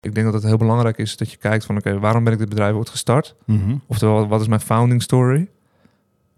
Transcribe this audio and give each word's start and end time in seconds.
Ik 0.00 0.14
denk 0.14 0.26
dat 0.26 0.34
het 0.34 0.44
heel 0.44 0.56
belangrijk 0.56 0.98
is 0.98 1.16
dat 1.16 1.30
je 1.30 1.36
kijkt 1.36 1.64
van 1.64 1.76
oké, 1.76 1.98
waarom 1.98 2.24
ben 2.24 2.32
ik 2.32 2.38
dit 2.38 2.48
bedrijf 2.48 2.74
ooit 2.74 2.88
gestart? 2.88 3.34
Mhm. 3.46 3.74
Oftewel, 3.86 4.28
wat 4.28 4.40
is 4.40 4.48
mijn 4.48 4.60
founding 4.60 5.02
story? 5.02 5.48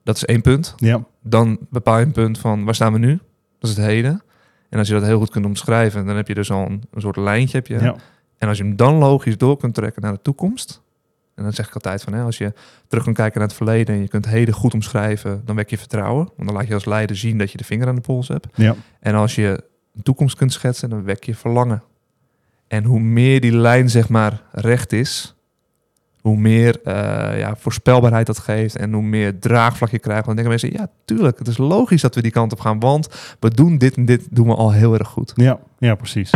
Dat 0.04 0.16
is 0.16 0.24
één 0.24 0.40
punt. 0.40 0.74
Ja, 0.76 1.04
Dan 1.22 1.58
bepaal 1.70 1.98
je 1.98 2.04
een 2.04 2.12
punt 2.12 2.38
van 2.38 2.64
waar 2.64 2.74
staan 2.74 2.92
we 2.92 2.98
nu? 2.98 3.18
Dat 3.58 3.70
is 3.70 3.76
het 3.76 3.86
heden. 3.86 4.22
En 4.68 4.78
als 4.78 4.88
je 4.88 4.94
dat 4.94 5.02
heel 5.02 5.18
goed 5.18 5.30
kunt 5.30 5.44
omschrijven, 5.44 6.06
dan 6.06 6.16
heb 6.16 6.28
je 6.28 6.34
dus 6.34 6.50
al 6.50 6.66
een, 6.66 6.82
een 6.90 7.00
soort 7.00 7.16
lijntje. 7.16 7.56
Heb 7.56 7.66
je. 7.66 7.78
ja. 7.78 7.96
En 8.38 8.48
als 8.48 8.58
je 8.58 8.64
hem 8.64 8.76
dan 8.76 8.94
logisch 8.94 9.36
door 9.38 9.56
kunt 9.56 9.74
trekken 9.74 10.02
naar 10.02 10.12
de 10.12 10.22
toekomst. 10.22 10.82
En 11.34 11.42
dan 11.42 11.52
zeg 11.52 11.66
ik 11.68 11.74
altijd 11.74 12.02
van, 12.02 12.12
hè, 12.12 12.22
als 12.22 12.38
je 12.38 12.52
terug 12.88 13.04
kunt 13.04 13.16
kijken 13.16 13.38
naar 13.38 13.48
het 13.48 13.56
verleden 13.56 13.94
en 13.94 14.00
je 14.00 14.08
kunt 14.08 14.24
het 14.24 14.34
heden 14.34 14.54
goed 14.54 14.74
omschrijven, 14.74 15.42
dan 15.44 15.56
wek 15.56 15.70
je 15.70 15.78
vertrouwen. 15.78 16.24
Want 16.36 16.48
dan 16.48 16.56
laat 16.56 16.66
je 16.66 16.74
als 16.74 16.84
leider 16.84 17.16
zien 17.16 17.38
dat 17.38 17.50
je 17.50 17.58
de 17.58 17.64
vinger 17.64 17.88
aan 17.88 17.94
de 17.94 18.00
pols 18.00 18.28
hebt. 18.28 18.46
ja. 18.54 18.74
En 19.00 19.14
als 19.14 19.34
je 19.34 19.64
een 19.96 20.02
toekomst 20.02 20.36
kunt 20.36 20.52
schetsen, 20.52 20.90
dan 20.90 21.02
wek 21.04 21.24
je 21.24 21.34
verlangen. 21.34 21.82
En 22.72 22.84
hoe 22.84 23.00
meer 23.00 23.40
die 23.40 23.56
lijn 23.56 23.90
zeg 23.90 24.08
maar 24.08 24.42
recht 24.52 24.92
is, 24.92 25.34
hoe 26.20 26.36
meer 26.36 26.80
eh, 26.84 27.38
ja, 27.38 27.56
voorspelbaarheid 27.56 28.26
dat 28.26 28.38
geeft 28.38 28.76
en 28.76 28.92
hoe 28.92 29.02
meer 29.02 29.38
draagvlak 29.38 29.90
je 29.90 29.98
krijgt. 29.98 30.24
Dan 30.24 30.34
denken 30.34 30.50
mensen, 30.50 30.72
ja 30.72 30.88
tuurlijk, 31.04 31.38
het 31.38 31.48
is 31.48 31.58
logisch 31.58 32.02
dat 32.02 32.14
we 32.14 32.22
die 32.22 32.30
kant 32.30 32.52
op 32.52 32.60
gaan, 32.60 32.80
want 32.80 33.08
we 33.40 33.50
doen 33.50 33.78
dit 33.78 33.96
en 33.96 34.04
dit 34.04 34.26
doen 34.30 34.46
we 34.46 34.54
al 34.54 34.72
heel 34.72 34.94
erg 34.94 35.08
goed. 35.08 35.32
Ja, 35.34 35.58
ja, 35.78 35.94
precies. 35.94 36.30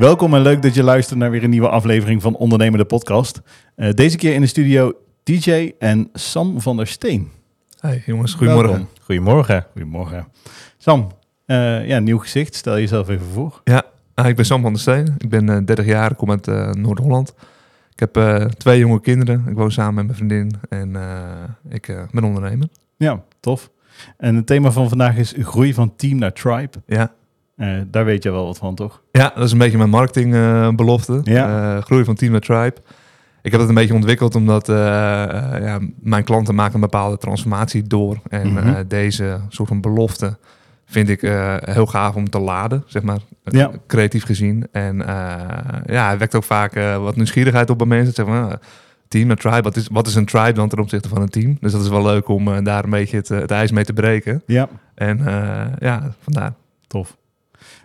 Welkom 0.00 0.34
en 0.34 0.42
leuk 0.42 0.62
dat 0.62 0.74
je 0.74 0.82
luistert 0.82 1.18
naar 1.18 1.30
weer 1.30 1.44
een 1.44 1.50
nieuwe 1.50 1.68
aflevering 1.68 2.22
van 2.22 2.36
Ondernemer 2.36 2.78
de 2.78 2.84
Podcast. 2.84 3.40
Eh, 3.74 3.90
deze 3.90 4.16
keer 4.16 4.34
in 4.34 4.40
de 4.40 4.46
studio 4.46 4.92
DJ 5.22 5.72
en 5.78 6.08
Sam 6.12 6.60
van 6.60 6.76
der 6.76 6.86
Steen. 6.86 7.30
Hey 7.80 8.02
jongens, 8.06 8.34
goedemorgen. 8.34 8.70
Welkom. 8.70 8.88
Goedemorgen. 9.02 9.66
Goedemorgen. 9.72 10.26
Sam, 10.76 11.08
eh, 11.46 11.86
ja, 11.86 11.98
nieuw 11.98 12.18
gezicht. 12.18 12.54
Stel 12.54 12.78
jezelf 12.78 13.08
even 13.08 13.26
voor. 13.26 13.60
Ja, 13.64 13.82
ah, 14.14 14.28
ik 14.28 14.36
ben 14.36 14.44
Sam 14.44 14.62
van 14.62 14.72
der 14.72 14.80
Steen. 14.80 15.14
Ik 15.18 15.28
ben 15.28 15.48
eh, 15.48 15.58
30 15.64 15.86
jaar, 15.86 16.10
ik 16.10 16.16
kom 16.16 16.30
uit 16.30 16.48
eh, 16.48 16.72
Noord-Holland. 16.72 17.34
Ik 17.92 18.00
heb 18.00 18.16
eh, 18.16 18.44
twee 18.44 18.78
jonge 18.78 19.00
kinderen. 19.00 19.44
Ik 19.48 19.56
woon 19.56 19.72
samen 19.72 19.94
met 19.94 20.04
mijn 20.04 20.16
vriendin 20.16 20.60
en 20.68 20.96
eh, 20.96 21.74
ik 21.74 21.88
eh, 21.88 22.02
ben 22.10 22.24
ondernemer. 22.24 22.68
Ja, 22.96 23.22
tof. 23.40 23.70
En 24.16 24.34
het 24.34 24.46
thema 24.46 24.70
van 24.70 24.88
vandaag 24.88 25.16
is 25.16 25.34
groei 25.38 25.74
van 25.74 25.96
team 25.96 26.18
naar 26.18 26.32
tribe. 26.32 26.82
Ja. 26.86 27.12
Eh, 27.60 27.68
daar 27.90 28.04
weet 28.04 28.22
je 28.22 28.30
wel 28.30 28.44
wat 28.46 28.58
van, 28.58 28.74
toch? 28.74 29.02
ja, 29.12 29.32
dat 29.34 29.44
is 29.44 29.52
een 29.52 29.58
beetje 29.58 29.78
mijn 29.78 29.90
marketingbelofte. 29.90 31.20
Ja. 31.24 31.80
groei 31.80 32.04
van 32.04 32.14
Team 32.14 32.40
Tribe. 32.40 32.74
Ik 33.42 33.50
heb 33.50 33.60
het 33.60 33.68
een 33.68 33.74
beetje 33.74 33.94
ontwikkeld 33.94 34.34
omdat 34.34 34.68
eh, 34.68 35.22
eh, 35.22 35.62
ja, 35.62 35.78
mijn 36.00 36.24
klanten 36.24 36.54
maken 36.54 36.74
een 36.74 36.80
bepaalde 36.80 37.18
transformatie 37.18 37.82
door. 37.82 38.16
En 38.28 38.52
Mhm. 38.52 38.68
eh, 38.68 38.74
deze 38.88 39.40
soort 39.48 39.68
van 39.68 39.80
belofte 39.80 40.36
vind 40.84 41.08
ik 41.08 41.22
eh, 41.22 41.56
heel 41.60 41.86
gaaf 41.86 42.14
om 42.14 42.30
te 42.30 42.38
laden, 42.38 42.82
zeg 42.86 43.02
maar, 43.02 43.18
eh, 43.44 43.58
Ja. 43.60 43.70
creatief 43.86 44.24
gezien. 44.24 44.66
En 44.72 45.06
eh, 45.06 45.34
ja, 45.86 46.10
het 46.10 46.18
wekt 46.18 46.34
ook 46.34 46.44
vaak 46.44 46.74
eh, 46.74 46.96
wat 47.02 47.16
nieuwsgierigheid 47.16 47.70
op 47.70 47.78
bij 47.78 47.86
mensen. 47.86 48.14
Zeg 48.14 48.26
maar, 48.26 48.58
team 49.08 49.26
naar 49.26 49.36
tribe, 49.36 49.62
wat 49.62 49.76
is, 49.76 49.88
wat 49.92 50.06
is 50.06 50.14
een 50.14 50.26
tribe 50.26 50.52
dan 50.52 50.68
ten 50.68 50.78
opzichte 50.78 51.08
van 51.08 51.22
een 51.22 51.28
team? 51.28 51.56
Dus 51.60 51.72
dat 51.72 51.80
is 51.82 51.88
wel 51.88 52.02
leuk 52.02 52.28
om 52.28 52.48
eh, 52.48 52.64
daar 52.64 52.84
een 52.84 52.90
beetje 52.90 53.16
het, 53.16 53.30
eh, 53.30 53.38
het 53.38 53.50
ijs 53.50 53.70
mee 53.72 53.84
te 53.84 53.92
breken. 53.92 54.42
Ja, 54.46 54.68
En 54.94 55.26
eh, 55.26 55.66
ja, 55.78 56.12
vandaar. 56.22 56.52
tof. 56.86 57.16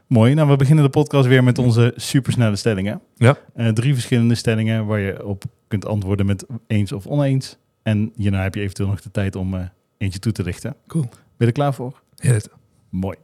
Mooi. 0.08 0.34
Nou, 0.34 0.50
we 0.50 0.56
beginnen 0.56 0.84
de 0.84 0.90
podcast 0.90 1.28
weer 1.28 1.44
met 1.44 1.58
onze 1.58 1.94
supersnelle 1.96 2.56
stellingen. 2.56 3.02
Ja. 3.16 3.38
Eh, 3.54 3.68
drie 3.68 3.94
verschillende 3.94 4.36
stellingen 4.36 4.86
waar 4.86 5.00
je 5.00 5.26
op 5.26 5.44
kunt 5.68 5.86
antwoorden 5.86 6.26
met 6.26 6.46
eens 6.68 6.92
of 6.92 7.08
oneens. 7.08 7.58
En 7.84 8.12
hierna 8.16 8.42
heb 8.42 8.56
je 8.56 8.62
eventueel 8.62 8.90
nog 8.90 9.02
de 9.02 9.12
tijd 9.12 9.36
om 9.36 9.54
eh, 9.54 9.62
eentje 9.98 10.20
toe 10.20 10.32
te 10.32 10.44
lichten. 10.44 10.76
Cool. 10.88 11.04
Ben 11.04 11.18
je 11.38 11.46
er 11.46 11.52
klaar 11.52 11.74
voor? 11.74 12.02
Ja, 12.16 12.40
Mooi. 12.90 13.18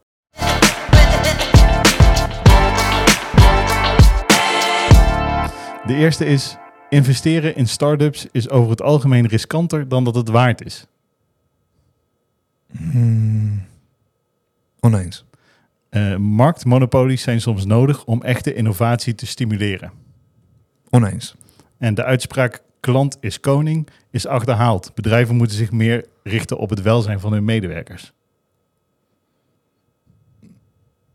De 5.85 5.95
eerste 5.95 6.25
is: 6.25 6.57
investeren 6.89 7.55
in 7.55 7.67
start-ups 7.67 8.27
is 8.31 8.49
over 8.49 8.69
het 8.69 8.81
algemeen 8.81 9.27
riskanter 9.27 9.87
dan 9.87 10.03
dat 10.03 10.15
het 10.15 10.29
waard 10.29 10.65
is. 10.65 10.87
Hmm. 12.77 13.65
Oneens. 14.79 15.25
Eh, 15.91 16.15
marktmonopolies 16.15 17.21
zijn 17.21 17.41
soms 17.41 17.65
nodig 17.65 18.05
om 18.05 18.21
echte 18.21 18.53
innovatie 18.53 19.15
te 19.15 19.25
stimuleren. 19.25 19.91
Oneens. 20.89 21.35
En 21.77 21.93
de 21.93 22.03
uitspraak 22.03 22.61
klant 22.79 23.17
is 23.19 23.39
koning 23.39 23.87
is 24.11 24.27
achterhaald. 24.27 24.91
Bedrijven 24.95 25.35
moeten 25.35 25.57
zich 25.57 25.71
meer 25.71 26.05
richten 26.23 26.57
op 26.57 26.69
het 26.69 26.81
welzijn 26.81 27.19
van 27.19 27.33
hun 27.33 27.45
medewerkers. 27.45 28.13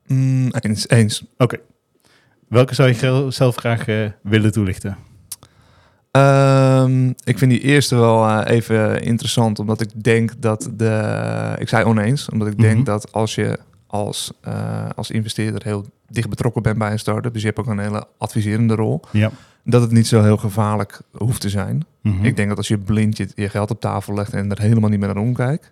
Mm, 0.07 0.49
eens. 0.61 0.89
Eens. 0.89 1.25
Oké. 1.39 1.57
Welke 2.49 2.75
zou 2.75 2.89
je 2.89 3.27
zelf 3.31 3.57
graag 3.57 3.87
eh, 3.89 4.11
willen 4.23 4.53
toelichten? 4.53 4.97
Ehm, 6.11 7.09
ik 7.25 7.39
vind 7.39 7.51
die 7.51 7.61
eerste 7.61 7.97
wel 7.97 8.27
eh, 8.29 8.55
even 8.57 9.03
interessant, 9.03 9.59
omdat 9.59 9.81
ik 9.81 10.03
denk 10.05 10.33
dat 10.43 10.71
de. 10.73 11.55
Ik 11.59 11.69
zei 11.69 11.85
oneens, 11.85 12.29
omdat 12.29 12.49
ik 12.49 12.59
denk 12.59 12.75
Mhm. 12.77 12.85
dat 12.85 13.13
als 13.13 13.35
je 13.35 13.59
als, 14.05 14.33
eh, 14.41 14.89
als 14.97 15.11
investeerder 15.11 15.63
heel 15.65 15.85
dicht 16.09 16.29
betrokken 16.29 16.63
bent 16.63 16.79
bij 16.79 16.91
een 16.91 16.99
start-up, 16.99 17.33
dus 17.33 17.43
je 17.43 17.47
hebt 17.49 17.59
ook 17.61 17.67
een 17.67 17.79
hele 17.79 18.07
adviserende 18.19 18.75
rol, 18.75 19.01
Ja. 19.13 19.31
dat 19.65 19.81
het 19.83 19.91
niet 19.91 20.07
zo 20.07 20.23
heel 20.23 20.37
gevaarlijk 20.37 21.01
hoeft 21.17 21.41
te 21.41 21.49
zijn. 21.49 21.85
Mhm. 22.03 22.25
Ik 22.25 22.37
denk 22.37 22.49
dat 22.49 22.57
als 22.59 22.69
je 22.69 22.79
blind 22.79 23.17
je, 23.17 23.29
je 23.35 23.49
geld 23.49 23.71
op 23.71 23.81
tafel 23.81 24.15
legt 24.15 24.33
en 24.33 24.51
er 24.51 24.61
helemaal 24.61 24.91
niet 24.91 24.99
meer 24.99 25.15
naar 25.15 25.23
omkijkt, 25.25 25.69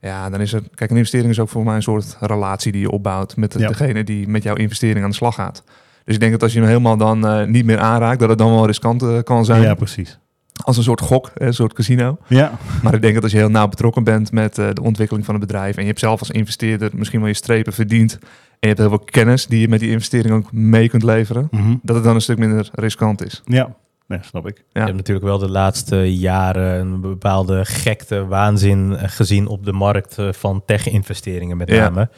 ja, 0.00 0.30
dan 0.30 0.40
is 0.40 0.52
het. 0.52 0.64
Kijk, 0.74 0.90
een 0.90 0.96
investering 0.96 1.30
is 1.30 1.40
ook 1.40 1.48
voor 1.48 1.64
mij 1.64 1.74
een 1.74 1.82
soort 1.82 2.16
relatie 2.20 2.72
die 2.72 2.80
je 2.80 2.90
opbouwt 2.90 3.36
met 3.36 3.52
de- 3.52 3.58
Ja. 3.58 3.68
degene 3.68 4.04
die 4.04 4.28
met 4.28 4.42
jouw 4.42 4.54
investering 4.54 5.04
aan 5.04 5.10
de 5.10 5.16
slag 5.16 5.34
gaat. 5.34 5.62
Dus 6.04 6.14
ik 6.14 6.20
denk 6.20 6.32
dat 6.32 6.42
als 6.42 6.52
je 6.52 6.58
hem 6.58 6.68
helemaal 6.68 6.96
dan 6.96 7.26
eh, 7.26 7.46
niet 7.46 7.64
meer 7.64 7.78
aanraakt, 7.78 8.20
dat 8.20 8.28
het 8.28 8.38
dan 8.38 8.50
wel 8.54 8.66
riskant 8.66 9.02
eh, 9.02 9.22
kan 9.22 9.44
zijn. 9.44 9.62
Ja, 9.62 9.74
prees. 9.74 10.18
Als 10.64 10.76
een 10.76 10.82
soort 10.82 11.00
gok, 11.00 11.30
een 11.34 11.54
soort 11.54 11.72
casino. 11.72 12.18
Ja, 12.28 12.52
Maar 12.82 12.94
ik 12.94 13.00
denk 13.02 13.14
dat 13.14 13.22
als 13.22 13.32
je 13.32 13.38
heel 13.38 13.48
nauw 13.50 13.68
betrokken 13.68 14.04
bent 14.04 14.32
met 14.32 14.58
eh, 14.58 14.68
de 14.72 14.82
ontwikkeling 14.82 15.24
van 15.26 15.34
het 15.34 15.46
bedrijf 15.46 15.74
en 15.76 15.80
je 15.82 15.88
hebt 15.88 16.00
zelf 16.00 16.18
als 16.20 16.30
investeerder 16.30 16.90
misschien 16.94 17.18
wel 17.20 17.28
je 17.28 17.34
strepen 17.34 17.72
verdiend 17.72 18.12
en 18.12 18.18
je 18.60 18.66
hebt 18.66 18.78
heel 18.78 18.88
veel 18.88 18.98
kennis 18.98 19.46
die 19.46 19.60
je 19.60 19.68
met 19.68 19.80
die 19.80 19.90
investering 19.90 20.34
ook 20.34 20.52
mee 20.52 20.88
kunt 20.88 21.02
leveren, 21.02 21.48
Mhm. 21.50 21.74
dat 21.82 21.96
het 21.96 22.04
dan 22.04 22.14
een 22.14 22.20
stuk 22.20 22.38
minder 22.38 22.68
riskant 22.74 23.24
is. 23.24 23.42
ja. 23.44 23.74
Nee, 24.08 24.18
snap 24.22 24.46
ik. 24.48 24.56
Ja. 24.56 24.64
Je 24.72 24.80
hebt 24.80 24.96
natuurlijk 24.96 25.26
wel 25.26 25.38
de 25.38 25.48
laatste 25.50 26.16
jaren 26.16 26.80
een 26.80 27.00
bepaalde 27.00 27.64
gekte 27.64 28.26
waanzin 28.26 28.96
eh, 28.96 29.08
gezien 29.08 29.46
op 29.46 29.64
de 29.64 29.72
markt 29.72 30.18
eh, 30.18 30.32
van 30.32 30.62
tech-investeringen 30.66 31.56
met 31.56 31.70
Ja. 31.70 31.88
name. 31.88 32.08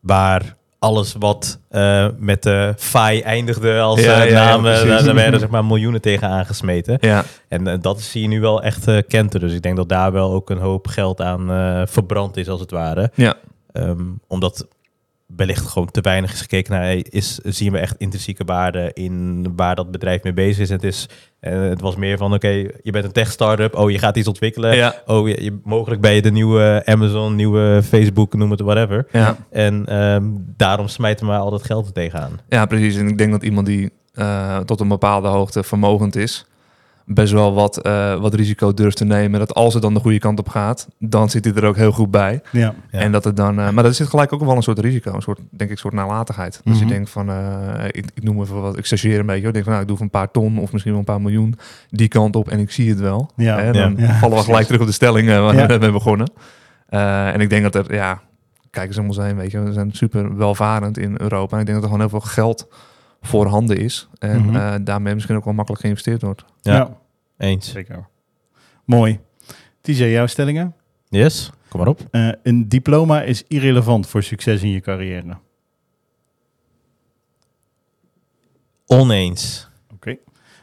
Waar 0.00 0.56
alles 0.82 1.14
wat 1.18 1.58
eh, 1.68 2.06
met 2.18 2.42
de 2.42 2.74
FI 2.76 3.20
eindigde 3.20 3.80
als 3.80 4.00
Ja, 4.00 4.16
ja, 4.16 4.22
ja, 4.22 4.32
naam, 4.44 4.62
precies. 4.62 4.88
daar, 4.88 5.04
daar 5.04 5.14
werden 5.14 5.40
zeg 5.40 5.48
maar 5.48 5.64
miljoenen 5.64 6.00
tegen 6.00 6.28
aangesmeten. 6.28 6.98
Ja, 7.00 7.24
En 7.48 7.66
eh, 7.66 7.78
dat 7.80 8.00
zie 8.00 8.22
je 8.22 8.28
nu 8.28 8.40
wel 8.40 8.62
echt 8.62 9.06
kenteren. 9.06 9.46
Dus 9.48 9.56
ik 9.56 9.62
denk 9.62 9.76
dat 9.76 9.88
daar 9.88 10.12
wel 10.12 10.32
ook 10.32 10.50
een 10.50 10.58
hoop 10.58 10.86
geld 10.86 11.20
aan 11.20 11.46
verbrand 11.88 12.36
is 12.36 12.48
als 12.48 12.60
het 12.60 12.70
ware. 12.70 13.10
ja, 13.14 13.34
Ehm, 13.72 14.02
omdat 14.28 14.66
wellicht 15.36 15.66
gewoon 15.66 15.90
te 15.90 16.00
weinig 16.00 16.32
is 16.32 16.40
gekeken 16.40 16.72
naar, 16.72 16.96
is, 17.02 17.38
zien 17.42 17.72
we 17.72 17.78
echt 17.78 17.94
intrinsieke 17.98 18.44
waarde 18.44 18.90
in 18.94 19.46
waar 19.56 19.74
dat 19.74 19.90
bedrijf 19.90 20.22
mee 20.22 20.32
bezig 20.32 20.58
is. 20.58 20.68
Het, 20.70 20.82
is 20.84 21.08
eh, 21.40 21.60
het 21.60 21.80
was 21.80 21.96
meer 21.96 22.18
van, 22.18 22.34
oké, 22.34 22.48
je 22.82 22.90
bent 22.90 23.04
een 23.04 23.12
tech-startup, 23.12 23.76
oh, 23.76 23.90
je 23.90 23.98
gaat 23.98 24.16
iets 24.16 24.28
ontwikkelen. 24.28 24.76
ja, 24.76 24.94
Oh, 25.06 25.28
je, 25.28 25.44
je- 25.44 25.60
mogelijk 25.64 26.00
ben 26.00 26.12
je 26.12 26.22
de 26.22 26.30
nieuwe 26.30 26.82
Amazon, 26.84 27.34
nieuwe 27.34 27.80
Facebook, 27.84 28.34
noem 28.34 28.50
het 28.50 28.60
whatever. 28.60 29.06
ja. 29.12 29.36
En 29.50 29.86
ehm, 29.86 30.24
daarom 30.56 30.88
smijten 30.88 31.26
we 31.26 31.32
al 31.32 31.50
dat 31.50 31.64
geld 31.64 31.86
er 31.86 31.92
tegenaan. 31.92 32.40
ja, 32.48 32.66
precies. 32.66 32.96
En 32.96 33.08
ik 33.08 33.18
denk 33.18 33.30
dat 33.30 33.42
iemand 33.42 33.66
die 33.66 33.90
eh, 34.12 34.58
tot 34.58 34.80
een 34.80 34.88
bepaalde 34.88 35.28
hoogte 35.28 35.62
vermogend 35.62 36.16
is, 36.16 36.46
best 37.06 37.32
wel 37.32 37.54
wat, 37.54 37.76
eh, 37.82 38.20
wat 38.20 38.34
risico 38.34 38.74
durft 38.74 38.96
te 38.96 39.04
nemen. 39.04 39.38
Dat 39.40 39.54
als 39.54 39.72
het 39.74 39.82
dan 39.82 39.94
de 39.94 40.00
goede 40.00 40.18
kant 40.18 40.38
op 40.38 40.48
gaat, 40.48 40.88
dan 40.98 41.30
zit 41.30 41.44
hij 41.44 41.54
er 41.54 41.64
ook 41.64 41.76
heel 41.76 41.92
goed 41.92 42.10
bij. 42.10 42.40
Ja. 42.52 42.74
Ja. 42.90 42.98
En 42.98 43.12
dat 43.12 43.24
het 43.24 43.36
dan, 43.36 43.60
eh, 43.60 43.70
maar 43.70 43.84
dat 43.84 43.94
zit 43.96 44.08
gelijk 44.08 44.32
ook 44.32 44.44
wel 44.44 44.56
een 44.56 44.62
soort 44.62 44.78
risico, 44.78 45.14
een 45.14 45.22
soort, 45.22 45.38
denk 45.38 45.60
ik, 45.62 45.70
een 45.70 45.76
soort 45.76 45.94
nalatigheid. 45.94 46.60
Dus 46.64 46.74
Mhm. 46.78 46.84
je 46.88 46.92
denkt 46.92 47.10
van, 47.10 47.28
eh, 47.30 47.84
ik, 47.86 48.06
ik 48.14 48.22
noem 48.22 48.40
even 48.40 48.60
wat, 48.62 48.78
ik 48.78 48.86
stageer 48.86 49.18
een 49.20 49.26
beetje. 49.26 49.46
Ik 49.46 49.52
denk 49.52 49.64
van, 49.64 49.72
nou, 49.72 49.82
ik 49.84 49.88
doe 49.88 49.96
van 49.96 50.06
een 50.06 50.12
paar 50.20 50.30
ton 50.30 50.58
of 50.58 50.70
misschien 50.72 50.92
wel 50.92 51.00
een 51.00 51.06
paar 51.06 51.20
miljoen 51.20 51.54
die 51.90 52.08
kant 52.08 52.36
op 52.36 52.48
en 52.48 52.58
ik 52.58 52.70
zie 52.70 52.88
het 52.88 53.00
wel. 53.00 53.30
Ja. 53.36 53.58
Hè, 53.58 53.72
dan 53.72 53.94
Ja. 53.96 54.14
vallen 54.14 54.36
we 54.38 54.44
gelijk 54.44 54.66
terug 54.66 54.80
op 54.80 54.86
de 54.86 54.92
stelling 54.92 55.28
waar 55.28 55.54
Ja. 55.54 55.66
we 55.66 55.78
mee 55.78 55.92
begonnen. 55.92 56.30
Eh, 56.88 57.28
en 57.34 57.40
ik 57.40 57.50
denk 57.50 57.62
dat 57.72 57.74
er, 57.74 57.94
ja, 57.94 58.20
kijk 58.70 58.88
eens 58.88 58.98
om 58.98 59.06
ons 59.06 59.16
heen, 59.16 59.36
weet 59.36 59.50
je, 59.50 59.60
we 59.62 59.72
zijn 59.72 59.92
super 59.92 60.36
welvarend 60.36 60.98
in 60.98 61.14
Europa. 61.20 61.54
En 61.54 61.60
ik 61.60 61.66
denk 61.66 61.80
dat 61.80 61.90
er 61.90 61.94
gewoon 61.96 62.10
heel 62.10 62.20
veel 62.20 62.30
geld 62.32 62.68
voorhanden 63.22 63.76
is. 63.76 64.08
En 64.18 64.44
Mhm. 64.46 64.56
eh, 64.56 64.72
daarmee 64.80 65.14
misschien 65.14 65.36
ook 65.36 65.44
wel 65.44 65.54
makkelijk 65.54 65.82
geïnvesteerd 65.82 66.22
wordt. 66.22 66.44
Ja, 66.60 66.74
Ja. 66.74 66.90
Eens. 67.42 67.70
Zeker. 67.70 68.08
Mooi. 68.84 69.20
TJ, 69.80 70.04
jouw 70.04 70.26
stellingen? 70.26 70.74
Yes, 71.08 71.50
kom 71.68 71.80
maar 71.80 71.88
op. 71.88 72.06
Eh, 72.10 72.28
een 72.42 72.68
diploma 72.68 73.22
is 73.22 73.44
irrelevant 73.48 74.06
voor 74.06 74.22
succes 74.22 74.62
in 74.62 74.70
je 74.70 74.80
carrière. 74.80 75.36
Oneens. 78.86 79.68
Oké. 79.92 80.16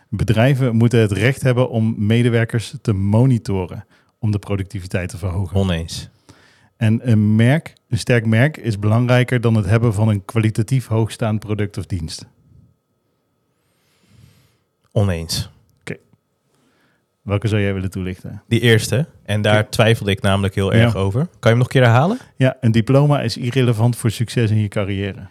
Bedrijven 0.10 0.76
moeten 0.76 1.00
het 1.00 1.12
recht 1.12 1.42
hebben 1.42 1.70
om 1.70 1.96
medewerkers 1.98 2.74
te 2.82 2.94
monitoren 2.94 3.86
om 4.20 4.32
de 4.32 4.40
productiviteit 4.40 5.10
te 5.10 5.18
verhogen. 5.18 5.58
Oneens. 5.58 6.10
En 6.78 7.12
een 7.12 7.36
merk, 7.36 7.74
een 7.90 7.98
sterk 7.98 8.26
merk, 8.26 8.58
is 8.58 8.80
belangrijker 8.80 9.42
dan 9.42 9.56
het 9.56 9.66
hebben 9.66 9.94
van 9.94 10.08
een 10.08 10.26
kwalitatief 10.26 10.88
hoogstaand 10.88 11.40
product 11.40 11.78
of 11.78 11.86
dienst. 11.86 12.28
Oneens. 14.92 15.50
Welke 17.30 17.48
zou 17.48 17.62
jij 17.62 17.74
willen 17.74 17.90
toelichten? 17.92 18.42
Die 18.48 18.60
eerste. 18.60 19.06
En 19.26 19.42
daar 19.42 19.70
twijfelde 19.70 20.12
ik 20.12 20.22
namelijk 20.22 20.56
heel 20.56 20.74
Ja. 20.74 20.80
erg 20.80 20.96
over. 20.96 21.22
Kan 21.22 21.32
je 21.40 21.48
hem 21.48 21.58
nog 21.58 21.66
een 21.66 21.72
keer 21.74 21.84
herhalen? 21.84 22.18
Ja, 22.36 22.58
een 22.62 22.72
diploma 22.72 23.22
is 23.22 23.38
irrelevant 23.38 23.96
voor 23.96 24.12
succes 24.12 24.52
in 24.52 24.58
je 24.62 24.68
carrière. 24.68 25.28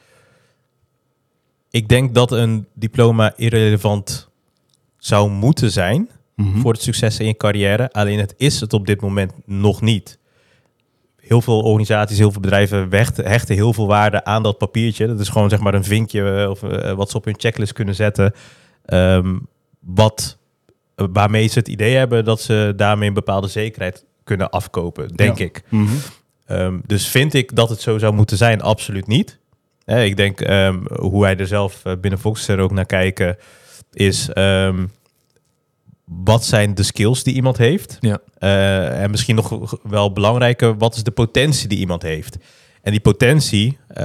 Ik 1.70 1.88
denk 1.88 2.14
dat 2.14 2.32
een 2.32 2.66
diploma 2.74 3.32
irrelevant 3.36 4.28
zou 4.96 5.30
moeten 5.30 5.70
zijn 5.70 6.08
Mhm. 6.36 6.58
voor 6.60 6.72
het 6.72 6.82
succes 6.82 7.18
in 7.20 7.26
je 7.26 7.36
carrière. 7.36 7.90
Alleen 7.92 8.18
het 8.18 8.34
is 8.36 8.60
het 8.60 8.72
op 8.72 8.86
dit 8.86 9.00
moment 9.00 9.32
nog 9.44 9.80
niet. 9.80 10.18
Heel 11.16 11.40
veel 11.42 11.60
organisaties, 11.62 12.18
heel 12.18 12.32
veel 12.32 12.40
bedrijven 12.40 12.88
hechten, 13.24 13.54
heel 13.54 13.72
veel 13.72 13.86
waarde 13.86 14.24
aan 14.24 14.42
dat 14.42 14.58
papiertje. 14.58 15.06
Dat 15.06 15.20
is 15.20 15.28
gewoon 15.28 15.48
zeg 15.48 15.60
maar 15.60 15.74
een 15.74 15.84
vinkje 15.84 16.42
eh, 16.42 16.50
of 16.50 16.62
eh, 16.62 16.92
wat 16.92 17.10
ze 17.10 17.16
op 17.16 17.24
hun 17.24 17.34
checklist 17.38 17.72
kunnen 17.72 17.94
zetten. 17.94 18.32
Ehm, 18.84 19.38
wat, 19.80 20.37
waarmee 21.12 21.46
ze 21.46 21.58
het 21.58 21.68
idee 21.68 21.94
hebben 21.96 22.24
dat 22.24 22.40
ze 22.40 22.72
daarmee 22.76 23.08
een 23.08 23.14
bepaalde 23.14 23.48
zekerheid 23.48 24.04
kunnen 24.24 24.50
afkopen, 24.50 25.08
denk 25.16 25.38
Ja. 25.38 25.44
ik. 25.44 25.62
Mhm. 25.68 25.94
Ehm, 26.46 26.78
dus 26.86 27.08
vind 27.08 27.34
ik 27.34 27.56
dat 27.56 27.68
het 27.68 27.80
zo 27.80 27.98
zou 27.98 28.14
moeten 28.14 28.36
zijn? 28.36 28.60
Absoluut 28.60 29.06
niet. 29.06 29.38
Ik 29.84 30.16
denk 30.16 30.40
ehm, 30.40 30.78
hoe 31.00 31.20
wij 31.20 31.36
er 31.36 31.46
zelf 31.46 31.84
eh, 31.84 31.92
binnen 32.00 32.20
Foxer 32.20 32.58
ook 32.58 32.72
naar 32.72 32.86
kijken, 32.86 33.36
is 33.92 34.28
ehm, 34.32 34.86
wat 36.04 36.44
zijn 36.44 36.74
de 36.74 36.82
skills 36.82 37.22
die 37.22 37.34
iemand 37.34 37.56
heeft? 37.56 37.96
Ja. 38.00 38.18
Eh, 38.38 39.02
en 39.02 39.10
misschien 39.10 39.34
nog 39.36 39.76
wel 39.82 40.12
belangrijker, 40.12 40.76
wat 40.78 40.96
is 40.96 41.02
de 41.02 41.10
potentie 41.10 41.68
die 41.68 41.78
iemand 41.78 42.02
heeft? 42.02 42.36
En 42.82 42.90
die 42.90 43.00
potentie, 43.00 43.78
eh, 43.88 44.04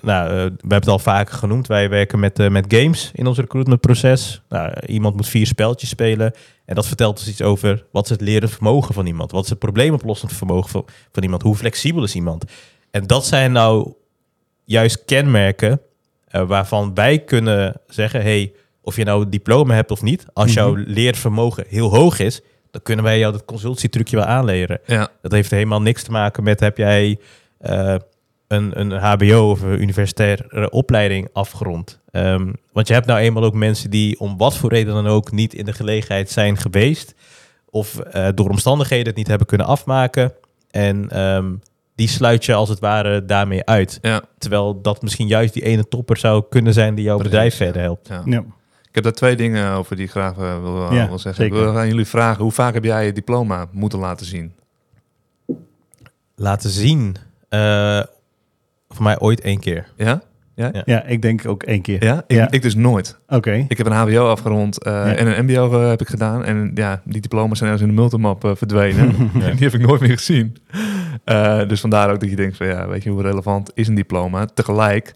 nou, 0.00 0.28
eh, 0.28 0.30
we 0.30 0.52
hebben 0.60 0.78
het 0.78 0.88
al 0.88 0.98
vaker 0.98 1.34
genoemd. 1.34 1.66
Wij 1.66 1.88
werken 1.88 2.18
met, 2.18 2.38
eh, 2.38 2.48
met 2.48 2.74
games 2.74 3.10
in 3.14 3.26
ons 3.26 3.38
recruitmentproces. 3.38 4.42
Nou, 4.48 4.72
iemand 4.86 5.16
moet 5.16 5.28
vier 5.28 5.46
spelletjes 5.46 5.88
spelen. 5.88 6.32
En 6.64 6.74
dat 6.74 6.86
vertelt 6.86 7.18
dus 7.18 7.28
iets 7.28 7.42
over 7.42 7.84
wat 7.92 8.04
is 8.04 8.10
het 8.10 8.20
leren 8.20 8.48
vermogen 8.48 8.94
van 8.94 9.06
iemand. 9.06 9.30
Wat 9.30 9.44
is 9.44 9.50
het 9.50 9.58
probleemoplossend 9.58 10.32
vermogen 10.32 10.70
van, 10.70 10.84
van 11.12 11.22
iemand. 11.22 11.42
Hoe 11.42 11.56
flexibel 11.56 12.02
is 12.02 12.14
iemand. 12.14 12.44
En 12.90 13.06
dat 13.06 13.26
zijn 13.26 13.52
nou 13.52 13.92
juist 14.64 15.04
kenmerken 15.04 15.80
waarvan 16.30 16.94
wij 16.94 17.18
kunnen 17.18 17.80
zeggen... 17.86 18.22
Hey, 18.22 18.52
of 18.80 18.96
je 18.96 19.04
nou 19.04 19.22
een 19.22 19.30
diploma 19.30 19.74
hebt 19.74 19.90
of 19.90 20.02
niet. 20.02 20.26
Als 20.32 20.52
jouw 20.52 20.74
Mhm. 20.74 20.82
leervermogen 20.86 21.64
heel 21.68 21.90
hoog 21.94 22.18
is... 22.18 22.40
dan 22.70 22.82
kunnen 22.82 23.04
wij 23.04 23.18
jou 23.18 23.32
dat 23.32 23.44
consultietrucje 23.44 24.16
wel 24.16 24.24
aanleren. 24.24 24.80
Ja, 24.86 25.08
Dat 25.22 25.32
heeft 25.32 25.50
helemaal 25.50 25.82
niks 25.82 26.02
te 26.02 26.10
maken 26.10 26.42
met 26.42 26.60
heb 26.60 26.76
jij 26.76 27.18
eh, 27.58 27.94
een, 28.46 28.80
een 28.80 28.92
HBO 28.92 29.50
of 29.50 29.60
een 29.62 29.80
universitaire 29.82 30.70
opleiding 30.70 31.28
afgerond. 31.32 32.00
Ehm, 32.10 32.52
want 32.72 32.88
je 32.88 32.94
hebt 32.94 33.06
nou 33.06 33.18
eenmaal 33.18 33.44
ook 33.44 33.54
mensen 33.54 33.90
die 33.90 34.20
om 34.20 34.36
wat 34.36 34.56
voor 34.56 34.70
reden 34.70 34.94
dan 34.94 35.06
ook 35.06 35.32
niet 35.32 35.54
in 35.54 35.64
de 35.64 35.72
gelegenheid 35.72 36.30
zijn 36.30 36.56
geweest. 36.56 37.14
Of 37.70 37.98
eh, 37.98 38.28
door 38.34 38.48
omstandigheden 38.50 39.06
het 39.06 39.16
niet 39.16 39.26
hebben 39.26 39.46
kunnen 39.46 39.66
afmaken. 39.66 40.32
En 40.70 41.08
ehm, 41.10 41.54
die 41.94 42.08
sluit 42.08 42.44
je 42.44 42.54
als 42.54 42.68
het 42.68 42.78
ware 42.78 43.24
daarmee 43.24 43.64
uit. 43.64 43.98
ja, 44.02 44.22
Terwijl 44.38 44.80
dat 44.82 45.02
misschien 45.02 45.26
juist 45.26 45.52
die 45.54 45.64
ene 45.64 45.88
topper 45.88 46.16
zou 46.16 46.44
kunnen 46.50 46.72
zijn 46.72 46.94
die 46.94 47.04
jouw 47.04 47.16
Precies, 47.16 47.32
bedrijf 47.32 47.58
ja. 47.58 47.64
verder 47.64 47.82
helpt. 47.82 48.08
ja. 48.08 48.22
Ja. 48.24 48.44
Ik 48.88 48.94
heb 48.94 49.04
daar 49.04 49.12
twee 49.12 49.36
dingen 49.36 49.72
over 49.72 49.96
die 49.96 50.04
ik 50.04 50.10
graag 50.10 50.38
eh, 50.38 50.60
wil, 50.60 50.92
Ja, 50.92 51.08
wil 51.08 51.18
zeggen. 51.18 51.44
zeker. 51.44 51.58
Ik 51.58 51.64
wil 51.64 51.78
aan 51.78 51.88
jullie 51.88 52.04
vragen, 52.06 52.42
hoe 52.42 52.52
vaak 52.52 52.74
heb 52.74 52.84
jij 52.84 53.06
je 53.06 53.12
diploma 53.12 53.66
moeten 53.72 53.98
laten 53.98 54.26
zien? 54.26 54.52
Laten 56.34 56.70
zien. 56.70 57.16
Eh, 57.48 58.00
voor 58.88 59.02
mij 59.02 59.18
ooit 59.18 59.40
één 59.40 59.60
keer. 59.60 59.86
Ja? 59.96 60.22
ja, 60.84 61.04
ik 61.04 61.22
denk 61.22 61.48
ook 61.48 61.62
één 61.62 61.82
keer. 61.82 62.04
Ja? 62.04 62.24
Ik, 62.26 62.36
Ja. 62.36 62.50
ik 62.50 62.62
dus 62.62 62.74
nooit. 62.74 63.18
Oké. 63.28 63.64
Ik 63.68 63.76
heb 63.76 63.86
een 63.86 63.92
HBO 63.92 64.28
afgerond 64.28 64.82
eh, 64.82 64.92
Ja. 64.92 65.14
en 65.14 65.38
een 65.38 65.44
MBO 65.44 65.80
eh, 65.82 65.88
heb 65.88 66.00
ik 66.00 66.08
gedaan. 66.08 66.44
En 66.44 66.70
ja, 66.74 67.00
die 67.04 67.20
diploma's 67.20 67.58
zijn 67.58 67.70
ergens 67.70 67.88
in 67.88 67.94
de 67.94 68.00
multimap 68.00 68.52
verdwenen. 68.56 69.06
Ja. 69.38 69.46
En 69.48 69.56
die 69.56 69.68
heb 69.68 69.80
ik 69.80 69.86
nooit 69.86 70.00
meer 70.00 70.16
gezien. 70.16 70.56
Eh, 71.24 71.68
dus 71.68 71.80
vandaar 71.80 72.10
ook 72.12 72.20
dat 72.20 72.30
je 72.30 72.36
denkt 72.36 72.56
van 72.56 72.66
ja, 72.66 72.88
weet 72.88 73.02
je 73.02 73.10
hoe 73.10 73.22
relevant 73.22 73.70
is 73.74 73.88
een 73.88 73.94
diploma? 73.94 74.46
Tegelijk, 74.46 75.12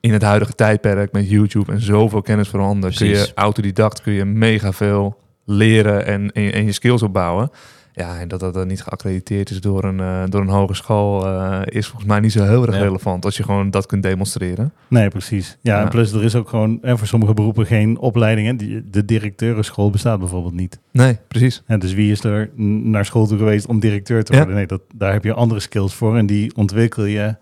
in 0.00 0.12
het 0.12 0.22
huidige 0.22 0.52
tijdperk 0.52 1.12
met 1.12 1.30
YouTube 1.30 1.72
en 1.72 1.80
zoveel 1.80 2.22
kennis 2.22 2.48
veranderen, 2.48 2.96
kun 2.96 3.06
je 3.06 3.30
autodidact, 3.34 4.00
kun 4.02 4.12
je 4.12 4.24
mega 4.24 4.72
veel 4.72 5.18
leren 5.44 6.06
en, 6.06 6.32
en, 6.32 6.52
en 6.52 6.64
je 6.64 6.72
skills 6.72 7.02
opbouwen. 7.02 7.50
Ja, 7.92 8.18
en 8.18 8.28
dat 8.28 8.40
dat 8.40 8.54
dan 8.54 8.66
niet 8.66 8.82
geaccrediteerd 8.82 9.50
is 9.50 9.60
door 9.60 9.84
een, 9.84 10.00
eh, 10.00 10.22
door 10.28 10.40
een 10.40 10.48
hogeschool 10.48 11.26
uh, 11.26 11.60
is 11.64 11.86
volgens 11.86 12.10
mij 12.10 12.20
niet 12.20 12.32
zo 12.32 12.44
heel 12.44 12.66
erg 12.66 12.76
relevant 12.76 13.24
als 13.24 13.36
je 13.36 13.42
gewoon 13.42 13.70
dat 13.70 13.86
kunt 13.86 14.02
demonstreren. 14.02 14.72
Nee, 14.88 15.08
precies. 15.08 15.56
Ja, 15.60 15.76
Ja. 15.76 15.82
en 15.82 15.88
plus 15.88 16.12
er 16.12 16.24
is 16.24 16.34
ook 16.34 16.48
gewoon 16.48 16.78
en 16.82 16.98
voor 16.98 17.06
sommige 17.06 17.34
beroepen 17.34 17.66
geen 17.66 17.98
opleiding. 17.98 18.46
Hè. 18.46 18.56
Die- 18.56 18.90
De 18.90 19.04
directeurenschool 19.04 19.90
bestaat 19.90 20.18
bijvoorbeeld 20.18 20.54
niet. 20.54 20.78
Nee, 20.92 21.18
precies. 21.28 21.62
En 21.66 21.78
dus 21.78 21.92
wie 21.94 22.10
is 22.10 22.24
er 22.24 22.50
naar 22.82 23.04
school 23.04 23.26
toe 23.26 23.38
geweest 23.38 23.66
om 23.66 23.80
directeur 23.80 24.24
te 24.24 24.32
Ja. 24.32 24.38
worden? 24.38 24.56
Nee, 24.56 24.66
dat, 24.66 24.80
daar 24.94 25.12
heb 25.12 25.24
je 25.24 25.34
andere 25.34 25.60
skills 25.60 25.94
voor 25.94 26.16
en 26.16 26.26
die 26.26 26.56
ontwikkel 26.56 27.04
je 27.04 27.36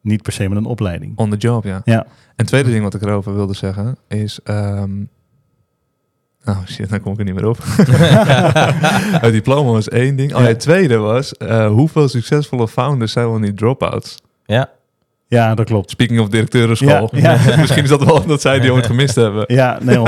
niet 0.00 0.22
per 0.22 0.32
se 0.32 0.48
met 0.48 0.58
een 0.58 0.64
opleiding. 0.64 1.12
On 1.18 1.30
the 1.30 1.36
job, 1.36 1.64
ja. 1.64 1.80
Ja, 1.84 2.06
En 2.36 2.46
tweede 2.46 2.70
ding 2.70 2.82
wat 2.82 2.94
ik 2.94 3.02
erover 3.02 3.34
wilde 3.34 3.54
zeggen 3.54 3.96
is... 4.08 4.40
ehm 4.44 4.90
Oh 6.46 6.58
shit, 6.66 6.90
dan 6.90 7.00
kom 7.00 7.12
ik 7.12 7.18
er 7.18 7.24
niet 7.24 7.34
meer 7.34 7.48
op. 7.48 7.58
het 9.24 9.32
diploma 9.32 9.70
was 9.70 9.88
één 9.88 10.16
ding. 10.16 10.34
Oh, 10.34 10.40
ja, 10.40 10.46
het 10.46 10.60
tweede 10.60 10.96
was... 10.96 11.36
eh, 11.36 11.66
hoeveel 11.66 12.08
succesvolle 12.08 12.68
founders 12.68 13.12
zijn 13.12 13.26
wel 13.28 13.38
niet 13.38 13.56
dropouts? 13.56 14.16
Ja, 14.46 14.70
ja 15.26 15.54
dat 15.54 15.66
klopt. 15.66 15.90
Speaking 15.90 16.20
of 16.20 16.28
directeurenschool. 16.28 17.08
Ja, 17.12 17.36
ja. 17.46 17.56
Misschien 17.60 17.82
is 17.82 17.88
dat 17.88 18.04
wel 18.04 18.26
dat 18.26 18.40
zij 18.40 18.60
die 18.60 18.72
ooit 18.72 18.86
gemist 18.86 19.14
hebben. 19.14 19.44
Ja, 19.46 19.78
nee, 19.82 19.96
100%. 19.96 20.00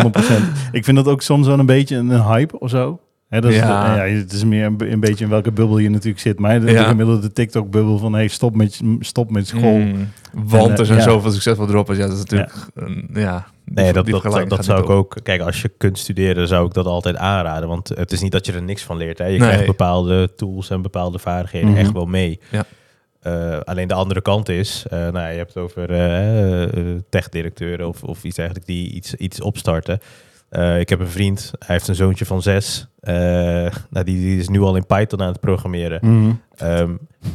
ik 0.72 0.84
vind 0.84 0.96
dat 0.96 1.06
ook 1.08 1.22
soms 1.22 1.46
wel 1.46 1.58
een 1.58 1.66
beetje 1.66 1.96
een, 1.96 2.22
hype 2.22 2.58
of 2.58 2.70
zo. 2.70 3.00
Hè, 3.28 3.40
dat 3.40 3.50
is 3.50 3.56
Ja. 3.56 3.94
de- 3.94 4.00
ja, 4.10 4.16
het 4.18 4.32
is 4.32 4.44
meer 4.44 4.64
een, 4.64 4.92
een 4.92 5.00
beetje 5.00 5.24
in 5.24 5.30
welke 5.30 5.52
bubbel 5.52 5.78
je 5.78 5.90
natuurlijk 5.90 6.20
zit. 6.20 6.38
Maar 6.38 6.60
de, 6.60 6.72
Ja. 6.72 6.82
de 6.82 6.88
gemiddelde 6.88 7.32
TikTok-bubbel 7.32 7.98
van 7.98 8.12
hey, 8.12 8.28
stop, 8.28 8.56
met, 8.56 8.80
stop 9.00 9.30
met 9.30 9.46
school. 9.46 9.76
Mm, 9.78 10.08
want 10.32 10.66
En, 10.68 10.72
er 10.74 10.80
eh, 10.80 10.86
zijn 10.86 10.98
ja. 10.98 11.04
zoveel 11.04 11.30
succesvolle 11.30 11.68
droppers. 11.68 11.98
Ja, 11.98 12.06
dat 12.06 12.12
is 12.16 12.20
natuurlijk... 12.22 12.52
een- 12.74 13.08
ja, 13.14 13.46
Nee, 13.74 13.92
dat, 13.92 14.06
dat, 14.06 14.22
dat 14.22 14.54
gaat 14.54 14.64
zou 14.64 14.82
ik 14.82 14.90
ook. 14.90 15.16
Kijk, 15.22 15.40
als 15.40 15.62
je 15.62 15.68
kunt 15.68 15.98
studeren, 15.98 16.48
zou 16.48 16.66
ik 16.66 16.74
dat 16.74 16.86
altijd 16.86 17.16
aanraden. 17.16 17.68
Want 17.68 17.88
het 17.88 18.12
is 18.12 18.20
niet 18.22 18.32
dat 18.32 18.46
je 18.46 18.52
er 18.52 18.62
niks 18.62 18.82
van 18.82 18.96
leert. 18.96 19.18
Hè. 19.18 19.24
Je 19.24 19.38
Nee. 19.38 19.48
krijgt 19.48 19.66
bepaalde 19.66 20.34
tools 20.34 20.70
en 20.70 20.82
bepaalde 20.82 21.18
vaardigheden 21.18 21.68
Mhm. 21.70 21.78
echt 21.78 21.92
wel 21.92 22.06
mee. 22.06 22.40
Ja. 22.50 22.64
Eh, 23.20 23.58
alleen 23.60 23.88
de 23.88 23.94
andere 23.94 24.22
kant 24.22 24.48
is, 24.48 24.84
eh, 24.90 24.98
nou, 24.98 25.30
je 25.30 25.36
hebt 25.36 25.54
het 25.54 25.62
over 25.62 25.90
eh, 25.90 26.82
tech-directeuren 27.08 27.88
of, 27.88 28.02
of 28.02 28.24
iets 28.24 28.38
eigenlijk 28.38 28.68
die 28.68 28.90
iets, 28.92 29.14
iets 29.14 29.40
opstarten. 29.40 30.00
Ik 30.78 30.88
heb 30.88 31.00
een 31.00 31.08
vriend, 31.08 31.50
hij 31.58 31.74
heeft 31.74 31.88
een 31.88 31.94
zoontje 31.94 32.24
van 32.26 32.42
zes. 32.42 32.86
Nou, 33.00 33.70
die, 33.90 34.04
die 34.04 34.38
is 34.38 34.48
nu 34.48 34.60
al 34.60 34.76
in 34.76 34.86
Python 34.86 35.20
aan 35.22 35.28
het 35.32 35.40
programmeren. 35.40 35.98
Mhm. 36.02 36.32
Ehm, 36.56 36.90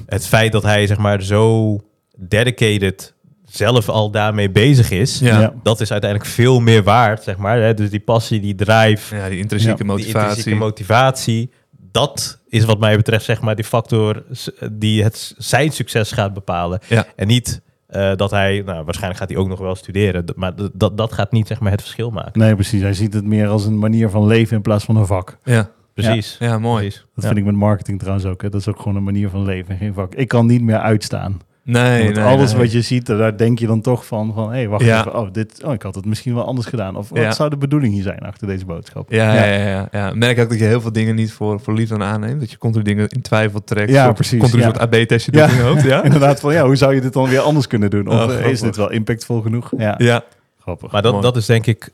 het 0.06 0.28
feit 0.28 0.52
dat 0.52 0.64
hij 0.64 0.88
zeg 0.88 0.98
maar 0.98 1.22
zo 1.22 1.78
dedicated 2.18 3.14
zelf 3.52 3.90
al 3.90 4.12
daarmee 4.12 4.50
bezig 4.50 4.92
is, 4.92 5.20
Ja. 5.20 5.54
Dat 5.64 5.82
is 5.82 5.92
uiteindelijk 5.92 6.30
veel 6.32 6.60
meer 6.60 6.84
waard, 6.84 7.24
zeg 7.24 7.38
maar. 7.38 7.62
Hè? 7.62 7.74
Dus 7.74 7.90
die 7.90 8.00
passie, 8.00 8.40
die 8.40 8.56
drive, 8.56 9.16
Ja, 9.16 9.30
die 9.30 9.40
intrinsieke 9.40 9.72
Ja, 9.78 9.84
die 9.84 9.86
motivatie. 9.86 10.28
intrinsieke 10.28 10.58
motivatie, 10.60 11.52
dat 11.92 12.40
is 12.50 12.66
wat 12.66 12.80
mij 12.80 12.96
betreft 12.96 13.26
zeg 13.26 13.42
maar 13.42 13.56
die 13.56 13.66
factor 13.66 14.24
die 14.72 15.04
het 15.04 15.34
zijn 15.38 15.72
succes 15.72 16.12
gaat 16.12 16.34
bepalen. 16.34 16.80
Ja. 16.88 17.06
En 17.16 17.28
niet 17.28 17.62
eh, 17.88 18.16
dat 18.16 18.32
hij, 18.32 18.62
nou 18.66 18.84
waarschijnlijk 18.84 19.20
gaat 19.20 19.30
hij 19.30 19.38
ook 19.38 19.48
nog 19.48 19.60
wel 19.60 19.76
studeren, 19.76 20.26
maar 20.36 20.54
dat, 20.74 20.98
dat 20.98 21.14
gaat 21.14 21.32
niet 21.32 21.48
zeg 21.48 21.60
maar 21.60 21.72
het 21.72 21.82
verschil 21.82 22.10
maken. 22.10 22.40
Nee, 22.40 22.54
precies. 22.56 22.82
Hij 22.82 22.94
ziet 22.94 23.14
het 23.14 23.26
meer 23.26 23.48
als 23.48 23.66
een 23.66 23.80
manier 23.80 24.10
van 24.10 24.28
leven 24.28 24.56
in 24.56 24.62
plaats 24.62 24.84
van 24.86 24.96
een 24.96 25.06
vak. 25.06 25.38
ja. 25.44 25.70
Precies. 25.94 26.36
ja, 26.40 26.60
mooi. 26.60 26.82
Precies. 26.82 27.00
Dat 27.16 27.24
Ja. 27.24 27.28
vind 27.28 27.38
ik 27.40 27.46
met 27.46 27.56
marketing 27.56 28.00
trouwens 28.00 28.26
ook. 28.26 28.42
Hè. 28.42 28.50
Dat 28.50 28.60
is 28.62 28.68
ook 28.68 28.78
gewoon 28.78 28.96
een 28.96 29.04
manier 29.04 29.30
van 29.30 29.44
leven, 29.46 29.78
geen 29.78 29.94
vak. 29.94 30.16
Ik 30.16 30.28
kan 30.28 30.46
niet 30.46 30.62
meer 30.62 30.78
uitstaan. 30.78 31.40
Nee, 31.64 32.10
nee, 32.10 32.24
alles 32.24 32.52
nee. 32.52 32.62
wat 32.62 32.72
je 32.72 32.82
ziet, 32.82 33.06
daar 33.06 33.38
denk 33.38 33.60
je 33.60 33.68
dan 33.68 33.82
toch 33.82 34.06
van, 34.06 34.34
van 34.34 34.50
hé, 34.50 34.56
hey, 34.56 34.68
wacht 34.68 34.84
Ja. 34.86 35.00
even. 35.00 35.16
Oh, 35.20 35.28
dit, 35.32 35.64
oh, 35.64 35.74
ik 35.74 35.82
had 35.82 35.96
het 35.96 36.06
misschien 36.06 36.34
wel 36.36 36.46
anders 36.46 36.68
gedaan. 36.68 36.96
Of 36.96 37.10
wat 37.10 37.20
Ja. 37.20 37.32
zou 37.32 37.50
de 37.50 37.58
bedoeling 37.58 37.94
hier 37.94 38.04
zijn 38.04 38.20
achter 38.20 38.48
deze 38.48 38.66
boodschap? 38.66 39.12
Ja, 39.12 39.34
ja. 39.34 39.44
Ja, 39.46 39.68
ja, 39.70 39.88
ja. 39.92 40.12
Merk 40.14 40.40
ook 40.40 40.50
dat 40.50 40.60
je 40.60 40.66
heel 40.66 40.82
veel 40.82 40.92
dingen 40.92 41.16
niet 41.16 41.32
voor, 41.32 41.60
voor 41.60 41.74
liefde 41.74 41.98
aanneemt. 41.98 42.40
Dat 42.40 42.52
je 42.52 42.58
continu 42.58 42.84
dingen 42.84 43.08
in 43.10 43.22
twijfel 43.22 43.64
trekt. 43.64 43.90
Ja, 43.92 44.10
Of 44.10 44.14
precies, 44.16 44.40
Continu 44.40 44.62
ja. 44.62 44.68
een 44.68 44.76
soort 44.76 44.94
AB-testje 44.96 45.32
Ja. 45.36 45.46
doet 45.48 45.56
in 45.56 45.62
je 45.62 45.68
hoofd. 45.70 45.84
Ja, 45.84 46.04
Inderdaad, 46.10 46.40
van 46.40 46.54
ja, 46.54 46.66
hoe 46.66 46.76
zou 46.76 46.96
je 46.96 47.02
dit 47.02 47.14
dan 47.14 47.30
weer 47.30 47.40
anders 47.40 47.68
kunnen 47.68 47.90
doen? 47.90 48.08
Of 48.08 48.14
Oh, 48.14 48.34
eh, 48.34 48.46
is 48.50 48.60
dit 48.62 48.76
wel 48.76 48.92
impactvol 48.92 49.42
genoeg? 49.42 49.72
Ja, 49.78 49.96
ja. 49.98 50.24
grappig. 50.62 50.92
Maar 50.92 51.02
dat, 51.02 51.22
dat 51.22 51.36
is 51.38 51.46
denk 51.46 51.66
ik 51.66 51.90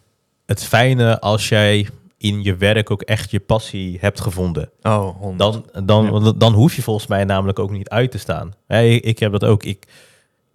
het 0.46 0.64
fijne 0.64 1.20
als 1.20 1.50
jij 1.50 1.88
in 2.18 2.44
je 2.44 2.56
werk 2.56 2.92
ook 2.92 3.02
echt 3.02 3.32
je 3.32 3.40
passie 3.40 3.98
hebt 4.02 4.22
gevonden. 4.22 4.70
Oh. 4.82 5.38
Dan, 5.38 5.66
dan, 5.86 6.24
Ja. 6.24 6.32
dan 6.38 6.54
hoef 6.54 6.74
je 6.76 6.82
volgens 6.82 7.08
mij 7.08 7.24
namelijk 7.24 7.60
ook 7.60 7.72
niet 7.72 7.90
uit 7.90 8.12
te 8.12 8.18
staan. 8.18 8.54
Ik, 8.68 9.04
ik 9.04 9.20
heb 9.20 9.32
dat 9.32 9.44
ook. 9.46 9.64
Ik, 9.64 9.86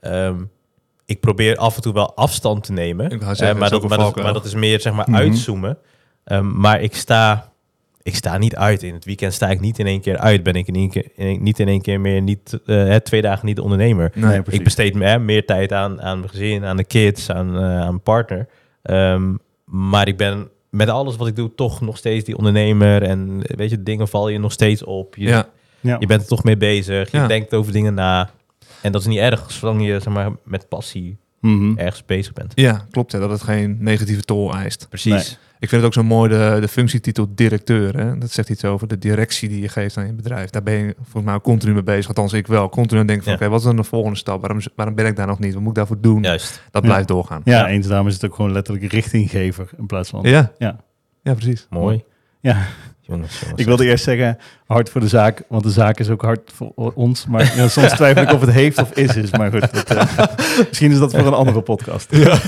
ehm, 0.00 0.36
ik 1.06 1.20
probeer 1.20 1.56
af 1.56 1.76
en 1.76 1.82
toe 1.82 1.92
wel 1.92 2.14
afstand 2.16 2.64
te 2.64 2.72
nemen. 2.72 3.10
Ik 3.10 3.20
Eh, 3.20 3.26
maar, 3.26 3.36
dat 3.36 3.58
maar, 3.58 3.70
dat, 3.70 3.82
valkuil. 4.00 4.24
maar 4.24 4.32
dat 4.34 4.44
is 4.44 4.54
meer 4.54 4.80
zeg 4.80 4.92
maar 4.92 5.08
Mhm. 5.10 5.18
uitzoomen. 5.18 5.78
Ehm, 6.24 6.60
maar 6.60 6.80
ik 6.80 6.94
sta, 6.96 7.52
ik 8.02 8.14
sta 8.16 8.38
niet 8.38 8.56
uit. 8.56 8.82
In 8.82 8.94
het 8.94 9.04
weekend 9.04 9.32
sta 9.32 9.50
ik 9.50 9.60
niet 9.60 9.78
in 9.78 9.86
één 9.86 10.00
keer 10.00 10.18
uit. 10.18 10.42
Ben 10.42 10.54
ik 10.54 10.66
in 10.66 10.74
één 10.74 10.90
keer, 10.90 11.08
in- 11.14 11.42
niet 11.42 11.58
in 11.58 11.68
één 11.68 11.80
keer 11.82 12.00
meer 12.00 12.22
niet, 12.22 12.60
eh, 12.66 12.76
hè, 12.76 13.00
twee 13.00 13.22
dagen 13.22 13.46
niet 13.46 13.60
ondernemer. 13.60 14.12
Nee, 14.14 14.42
precies. 14.42 14.58
Ik 14.58 14.64
besteed 14.64 14.94
me, 14.94 15.04
hè, 15.04 15.18
meer 15.18 15.46
tijd 15.46 15.72
aan, 15.72 16.02
aan 16.02 16.18
mijn 16.18 16.30
gezin, 16.30 16.64
aan 16.64 16.76
de 16.76 16.84
kids, 16.84 17.30
aan, 17.30 17.56
eh, 17.56 17.62
aan 17.62 17.76
mijn 17.78 18.00
partner. 18.02 18.48
Ehm, 18.82 19.34
maar 19.64 20.08
ik 20.08 20.16
ben 20.16 20.48
met 20.76 20.88
alles 20.88 21.16
wat 21.16 21.26
ik 21.26 21.36
doe 21.36 21.54
toch 21.54 21.80
nog 21.80 21.96
steeds 21.96 22.24
die 22.24 22.36
ondernemer. 22.36 23.02
En 23.02 23.40
weet 23.42 23.70
je, 23.70 23.82
dingen 23.82 24.08
vallen 24.08 24.32
je 24.32 24.38
nog 24.38 24.52
steeds 24.52 24.84
op. 24.84 25.16
Je, 25.16 25.28
Ja, 25.28 25.48
ja. 25.80 25.96
je 26.00 26.06
bent 26.06 26.22
er 26.22 26.28
toch 26.28 26.44
mee 26.44 26.56
bezig. 26.56 27.10
Je 27.10 27.16
Ja. 27.18 27.26
denkt 27.26 27.54
over 27.54 27.72
dingen 27.72 27.94
na. 27.94 28.30
En 28.82 28.92
dat 28.92 29.00
is 29.00 29.06
niet 29.06 29.18
erg, 29.18 29.50
zolang 29.50 29.86
je 29.86 30.00
zeg 30.00 30.12
maar, 30.12 30.30
met 30.44 30.68
passie 30.68 31.16
Mhm. 31.42 31.78
ergens 31.78 32.04
bezig 32.04 32.32
bent. 32.32 32.52
ja, 32.54 32.86
klopt. 32.90 33.12
Ja, 33.12 33.18
dat 33.18 33.30
het 33.30 33.42
geen 33.42 33.76
negatieve 33.80 34.22
tol 34.22 34.54
eist. 34.54 34.86
Precies. 34.88 35.38
Ik 35.58 35.68
vind 35.68 35.82
het 35.82 35.84
ook 35.84 36.04
zo 36.04 36.08
mooi, 36.08 36.30
de, 36.30 36.56
de 36.60 36.68
functietitel 36.68 37.26
directeur. 37.34 37.96
Hè? 37.96 38.18
Dat 38.18 38.30
zegt 38.30 38.48
iets 38.48 38.64
over 38.64 38.88
de 38.88 38.98
directie 38.98 39.48
die 39.48 39.60
je 39.60 39.68
geeft 39.68 39.96
aan 39.96 40.06
je 40.06 40.12
bedrijf. 40.12 40.50
Daar 40.50 40.62
ben 40.62 40.74
je 40.74 40.94
volgens 41.02 41.24
mij 41.24 41.34
ook 41.34 41.42
continu 41.42 41.72
mee 41.72 41.82
bezig. 41.82 42.08
Althans, 42.08 42.32
ik 42.32 42.46
wel. 42.46 42.68
Continu 42.68 43.00
aan 43.00 43.06
denken 43.06 43.24
van, 43.24 43.32
Ja. 43.32 43.38
oké, 43.38 43.48
wat 43.48 43.58
is 43.58 43.64
dan 43.66 43.76
de 43.76 43.84
volgende 43.84 44.16
stap? 44.18 44.40
Waarom, 44.40 44.60
waarom 44.76 44.94
ben 44.94 45.06
ik 45.06 45.16
daar 45.16 45.26
nog 45.26 45.38
niet? 45.38 45.52
Wat 45.52 45.60
moet 45.60 45.70
ik 45.70 45.76
daarvoor 45.76 46.00
doen? 46.00 46.22
Juist. 46.22 46.62
Dat 46.70 46.82
Ja. 46.82 46.88
blijft 46.88 47.08
doorgaan. 47.08 47.40
Ja, 47.44 47.58
Ja. 47.58 47.66
eens 47.68 47.86
daarom 47.86 48.06
is 48.06 48.14
het 48.14 48.24
ook 48.24 48.34
gewoon 48.34 48.52
letterlijk 48.52 48.92
richtinggever 48.92 49.70
in 49.78 49.86
plaats 49.86 50.08
van... 50.10 50.22
Ja. 50.22 50.52
Ja. 50.58 50.80
Ja, 51.22 51.34
precies. 51.34 51.66
Mooi. 51.70 52.04
Ja, 52.40 52.66
Jongens, 53.04 53.40
jongens. 53.40 53.60
ik 53.60 53.66
wilde 53.66 53.84
eerst 53.86 54.04
zeggen 54.04 54.38
hard 54.66 54.90
voor 54.90 55.00
de 55.00 55.08
zaak, 55.08 55.42
want 55.48 55.62
de 55.62 55.70
zaak 55.70 55.98
is 55.98 56.10
ook 56.10 56.22
hard 56.22 56.52
voor 56.54 56.92
ons. 56.94 57.26
Maar 57.26 57.56
ja, 57.56 57.68
soms 57.68 57.92
twijfel 57.92 58.22
ik 58.22 58.32
of 58.32 58.40
het 58.40 58.50
heeft 58.50 58.78
of 58.78 58.90
is 58.92 59.16
is. 59.16 59.30
Maar 59.30 59.50
goed, 59.50 59.72
dat, 59.72 59.90
eh, 59.90 60.26
misschien 60.68 60.90
is 60.90 60.98
dat 60.98 61.10
voor 61.10 61.26
een 61.26 61.32
andere 61.32 61.60
podcast. 61.62 62.16
Ja, 62.16 62.38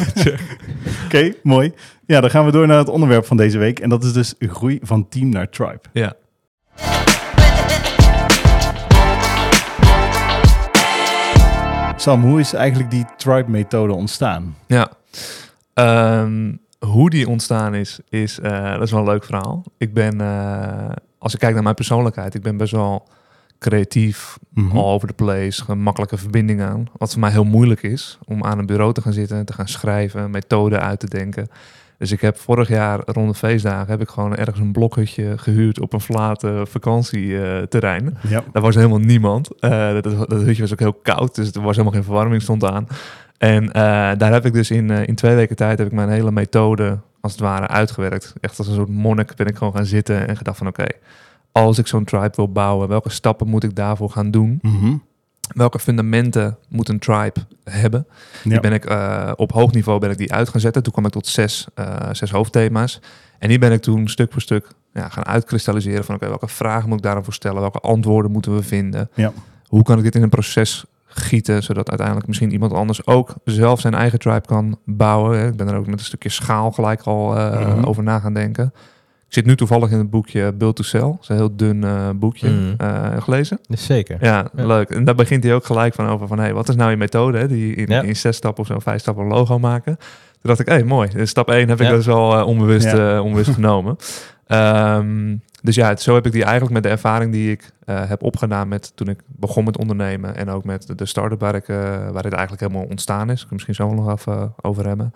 Oké, 1.04 1.32
mooi. 1.42 1.72
Ja, 2.06 2.20
dan 2.20 2.30
gaan 2.30 2.44
we 2.44 2.50
door 2.52 2.66
naar 2.66 2.78
het 2.78 2.88
onderwerp 2.88 3.26
van 3.26 3.36
deze 3.36 3.58
week. 3.58 3.78
En 3.80 3.88
dat 3.88 4.04
is 4.04 4.12
dus 4.12 4.34
groei 4.38 4.78
van 4.82 5.08
team 5.08 5.28
naar 5.28 5.48
tribe. 5.48 5.80
ja. 5.92 6.12
Sam, 11.96 12.22
hoe 12.22 12.40
is 12.40 12.52
eigenlijk 12.52 12.90
die 12.90 13.04
tribe-methode 13.16 13.92
ontstaan? 13.92 14.56
Ja. 14.66 14.90
Ehm, 15.74 16.52
hoe 16.86 17.10
die 17.10 17.28
ontstaan 17.28 17.74
is, 17.74 17.98
is 18.08 18.40
eh, 18.40 18.72
dat 18.72 18.82
is 18.82 18.90
wel 18.90 19.00
een 19.00 19.06
leuk 19.06 19.24
verhaal. 19.24 19.62
Ik 19.78 19.94
ben, 19.94 20.20
eh, 20.20 20.90
als 21.18 21.32
ik 21.34 21.38
kijk 21.40 21.54
naar 21.54 21.62
mijn 21.62 21.74
persoonlijkheid, 21.74 22.34
ik 22.34 22.42
ben 22.42 22.56
best 22.56 22.72
wel 22.72 23.08
creatief, 23.58 24.38
Mhm. 24.54 24.76
all 24.76 24.84
over 24.92 25.08
the 25.08 25.14
place, 25.14 25.64
gemakkelijke 25.64 26.16
verbinding 26.16 26.62
aan. 26.62 26.86
Wat 26.96 27.10
voor 27.12 27.20
mij 27.20 27.30
heel 27.30 27.44
moeilijk 27.44 27.82
is, 27.82 28.18
om 28.24 28.44
aan 28.44 28.58
een 28.58 28.66
bureau 28.66 28.92
te 28.92 29.00
gaan 29.02 29.12
zitten, 29.12 29.44
te 29.44 29.52
gaan 29.52 29.68
schrijven, 29.68 30.30
methoden 30.30 30.80
uit 30.80 31.00
te 31.00 31.08
denken. 31.08 31.48
Dus 31.98 32.12
ik 32.12 32.20
heb 32.20 32.36
vorig 32.38 32.68
jaar 32.68 33.00
rond 33.06 33.28
de 33.32 33.34
feestdagen 33.38 33.90
heb 33.90 34.00
ik 34.00 34.08
gewoon 34.08 34.36
ergens 34.36 34.58
een 34.58 34.72
blokhutje 34.72 35.38
gehuurd 35.38 35.80
op 35.80 35.92
een 35.92 36.00
verlaten 36.00 36.66
vakantieterrein. 36.66 38.16
Ja. 38.28 38.42
Daar 38.52 38.62
was 38.62 38.74
helemaal 38.74 38.98
niemand. 38.98 39.48
Eh, 39.60 39.92
dat, 39.92 40.04
dat 40.04 40.42
hutje 40.42 40.62
was 40.62 40.72
ook 40.72 40.78
heel 40.78 40.92
koud, 41.02 41.34
dus 41.34 41.52
er 41.52 41.60
was 41.62 41.70
helemaal 41.76 41.92
geen 41.92 42.04
verwarming 42.04 42.42
stond 42.42 42.64
aan. 42.64 42.86
En 43.44 43.72
eh, 43.72 43.82
daar 44.18 44.32
heb 44.32 44.46
ik 44.46 44.52
dus 44.52 44.70
in, 44.70 44.90
eh, 44.90 45.06
in 45.06 45.14
twee 45.14 45.34
weken 45.34 45.56
tijd 45.56 45.78
heb 45.78 45.86
ik 45.86 45.92
mijn 45.92 46.08
hele 46.08 46.30
methode 46.30 46.98
als 47.20 47.32
het 47.32 47.40
ware 47.40 47.68
uitgewerkt. 47.68 48.34
Echt 48.40 48.58
als 48.58 48.66
een 48.66 48.74
soort 48.74 48.88
monnik 48.88 49.34
ben 49.36 49.46
ik 49.46 49.56
gewoon 49.56 49.72
gaan 49.72 49.86
zitten 49.86 50.28
en 50.28 50.36
gedacht 50.36 50.58
van 50.58 50.66
oké, 50.66 50.84
als 51.52 51.78
ik 51.78 51.86
zo'n 51.86 52.04
tribe 52.04 52.32
wil 52.34 52.52
bouwen, 52.52 52.88
welke 52.88 53.10
stappen 53.10 53.48
moet 53.48 53.64
ik 53.64 53.76
daarvoor 53.76 54.10
gaan 54.10 54.30
doen? 54.30 54.58
Mhm. 54.62 54.96
Welke 55.54 55.78
fundamenten 55.78 56.58
moet 56.68 56.88
een 56.88 56.98
tribe 56.98 57.40
hebben? 57.64 58.06
Ja. 58.42 58.50
Die 58.50 58.60
ben 58.60 58.72
ik 58.72 58.84
eh, 58.84 59.32
op 59.36 59.52
hoog 59.52 59.72
niveau 59.72 59.98
ben 59.98 60.10
ik 60.10 60.18
die 60.18 60.32
uit 60.32 60.48
gaan 60.48 60.60
zetten. 60.60 60.82
Toen 60.82 60.92
kwam 60.92 61.06
ik 61.06 61.12
tot 61.12 61.26
zes, 61.26 61.66
zes 62.12 62.30
hoofdthema's. 62.30 63.00
En 63.38 63.48
die 63.48 63.58
ben 63.58 63.72
ik 63.72 63.82
toen 63.82 64.08
stuk 64.08 64.32
voor 64.32 64.42
stuk 64.42 64.66
ja, 64.92 65.08
gaan 65.08 65.26
uitkristalliseren 65.26 66.04
van 66.04 66.14
oké, 66.14 66.28
welke 66.28 66.48
vragen 66.48 66.88
moet 66.88 66.98
ik 66.98 67.04
daarvoor 67.04 67.32
stellen? 67.32 67.60
Welke 67.60 67.80
antwoorden 67.80 68.30
moeten 68.30 68.54
we 68.54 68.62
vinden? 68.62 69.10
Ja. 69.14 69.32
Hoe 69.66 69.82
kan 69.82 69.98
ik 69.98 70.04
dit 70.04 70.14
in 70.14 70.22
een 70.22 70.28
proces 70.28 70.84
gieten, 71.14 71.62
zodat 71.62 71.88
uiteindelijk 71.88 72.26
misschien 72.26 72.52
iemand 72.52 72.72
anders 72.72 73.06
ook 73.06 73.34
zelf 73.44 73.80
zijn 73.80 73.94
eigen 73.94 74.18
tribe 74.18 74.46
kan 74.46 74.78
bouwen. 74.84 75.46
Ik 75.46 75.56
ben 75.56 75.68
er 75.68 75.76
ook 75.76 75.86
met 75.86 75.98
een 75.98 76.04
stukje 76.04 76.28
schaal 76.28 76.70
gelijk 76.72 77.02
al 77.02 77.36
eh, 77.36 77.66
Mhm. 77.76 77.84
over 77.84 78.02
na 78.02 78.18
gaan 78.18 78.34
denken. 78.34 78.72
Ik 79.26 79.40
zit 79.40 79.46
nu 79.46 79.56
toevallig 79.56 79.90
in 79.90 79.98
het 79.98 80.10
boekje 80.10 80.52
Build 80.52 80.76
to 80.76 80.82
Sell. 80.82 81.00
Dat 81.00 81.18
is 81.22 81.28
een 81.28 81.36
heel 81.36 81.56
dun 81.56 81.84
eh, 81.84 82.08
boekje. 82.14 82.50
Mhm. 82.50 82.74
Eh, 82.78 83.22
gelezen? 83.22 83.58
Dus 83.68 83.84
zeker. 83.84 84.16
Ja, 84.20 84.46
Ja. 84.56 84.66
leuk. 84.66 84.90
En 84.90 85.04
daar 85.04 85.14
begint 85.14 85.44
hij 85.44 85.54
ook 85.54 85.64
gelijk 85.64 85.94
van 85.94 86.06
over 86.08 86.26
van, 86.26 86.38
hey, 86.38 86.54
wat 86.54 86.68
is 86.68 86.74
nou 86.76 86.90
je 86.90 86.96
methode? 86.96 87.38
Hè? 87.38 87.48
Die 87.48 87.74
in, 87.74 87.86
Ja. 87.94 88.02
in 88.02 88.16
zes 88.16 88.36
stappen 88.36 88.62
of 88.62 88.68
zo, 88.68 88.78
vijf 88.78 89.00
stappen 89.00 89.24
een 89.24 89.30
logo 89.30 89.58
maken. 89.58 89.96
Toen 89.96 90.52
dacht 90.52 90.60
ik, 90.60 90.66
hé, 90.66 90.74
hey, 90.74 90.84
mooi. 90.84 91.08
Dus 91.08 91.30
stap 91.30 91.48
1 91.50 91.68
heb 91.68 91.80
ik 91.80 91.88
dus 91.88 92.08
al 92.08 92.44
onbewust, 92.44 92.92
onbewust 93.20 93.50
genomen. 93.60 93.96
Ehm, 94.46 95.36
dus 95.62 95.74
ja, 95.74 95.88
het- 95.88 96.02
zo 96.02 96.14
heb 96.14 96.26
ik 96.26 96.32
die 96.32 96.42
eigenlijk 96.42 96.72
met 96.74 96.82
de 96.82 96.88
ervaring 96.88 97.32
die 97.32 97.50
ik 97.50 97.72
eh, 97.84 98.08
heb 98.08 98.22
opgedaan 98.22 98.68
met 98.68 98.92
toen 98.96 99.08
ik 99.08 99.20
begon 99.26 99.64
met 99.64 99.78
ondernemen 99.78 100.36
en 100.36 100.48
ook 100.48 100.64
met 100.64 100.86
de, 100.86 100.94
de 100.94 101.06
start-up 101.06 101.40
waar, 101.40 101.54
ik, 101.54 101.68
eh, 101.68 101.76
waar 102.10 102.22
dit 102.22 102.32
eigenlijk 102.32 102.60
helemaal 102.62 102.88
ontstaan 102.90 103.30
is. 103.30 103.42
Ik 103.44 103.50
misschien 103.50 103.74
zo 103.74 103.94
nog 103.94 104.10
even 104.10 104.54
over 104.62 104.86
hebben. 104.86 105.12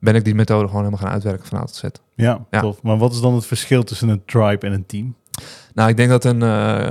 Ben 0.00 0.14
ik 0.14 0.24
die 0.24 0.34
methode 0.34 0.66
gewoon 0.66 0.84
helemaal 0.84 1.04
gaan 1.04 1.12
uitwerken 1.12 1.46
van 1.46 1.58
A 1.58 1.64
tot 1.64 1.74
Z. 1.74 1.82
Ja, 2.14 2.44
Ja. 2.50 2.60
tof. 2.60 2.82
Maar 2.82 2.96
wat 2.98 3.12
is 3.12 3.20
dan 3.20 3.34
het 3.34 3.46
verschil 3.46 3.82
tussen 3.82 4.08
een 4.08 4.22
tribe 4.24 4.66
en 4.66 4.72
een 4.72 4.86
team? 4.86 5.14
Nou, 5.74 5.88
ik 5.88 5.96
denk 5.96 6.10
dat 6.10 6.24
een, 6.24 6.42
eh, 6.42 6.90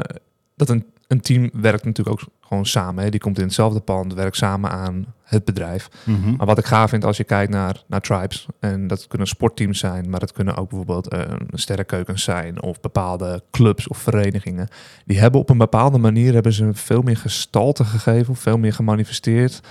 dat 0.56 0.70
een, 0.70 0.86
een 1.08 1.22
team 1.22 1.50
werkt 1.54 1.86
natuurlijk 1.86 2.22
ook 2.22 2.28
gewoon 2.48 2.66
samen. 2.66 3.04
Hè. 3.04 3.10
Die 3.10 3.20
komt 3.20 3.38
in 3.38 3.44
hetzelfde 3.44 3.80
pand, 3.80 4.14
werkt 4.14 4.38
samen 4.38 4.70
aan 4.70 5.06
het 5.24 5.46
bedrijf. 5.46 5.90
Mhm. 6.04 6.36
Maar 6.36 6.46
wat 6.46 6.58
ik 6.58 6.66
gaaf 6.66 6.90
vind 6.90 7.06
als 7.06 7.18
je 7.18 7.24
kijkt 7.24 7.52
naar, 7.52 7.84
naar 7.88 8.02
tribes, 8.02 8.46
en 8.60 8.88
dat 8.88 9.08
kunnen 9.08 9.28
sportteams 9.28 9.80
zijn, 9.80 10.10
maar 10.10 10.20
dat 10.20 10.32
kunnen 10.32 10.56
ook 10.56 10.70
bijvoorbeeld 10.70 11.08
eh, 11.08 11.22
sterrenkeukens 11.50 12.24
zijn 12.24 12.62
of 12.62 12.80
bepaalde 12.80 13.44
clubs 13.52 13.88
of 13.88 13.98
verenigingen. 13.98 14.68
Die 15.06 15.20
hebben 15.20 15.40
op 15.40 15.50
een 15.50 15.58
bepaalde 15.58 15.98
manier 15.98 16.34
hebben 16.34 16.54
ze 16.54 16.70
veel 16.74 17.02
meer 17.02 17.18
gestalte 17.18 17.86
gegeven, 17.86 18.32
of 18.32 18.40
veel 18.40 18.58
meer 18.58 18.74
gemanifesteerd 18.74 19.62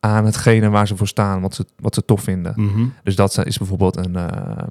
aan 0.00 0.24
hetgene 0.24 0.68
waar 0.68 0.86
ze 0.86 0.96
voor 0.96 1.08
staan, 1.08 1.40
wat 1.40 1.54
ze, 1.54 1.66
wat 1.76 1.94
ze 1.94 2.04
tof 2.04 2.22
vinden. 2.22 2.52
Mhm. 2.56 2.84
Dus 3.02 3.16
dat 3.16 3.46
is 3.46 3.58
bijvoorbeeld 3.58 3.96
een, 3.96 4.16
eh, 4.16 4.66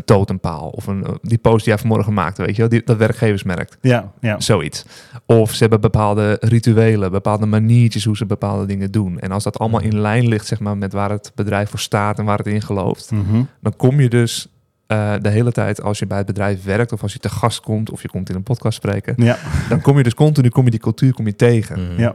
een 0.00 0.06
totempaal 0.16 0.68
of 0.68 0.86
een, 0.86 1.04
eh, 1.04 1.12
die 1.22 1.38
post 1.38 1.64
die 1.64 1.72
jij 1.72 1.78
vanmorgen 1.78 2.12
maakte, 2.14 2.42
weet 2.42 2.54
je 2.54 2.60
wel, 2.60 2.70
die, 2.70 2.82
dat 2.84 2.96
werkgeversmerk. 2.96 3.76
Ja, 3.80 4.12
ja. 4.20 4.40
Zoiets. 4.40 4.84
Of 5.26 5.52
ze 5.52 5.58
hebben 5.58 5.80
bepaalde 5.80 6.36
rituelen, 6.40 7.10
bepaalde 7.10 7.46
maniertjes 7.46 8.04
hoe 8.04 8.16
ze 8.16 8.26
bepaalde 8.26 8.66
dingen 8.66 8.90
doen. 8.90 9.18
En 9.18 9.32
als 9.32 9.44
dat 9.44 9.58
allemaal 9.58 9.80
in 9.80 10.00
lijn 10.00 10.28
ligt 10.28 10.46
zeg 10.46 10.60
maar, 10.60 10.76
met 10.78 10.92
waar 10.92 11.10
het 11.10 11.32
bedrijf 11.34 11.70
voor 11.70 11.78
staat 11.78 12.18
en 12.18 12.24
waar 12.24 12.38
het 12.38 12.46
in 12.46 12.62
gelooft, 12.62 13.10
Mhm. 13.10 13.42
dan 13.60 13.76
kom 13.76 14.00
je 14.00 14.08
dus 14.08 14.48
eh, 14.86 15.14
de 15.20 15.28
hele 15.28 15.52
tijd 15.52 15.82
als 15.82 15.98
je 15.98 16.06
bij 16.06 16.16
het 16.18 16.26
bedrijf 16.26 16.64
werkt 16.64 16.92
of 16.92 17.02
als 17.02 17.12
je 17.12 17.18
te 17.18 17.28
gast 17.28 17.60
komt 17.60 17.90
of 17.90 18.02
je 18.02 18.08
komt 18.08 18.28
in 18.28 18.34
een 18.34 18.42
podcast 18.42 18.76
spreken, 18.76 19.14
Ja, 19.16 19.36
dan 19.68 19.80
kom 19.80 19.96
je 19.96 20.02
dus 20.02 20.14
continu 20.14 20.48
kom 20.48 20.64
je 20.64 20.70
die 20.70 20.80
cultuur 20.80 21.12
kom 21.14 21.26
je 21.26 21.36
tegen. 21.36 21.84
Mhm. 21.92 22.00
ja. 22.00 22.14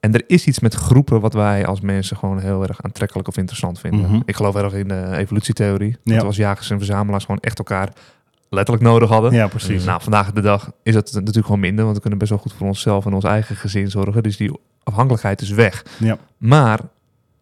En 0.00 0.14
er 0.14 0.24
is 0.26 0.46
iets 0.46 0.60
met 0.60 0.74
groepen 0.74 1.20
wat 1.20 1.34
wij 1.34 1.66
als 1.66 1.80
mensen 1.80 2.16
gewoon 2.16 2.38
heel 2.38 2.62
erg 2.62 2.82
aantrekkelijk 2.82 3.28
of 3.28 3.36
interessant 3.36 3.80
vinden. 3.80 4.00
Mhm. 4.00 4.20
Ik 4.24 4.36
geloof 4.36 4.56
erg 4.56 4.72
in 4.72 4.88
de 4.88 5.16
evolutietheorie. 5.16 5.96
Ja. 6.02 6.12
Dat 6.12 6.20
we 6.20 6.26
als 6.26 6.36
jagers 6.36 6.70
en 6.70 6.78
verzamelaars 6.78 7.24
gewoon 7.24 7.40
echt 7.40 7.58
elkaar 7.58 7.92
letterlijk 8.48 8.86
nodig 8.86 9.08
hadden. 9.08 9.32
ja 9.32 9.48
precies. 9.48 9.84
Nou, 9.84 10.02
vandaag 10.02 10.32
de 10.32 10.40
dag 10.40 10.72
is 10.82 10.94
dat 10.94 11.12
natuurlijk 11.12 11.46
gewoon 11.46 11.60
minder, 11.60 11.84
want 11.84 11.96
we 11.96 12.00
kunnen 12.00 12.18
best 12.18 12.30
wel 12.30 12.40
goed 12.40 12.52
voor 12.52 12.66
onszelf 12.66 13.06
en 13.06 13.12
ons 13.14 13.24
eigen 13.24 13.56
gezin 13.56 13.90
zorgen. 13.90 14.22
Dus 14.22 14.36
die 14.36 14.52
afhankelijkheid 14.82 15.40
is 15.40 15.50
weg. 15.50 15.84
Ja. 15.98 16.18
Maar 16.36 16.80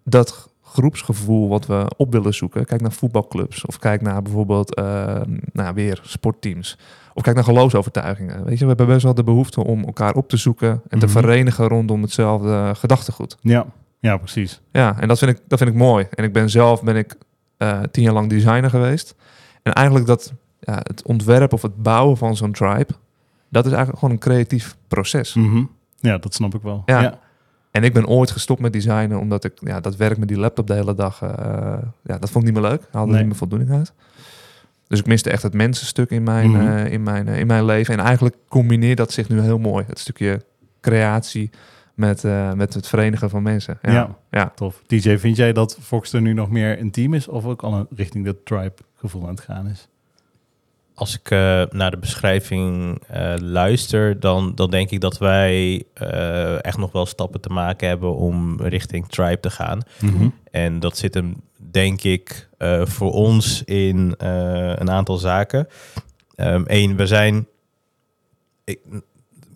dat 0.04 0.48
groepsgevoel 0.72 1.48
wat 1.48 1.66
we 1.66 1.86
op 1.96 2.12
willen 2.12 2.34
zoeken, 2.34 2.64
kijk 2.64 2.80
naar 2.80 2.92
voetbalclubs 2.92 3.66
of 3.66 3.78
kijk 3.78 4.00
naar 4.02 4.22
bijvoorbeeld 4.22 4.74
eh, 4.74 5.20
nou, 5.52 5.74
weer 5.74 6.00
sportteams. 6.02 6.78
Of 7.14 7.22
kijk 7.22 7.36
naar 7.36 7.44
geloofsovertuigingen. 7.44 8.44
Weet 8.44 8.54
je, 8.58 8.62
we 8.62 8.68
hebben 8.68 8.86
best 8.86 9.02
wel 9.02 9.14
de 9.14 9.24
behoefte 9.24 9.64
om 9.64 9.84
elkaar 9.84 10.14
op 10.14 10.28
te 10.28 10.36
zoeken 10.36 10.82
en 10.88 10.98
te 10.98 11.06
Mhm. 11.06 11.14
verenigen 11.18 11.68
rondom 11.68 12.02
hetzelfde 12.02 12.72
gedachtegoed. 12.74 13.36
Ja, 13.40 13.66
ja 14.00 14.16
precies. 14.16 14.60
Ja, 14.72 15.00
en 15.00 15.08
dat 15.08 15.18
vind 15.18 15.30
ik, 15.30 15.40
dat 15.48 15.58
vind 15.58 15.70
ik 15.70 15.76
mooi. 15.76 16.06
En 16.10 16.24
ik 16.24 16.32
ben 16.32 16.50
zelf 16.50 16.82
ben 16.82 16.96
ik 16.96 17.14
eh, 17.56 17.80
tien 17.90 18.02
jaar 18.02 18.12
lang 18.12 18.28
designer 18.30 18.70
geweest. 18.70 19.14
En 19.62 19.72
eigenlijk 19.72 20.06
dat 20.06 20.32
ja, 20.60 20.74
het 20.82 21.02
ontwerpen 21.06 21.56
of 21.56 21.62
het 21.62 21.82
bouwen 21.82 22.16
van 22.16 22.36
zo'n 22.36 22.52
tribe, 22.52 22.92
dat 23.50 23.64
is 23.64 23.70
eigenlijk 23.70 23.98
gewoon 23.98 24.14
een 24.14 24.20
creatief 24.20 24.76
proces. 24.88 25.34
Mhm. 25.34 25.62
Ja, 25.96 26.18
dat 26.18 26.34
snap 26.34 26.54
ik 26.54 26.62
wel. 26.62 26.82
Ja. 26.86 27.00
Ja. 27.00 27.18
En 27.78 27.84
ik 27.84 27.92
ben 27.92 28.06
ooit 28.06 28.30
gestopt 28.30 28.60
met 28.60 28.72
designen, 28.72 29.18
omdat 29.20 29.44
ik 29.44 29.52
ja, 29.60 29.80
dat 29.80 29.96
werk 29.96 30.18
met 30.18 30.28
die 30.28 30.38
laptop 30.38 30.66
de 30.66 30.74
hele 30.74 30.94
dag, 30.94 31.22
eh, 31.22 31.28
ja, 32.02 32.18
dat 32.18 32.30
vond 32.30 32.46
ik 32.46 32.52
niet 32.52 32.60
meer 32.62 32.70
leuk. 32.70 32.82
Haalde 32.90 33.06
er 33.06 33.06
Nee. 33.08 33.16
niet 33.18 33.26
meer 33.26 33.36
voldoening 33.38 33.70
uit. 33.70 33.92
Dus 34.86 34.98
ik 34.98 35.06
miste 35.06 35.30
echt 35.30 35.42
het 35.42 35.54
mensenstuk 35.54 36.10
in 36.10 36.22
mijn, 36.22 36.50
Mhm. 36.50 36.66
eh, 36.66 36.92
in, 36.92 37.02
mijn, 37.02 37.28
eh, 37.28 37.38
in 37.38 37.46
mijn 37.46 37.64
leven. 37.64 37.98
En 37.98 38.04
eigenlijk 38.04 38.36
combineert 38.48 38.96
dat 38.96 39.12
zich 39.12 39.28
nu 39.28 39.40
heel 39.40 39.58
mooi. 39.58 39.84
Het 39.88 39.98
stukje 39.98 40.42
creatie 40.80 41.50
met, 41.94 42.22
met 42.54 42.74
het 42.74 42.86
verenigen 42.86 43.30
van 43.30 43.42
mensen. 43.42 43.78
Ja. 43.82 43.92
Ja. 43.92 44.16
ja. 44.30 44.52
Tof. 44.54 44.82
DJ, 44.86 45.16
vind 45.16 45.36
jij 45.36 45.52
dat 45.52 45.78
Foxter 45.80 46.20
nu 46.20 46.32
nog 46.32 46.50
meer 46.50 46.80
een 46.80 46.90
team 46.90 47.14
is 47.14 47.28
of 47.28 47.44
ook 47.44 47.62
al 47.62 47.72
een- 47.74 47.86
richting 47.96 48.24
dat 48.24 48.36
tribe 48.44 48.74
gevoel 48.96 49.22
aan 49.22 49.28
het 49.34 49.40
gaan 49.40 49.66
is? 49.66 49.88
Als 50.98 51.18
ik 51.18 51.30
eh, 51.30 51.62
naar 51.70 51.90
de 51.90 51.98
beschrijving 51.98 52.98
eh, 53.06 53.34
luister, 53.40 54.20
dan, 54.20 54.54
dan 54.54 54.70
denk 54.70 54.90
ik 54.90 55.00
dat 55.00 55.18
wij 55.18 55.84
eh, 55.94 56.64
echt 56.64 56.76
nog 56.78 56.92
wel 56.92 57.06
stappen 57.06 57.40
te 57.40 57.48
maken 57.48 57.88
hebben 57.88 58.16
om 58.16 58.60
richting 58.60 59.08
tribe 59.08 59.40
te 59.40 59.50
gaan. 59.50 59.80
Mhm. 60.00 60.28
En 60.50 60.80
dat 60.80 60.96
zit 60.96 61.14
hem 61.14 61.34
denk 61.70 62.02
ik, 62.02 62.48
voor 62.82 63.12
ons 63.12 63.62
in 63.64 64.14
een 64.16 64.90
aantal 64.90 65.16
zaken. 65.16 65.68
Eén, 66.66 66.96
we 66.96 67.06
zijn. 67.06 67.46
Ik, 68.64 68.78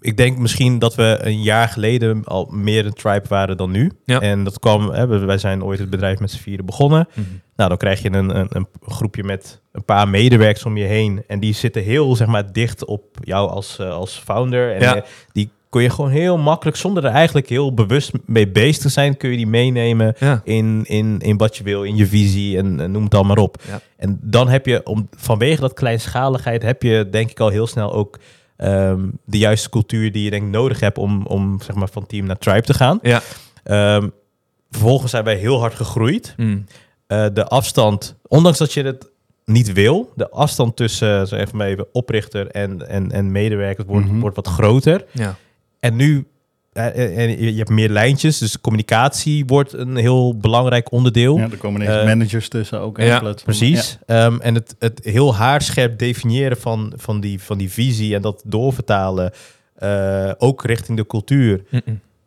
ik 0.02 0.16
denk 0.16 0.38
misschien 0.38 0.78
dat 0.78 0.94
we 0.94 1.18
een 1.22 1.42
jaar 1.42 1.68
geleden 1.68 2.24
al 2.24 2.48
meer 2.50 2.86
een 2.86 2.92
tribe 2.92 3.28
waren 3.28 3.56
dan 3.56 3.70
nu. 3.70 3.92
Ja. 4.04 4.20
En 4.20 4.44
dat 4.44 4.58
kwam, 4.58 4.90
hè, 4.90 5.06
wij 5.06 5.38
zijn 5.38 5.64
ooit 5.64 5.78
het 5.78 5.90
bedrijf 5.90 6.18
met 6.18 6.30
z'n 6.30 6.38
vieren 6.42 6.66
begonnen. 6.66 7.08
Nou, 7.56 7.68
dan 7.68 7.78
krijg 7.78 8.02
je 8.02 8.12
een, 8.12 8.36
een, 8.38 8.46
een 8.50 8.66
groepje 8.86 9.24
met 9.24 9.60
een 9.72 9.84
paar 9.84 10.08
medewerkers 10.08 10.64
om 10.64 10.76
je 10.76 10.84
heen. 10.84 11.22
En 11.26 11.40
die 11.40 11.54
zitten 11.54 11.82
heel, 11.82 12.16
zeg 12.16 12.26
maar, 12.26 12.52
dicht 12.52 12.84
op 12.84 13.02
jou 13.20 13.50
als, 13.50 13.78
eh, 13.78 13.90
als 13.90 14.18
founder. 14.24 14.74
En 14.74 14.80
Ja. 14.80 14.96
eh, 14.96 15.02
die 15.32 15.50
kun 15.70 15.82
je 15.82 15.90
gewoon 15.90 16.10
heel 16.10 16.38
makkelijk, 16.38 16.76
zonder 16.76 17.04
er 17.04 17.10
eigenlijk 17.10 17.48
heel 17.48 17.74
bewust 17.74 18.10
mee 18.26 18.48
bezig 18.48 18.82
te 18.82 18.88
zijn, 18.88 19.16
kun 19.16 19.30
je 19.30 19.36
die 19.36 19.46
meenemen 19.46 20.14
Ja. 20.18 20.40
in, 20.44 20.84
in, 20.86 21.18
in 21.18 21.36
wat 21.36 21.56
je 21.56 21.64
wil, 21.64 21.82
in 21.82 21.96
je 21.96 22.06
visie 22.06 22.58
en, 22.58 22.80
en 22.80 22.90
noem 22.90 23.02
het 23.02 23.10
dan 23.10 23.26
maar 23.26 23.38
op. 23.38 23.62
En 23.96 24.18
dan 24.22 24.48
heb 24.48 24.66
je, 24.66 24.86
om, 24.86 25.08
vanwege 25.16 25.60
dat 25.60 25.72
kleinschaligheid, 25.72 26.62
heb 26.62 26.82
je 26.82 27.08
denk 27.10 27.30
ik 27.30 27.40
al 27.40 27.48
heel 27.48 27.66
snel 27.66 27.92
ook 27.92 28.18
ehm, 28.62 29.00
de 29.24 29.38
juiste 29.38 29.68
cultuur 29.68 30.12
die 30.12 30.24
je 30.24 30.30
denk 30.30 30.50
nodig 30.50 30.80
hebt 30.80 30.98
om, 30.98 31.26
om 31.26 31.60
zeg 31.60 31.76
maar, 31.76 31.88
van 31.88 32.06
team 32.06 32.26
naar 32.26 32.38
tribe 32.38 32.60
te 32.62 32.74
gaan. 32.74 32.98
Ja. 33.02 33.22
Ehm, 33.64 34.08
vervolgens 34.70 35.10
zijn 35.10 35.24
wij 35.24 35.36
heel 35.36 35.60
hard 35.60 35.74
gegroeid. 35.74 36.34
Mm. 36.36 36.64
Eh, 37.06 37.26
de 37.32 37.46
afstand, 37.46 38.16
ondanks 38.26 38.58
dat 38.58 38.72
je 38.72 38.82
het 38.82 39.10
niet 39.44 39.72
wil, 39.72 40.12
de 40.16 40.30
afstand 40.30 40.76
tussen 40.76 41.26
zeg 41.28 41.52
maar 41.52 41.66
even, 41.66 41.86
oprichter 41.92 42.46
en, 42.46 42.88
en, 42.88 43.10
en 43.12 43.32
medewerker 43.32 43.84
wordt, 43.84 44.06
Mhm. 44.06 44.18
wordt 44.20 44.36
wat 44.36 44.46
groter. 44.48 45.04
Ja. 45.12 45.36
En 45.80 45.96
nu, 45.96 46.26
en 46.72 47.44
je 47.44 47.56
hebt 47.56 47.68
meer 47.68 47.88
lijntjes, 47.88 48.38
dus 48.38 48.60
communicatie 48.60 49.46
wordt 49.46 49.72
een 49.72 49.96
heel 49.96 50.36
belangrijk 50.36 50.92
onderdeel. 50.92 51.38
Ja, 51.38 51.50
er 51.50 51.56
komen 51.56 51.80
ineens 51.80 51.98
Eh, 51.98 52.04
managers 52.06 52.48
tussen 52.48 52.80
ook. 52.80 52.98
ja, 52.98 53.34
Precies. 53.44 53.98
Ehm, 54.06 54.38
en 54.40 54.54
het, 54.54 54.76
het 54.78 55.00
heel 55.04 55.34
haarscherp 55.34 55.98
definiëren 55.98 56.56
van, 56.56 56.92
van, 56.96 57.20
die, 57.20 57.40
van 57.42 57.58
die 57.58 57.70
visie 57.70 58.14
en 58.14 58.22
dat 58.22 58.42
doorvertalen, 58.44 59.32
eh, 59.74 60.30
ook 60.38 60.64
richting 60.64 60.96
de 60.98 61.06
cultuur, 61.06 61.62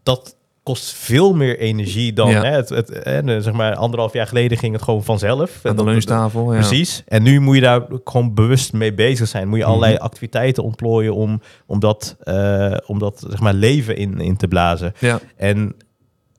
dat 0.04 0.36
kost 0.66 0.94
veel 0.94 1.34
meer 1.34 1.60
energie 1.60 2.14
dan 2.14 2.30
Ja. 2.30 2.42
hè, 2.44 2.50
het, 2.52 2.70
het, 2.70 3.00
hè, 3.04 3.42
zeg 3.42 3.54
maar 3.54 3.76
anderhalf 3.76 4.14
jaar 4.14 4.28
geleden 4.28 4.58
ging 4.58 4.74
het 4.74 4.82
gewoon 4.82 5.04
vanzelf. 5.04 5.60
En 5.64 5.70
Aan 5.70 5.76
de 5.76 5.84
lunchtafel. 5.84 6.54
Ja. 6.54 6.60
Precies. 6.60 7.04
En 7.08 7.24
nu 7.24 7.40
moet 7.40 7.56
je 7.56 7.62
daar 7.62 7.82
gewoon 8.04 8.34
bewust 8.34 8.74
mee 8.74 8.94
bezig 8.94 9.28
zijn. 9.28 9.48
Moet 9.48 9.58
je 9.58 9.66
allerlei 9.66 9.94
Mhm. 9.94 10.04
activiteiten 10.04 10.64
ontplooien 10.64 11.16
om, 11.16 11.42
om 11.66 11.80
dat, 11.80 12.16
eh, 12.24 12.74
om 12.86 13.00
dat 13.00 13.26
zeg 13.30 13.40
maar, 13.40 13.54
leven 13.54 13.98
in, 13.98 14.20
in 14.22 14.38
te 14.38 14.48
blazen. 14.48 14.94
Ja. 15.00 15.20
En 15.36 15.76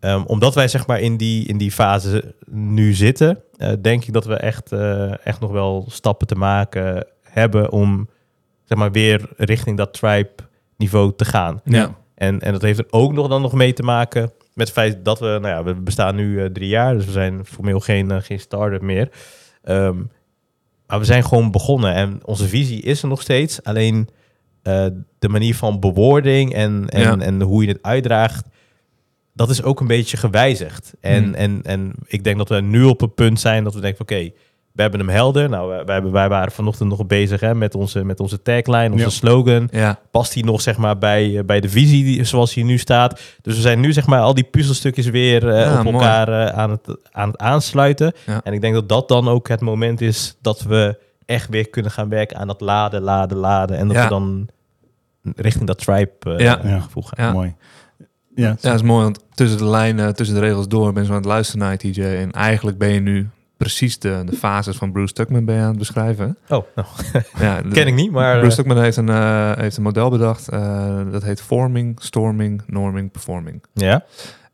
ehm, 0.01 0.23
omdat 0.27 0.55
wij 0.55 0.69
zeg 0.69 0.87
maar, 0.87 1.01
in, 1.01 1.17
die, 1.17 1.47
in 1.47 1.59
die 1.59 1.73
fase 1.73 2.35
nu 2.51 2.93
zitten, 2.95 3.39
eh, 3.57 3.73
denk 3.81 4.05
ik 4.05 4.13
dat 4.13 4.25
we 4.25 4.35
echt, 4.35 4.73
eh, 4.73 5.27
echt 5.27 5.41
nog 5.41 5.51
wel 5.51 5.85
stappen 5.91 6.27
te 6.27 6.35
maken 6.35 7.07
hebben 7.23 7.71
om 7.73 8.09
zeg 8.65 8.79
maar, 8.79 8.93
weer 8.93 9.29
richting 9.37 9.77
dat 9.77 9.93
tribe 9.95 10.31
niveau 10.77 11.13
te 11.17 11.25
gaan. 11.25 11.61
Ja. 11.65 11.95
En, 12.17 12.41
en 12.41 12.53
dat 12.53 12.63
heeft 12.63 12.79
er 12.79 12.87
ook 12.91 13.13
nog 13.13 13.29
dan 13.29 13.43
nog 13.43 13.53
mee 13.53 13.73
te 13.73 13.83
maken 13.83 14.23
met 14.55 14.67
het 14.67 14.77
feit 14.77 15.05
dat 15.05 15.19
we, 15.19 15.27
nou 15.27 15.47
ja, 15.47 15.65
we 15.65 15.75
bestaan 15.75 16.15
nu 16.15 16.41
eh, 16.43 16.51
drie 16.51 16.69
jaar, 16.69 16.95
dus 16.95 17.05
we 17.05 17.11
zijn 17.13 17.45
formeel 17.45 17.81
geen, 17.81 18.11
eh, 18.11 18.17
geen 18.21 18.41
start-up 18.41 18.83
meer. 18.83 19.09
Ehm, 19.63 19.97
maar 20.87 20.99
we 20.99 21.05
zijn 21.05 21.25
gewoon 21.25 21.51
begonnen 21.51 21.95
en 21.95 22.21
onze 22.25 22.49
visie 22.49 22.83
is 22.83 23.03
er 23.03 23.09
nog 23.09 23.21
steeds. 23.23 23.63
Alleen 23.63 24.09
eh, 24.63 24.87
de 25.19 25.29
manier 25.29 25.55
van 25.55 25.81
bewoording 25.81 26.55
en, 26.55 26.89
en, 26.89 27.01
Ja. 27.01 27.19
en 27.19 27.43
hoe 27.43 27.63
je 27.63 27.69
het 27.69 27.83
uitdraagt, 27.83 28.47
dat 29.33 29.51
is 29.51 29.63
ook 29.63 29.81
een 29.81 29.87
beetje 29.87 30.17
gewijzigd. 30.17 30.95
En, 31.01 31.25
Hmm. 31.25 31.35
en, 31.35 31.61
en 31.63 31.93
ik 32.07 32.25
denk 32.25 32.37
dat 32.37 32.49
we 32.49 32.61
nu 32.61 32.85
op 32.85 33.01
een 33.03 33.15
punt 33.15 33.41
zijn 33.41 33.65
dat 33.65 33.75
we 33.75 33.81
denken, 33.81 34.01
oké, 34.01 34.31
we 34.77 34.83
hebben 34.83 35.01
hem 35.01 35.09
helder. 35.09 35.49
Nou, 35.49 35.69
wij, 35.69 35.85
wij, 35.85 35.95
hebben- 35.95 36.13
wij 36.13 36.29
waren 36.29 36.53
vanochtend 36.53 36.89
nog 36.89 37.07
bezig 37.07 37.41
hè, 37.41 37.55
met, 37.55 37.75
onze, 37.75 38.05
met 38.05 38.21
onze 38.21 38.43
tagline, 38.43 38.91
onze 38.93 39.05
Ja. 39.05 39.11
slogan 39.11 39.69
Ja. 39.71 39.99
past 40.11 40.33
die 40.33 40.45
nog 40.45 40.61
zeg 40.61 40.77
maar 40.77 40.99
bij, 40.99 41.39
eh, 41.39 41.45
bij 41.45 41.61
de 41.61 41.69
visie 41.69 42.05
die, 42.05 42.25
zoals 42.25 42.55
die 42.55 42.65
nu 42.65 42.79
staat. 42.79 43.21
Dus 43.43 43.55
we 43.55 43.61
zijn 43.61 43.81
nu 43.81 43.93
zeg 43.93 44.07
maar 44.07 44.21
al 44.21 44.35
die 44.35 44.45
puzzelstukjes 44.45 45.07
weer 45.07 45.49
eh, 45.49 45.61
Ja, 45.61 45.79
op 45.79 45.83
mooi. 45.85 45.95
elkaar 45.97 46.29
eh, 46.29 46.59
aan, 46.59 46.71
het, 46.71 46.97
aan 47.11 47.29
het 47.29 47.39
aansluiten. 47.39 48.13
Ja. 48.27 48.41
En 48.45 48.53
ik 48.53 48.61
denk 48.61 48.75
dat 48.75 48.89
dat 48.89 49.09
dan 49.09 49.29
ook 49.29 49.49
het 49.49 49.61
moment 49.61 50.01
is 50.01 50.37
dat 50.41 50.63
we 50.63 50.99
echt 51.25 51.49
weer 51.49 51.69
kunnen 51.69 51.91
gaan 51.91 52.09
werken 52.09 52.37
aan 52.37 52.47
dat 52.47 52.61
laden, 52.61 53.03
laden, 53.03 53.37
laden. 53.37 53.77
En 53.77 53.87
dat 53.87 53.97
Ja. 53.97 54.03
we 54.03 54.09
dan 54.09 54.49
richting 55.37 55.67
dat 55.67 55.79
tribe 55.79 56.11
eh, 56.21 56.39
Ja. 56.39 56.81
gevoel 56.81 57.03
gaan. 57.03 57.25
Ja. 57.27 57.33
Mooi. 57.33 57.55
Ja, 58.35 58.49
Ja, 58.49 58.57
dat 58.61 58.75
is 58.75 58.83
mooi, 58.83 59.03
want 59.03 59.25
tussen 59.35 59.59
de 59.59 59.65
lijnen, 59.67 60.15
tussen 60.15 60.35
de 60.37 60.41
regels 60.41 60.69
door 60.69 60.93
ben 60.93 61.03
je 61.03 61.09
zo 61.09 61.15
aan 61.15 61.21
het 61.21 61.29
luisteren 61.29 61.61
naar 61.67 61.77
TJ. 61.77 62.03
En 62.03 62.31
eigenlijk 62.33 62.79
ben 62.79 62.89
je 62.89 63.01
nu 63.01 63.29
precies 63.57 63.99
de, 63.99 64.23
de 64.27 64.37
fases 64.37 64.77
van 64.77 64.93
Bruce 64.93 65.13
Tuckman 65.13 65.45
ben 65.45 65.55
je 65.55 65.61
aan 65.61 65.69
het 65.69 65.79
beschrijven. 65.79 66.37
Oh, 66.49 66.65
nou, 66.75 66.89
Ja, 67.39 67.63
de- 67.63 67.69
ken 67.79 67.87
ik 67.87 67.95
niet, 67.95 68.11
maar... 68.11 68.33
Bruce 68.39 68.51
eh, 68.51 68.57
Tuckman 68.57 68.83
heeft 68.83 68.97
een, 68.97 69.09
eh, 69.09 69.53
heeft 69.57 69.77
een 69.77 69.83
model 69.83 70.11
bedacht. 70.11 70.49
eh, 70.49 71.01
dat 71.11 71.23
heet 71.23 71.43
forming, 71.43 71.97
storming, 72.03 72.63
norming, 72.67 73.11
performing. 73.11 73.63
ja, 73.73 74.05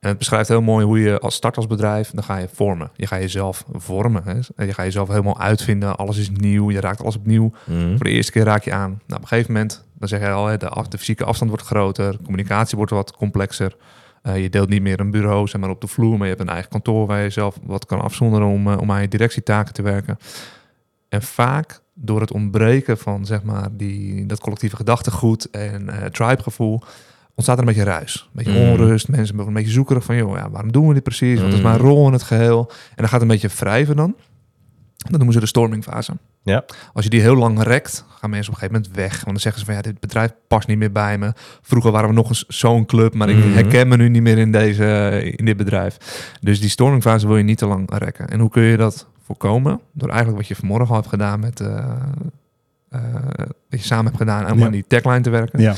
En 0.00 0.08
het 0.08 0.18
beschrijft 0.18 0.48
heel 0.48 0.62
mooi 0.62 0.84
hoe 0.86 1.00
je 1.00 1.18
als 1.18 1.34
start 1.34 1.56
als 1.56 1.66
bedrijf, 1.66 2.10
dan 2.10 2.24
ga 2.24 2.36
je 2.36 2.48
vormen. 2.52 2.90
Je 2.96 3.06
gaat 3.06 3.20
jezelf 3.20 3.64
vormen. 3.72 4.22
Hè? 4.24 4.34
En 4.56 4.66
je 4.66 4.72
gaat 4.74 4.84
jezelf 4.84 5.08
helemaal 5.08 5.40
uitvinden. 5.40 5.96
Alles 5.96 6.18
is 6.18 6.30
nieuw. 6.30 6.70
Je 6.70 6.80
raakt 6.80 7.00
alles 7.02 7.16
opnieuw. 7.16 7.52
Mm. 7.64 7.96
Voor 7.96 8.06
de 8.06 8.10
eerste 8.12 8.32
keer 8.32 8.44
raak 8.44 8.64
je 8.64 8.72
aan. 8.72 8.90
Nou, 8.90 9.00
op 9.06 9.22
een 9.22 9.28
gegeven 9.28 9.52
moment, 9.52 9.84
dan 9.98 10.08
zeg 10.08 10.20
je 10.20 10.28
al, 10.30 10.46
hè, 10.46 10.56
de, 10.56 10.84
de 10.88 10.98
fysieke 10.98 11.24
afstand 11.24 11.50
wordt 11.50 11.66
groter. 11.66 12.16
Communicatie 12.24 12.76
wordt 12.76 12.92
wat 12.92 13.16
complexer. 13.16 13.76
Eh, 14.22 14.42
je 14.42 14.48
deelt 14.50 14.68
niet 14.68 14.82
meer 14.82 15.00
een 15.00 15.10
bureau, 15.10 15.46
zeg 15.48 15.60
maar, 15.60 15.70
op 15.70 15.80
de 15.80 15.86
vloer. 15.86 16.12
Maar 16.18 16.26
je 16.28 16.34
hebt 16.34 16.40
een 16.40 16.52
eigen 16.54 16.70
kantoor 16.70 17.06
waar 17.06 17.22
je 17.22 17.30
zelf 17.30 17.58
wat 17.62 17.86
kan 17.86 18.00
afzonderen 18.00 18.46
om, 18.46 18.66
eh, 18.72 18.78
om 18.80 18.90
aan 18.90 19.00
je 19.00 19.08
directietaken 19.08 19.74
te 19.74 19.82
werken. 19.82 20.18
En 21.08 21.22
vaak 21.22 21.80
door 21.94 22.20
het 22.20 22.32
ontbreken 22.32 22.98
van, 22.98 23.26
zeg 23.26 23.42
maar, 23.42 23.68
die, 23.72 24.26
dat 24.26 24.40
collectieve 24.40 24.76
gedachtegoed 24.76 25.50
en 25.50 25.88
eh 25.88 26.04
tribegevoel... 26.06 26.82
ontstaat 27.34 27.56
er 27.58 27.62
een 27.62 27.74
beetje 27.74 27.90
ruis. 27.90 28.22
Een 28.34 28.44
beetje 28.44 28.60
Mm. 28.64 28.70
onrust. 28.70 29.08
Mensen 29.08 29.34
zijn 29.36 29.46
een 29.48 29.52
beetje 29.52 29.70
zoekerig 29.72 30.04
van... 30.04 30.16
joh, 30.16 30.36
ja, 30.36 30.50
waarom 30.50 30.72
doen 30.72 30.88
we 30.88 30.94
dit 30.94 31.02
precies? 31.02 31.40
Wat 31.40 31.48
is 31.52 31.56
Mm. 31.56 31.62
mijn 31.62 31.78
rol 31.78 32.06
in 32.06 32.12
het 32.12 32.22
geheel? 32.22 32.68
En 32.70 32.76
dan 32.96 33.04
gaat 33.08 33.20
het 33.20 33.22
een 33.22 33.28
beetje 33.38 33.48
wrijven 33.56 33.96
dan. 33.96 34.14
Dan 35.02 35.12
noemen 35.16 35.32
ze 35.32 35.40
de 35.40 35.46
stormingfase. 35.46 36.12
Ja. 36.42 36.64
Als 36.92 37.04
je 37.04 37.10
die 37.10 37.20
heel 37.20 37.36
lang 37.36 37.62
rekt, 37.62 38.04
gaan 38.18 38.30
mensen 38.30 38.52
op 38.52 38.60
een 38.62 38.68
gegeven 38.68 38.72
moment 38.90 38.96
weg. 38.96 39.12
Want 39.12 39.26
dan 39.26 39.40
zeggen 39.40 39.60
ze 39.60 39.66
van 39.66 39.74
ja, 39.74 39.80
dit 39.82 40.00
bedrijf 40.00 40.30
past 40.48 40.68
niet 40.68 40.78
meer 40.78 40.92
bij 40.92 41.18
me. 41.18 41.32
Vroeger 41.62 41.90
waren 41.92 42.08
we 42.08 42.14
nog 42.14 42.28
eens 42.28 42.44
zo'n 42.48 42.86
club, 42.86 43.14
maar 43.14 43.28
ik 43.28 43.36
Mhm. 43.36 43.52
herken 43.52 43.88
me 43.88 43.96
nu 43.96 44.08
niet 44.08 44.22
meer 44.22 44.38
in, 44.38 44.52
deze, 44.52 45.20
in 45.36 45.44
dit 45.44 45.56
bedrijf. 45.56 45.96
Dus 46.40 46.60
die 46.60 46.70
stormingfase 46.70 47.26
wil 47.26 47.36
je 47.36 47.42
niet 47.42 47.58
te 47.58 47.66
lang 47.66 47.90
rekken. 47.98 48.28
En 48.28 48.40
hoe 48.40 48.50
kun 48.50 48.62
je 48.62 48.76
dat 48.76 49.06
voorkomen? 49.24 49.80
Door 49.92 50.08
eigenlijk 50.08 50.38
wat 50.38 50.48
je 50.48 50.54
vanmorgen 50.56 50.88
al 50.88 50.94
hebt 50.94 51.08
gedaan 51.08 51.40
met... 51.40 51.60
wat 53.70 53.80
je 53.80 53.86
samen 53.86 54.04
hebt 54.04 54.16
gedaan 54.16 54.50
om 54.52 54.58
Ja. 54.58 54.64
aan 54.64 54.72
die 54.72 54.84
tagline 54.88 55.20
te 55.20 55.30
werken 55.30 55.60
ja. 55.60 55.74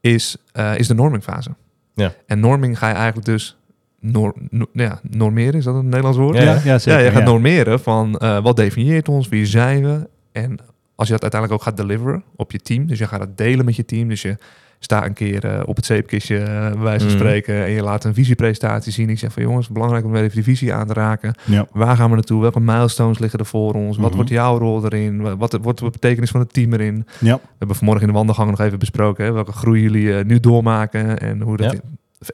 is, 0.00 0.36
eh, 0.52 0.78
is 0.78 0.86
de 0.86 0.94
normingfase. 0.94 1.50
Ja. 1.94 2.12
En 2.26 2.40
norming 2.40 2.78
ga 2.78 2.88
je 2.88 2.94
eigenlijk 2.94 3.26
dus 3.26 3.57
nor, 4.00 4.34
no- 4.50 4.66
ja, 4.72 5.00
normeren, 5.10 5.54
is 5.54 5.64
dat 5.64 5.74
een 5.74 5.84
Nederlands 5.84 6.18
woord? 6.18 6.36
Ja, 6.36 6.42
Ja, 6.42 6.60
ja, 6.64 6.78
zeker. 6.78 7.00
ja, 7.00 7.06
je 7.06 7.10
gaat 7.12 7.24
normeren 7.24 7.80
van 7.80 8.16
eh, 8.16 8.42
wat 8.42 8.56
definieert 8.56 9.08
ons, 9.08 9.28
wie 9.28 9.46
zijn 9.46 9.82
we. 9.84 10.08
En 10.32 10.58
als 10.94 11.06
je 11.08 11.12
dat 11.12 11.22
uiteindelijk 11.22 11.60
ook 11.60 11.66
gaat 11.68 11.76
deliveren 11.76 12.22
op 12.36 12.52
je 12.52 12.58
team, 12.58 12.86
dus 12.86 12.98
je 12.98 13.06
gaat 13.06 13.20
het 13.20 13.36
delen 13.38 13.64
met 13.64 13.76
je 13.76 13.84
team, 13.84 14.08
dus 14.08 14.22
je 14.22 14.36
staat 14.80 15.04
een 15.04 15.12
keer 15.12 15.44
eh, 15.44 15.60
op 15.66 15.76
het 15.76 15.86
zeepkistje, 15.86 16.38
eh, 16.38 16.46
bij 16.72 16.78
wijze 16.78 17.08
van 17.08 17.18
spreken, 17.18 17.64
en 17.64 17.70
je 17.70 17.82
laat 17.82 18.04
een 18.04 18.14
visiepresentatie 18.14 18.92
zien. 18.92 19.08
Ik 19.10 19.18
zeg 19.18 19.32
van 19.32 19.42
jongens, 19.42 19.68
belangrijk 19.68 20.04
om 20.04 20.10
weer 20.10 20.22
even 20.22 20.34
die 20.34 20.44
visie 20.44 20.74
aan 20.74 20.86
te 20.86 20.92
raken. 20.92 21.34
Ja. 21.44 21.66
Waar 21.72 21.96
gaan 21.96 22.08
we 22.08 22.14
naartoe? 22.14 22.40
Welke 22.40 22.60
milestones 22.60 23.18
liggen 23.18 23.38
er 23.38 23.46
voor 23.46 23.74
ons? 23.74 23.96
Wat 23.96 24.06
Mhm. 24.06 24.14
wordt 24.16 24.30
jouw 24.30 24.58
rol 24.58 24.84
erin? 24.84 25.36
Wat, 25.38 25.58
wordt 25.62 25.78
de 25.78 25.90
betekenis 25.90 26.30
van 26.30 26.40
het 26.40 26.52
team 26.52 26.72
erin? 26.72 27.06
Ja. 27.20 27.34
We 27.34 27.40
hebben 27.58 27.76
vanmorgen 27.76 28.02
in 28.04 28.10
de 28.10 28.16
wandelgang 28.16 28.50
nog 28.50 28.60
even 28.60 28.78
besproken 28.78 29.24
hè, 29.24 29.32
welke 29.32 29.52
groei 29.52 29.82
jullie 29.82 30.14
eh, 30.18 30.24
nu 30.24 30.40
doormaken 30.40 31.18
en 31.18 31.40
hoe 31.40 31.56
dat 31.56 31.72
Ja. 31.72 31.78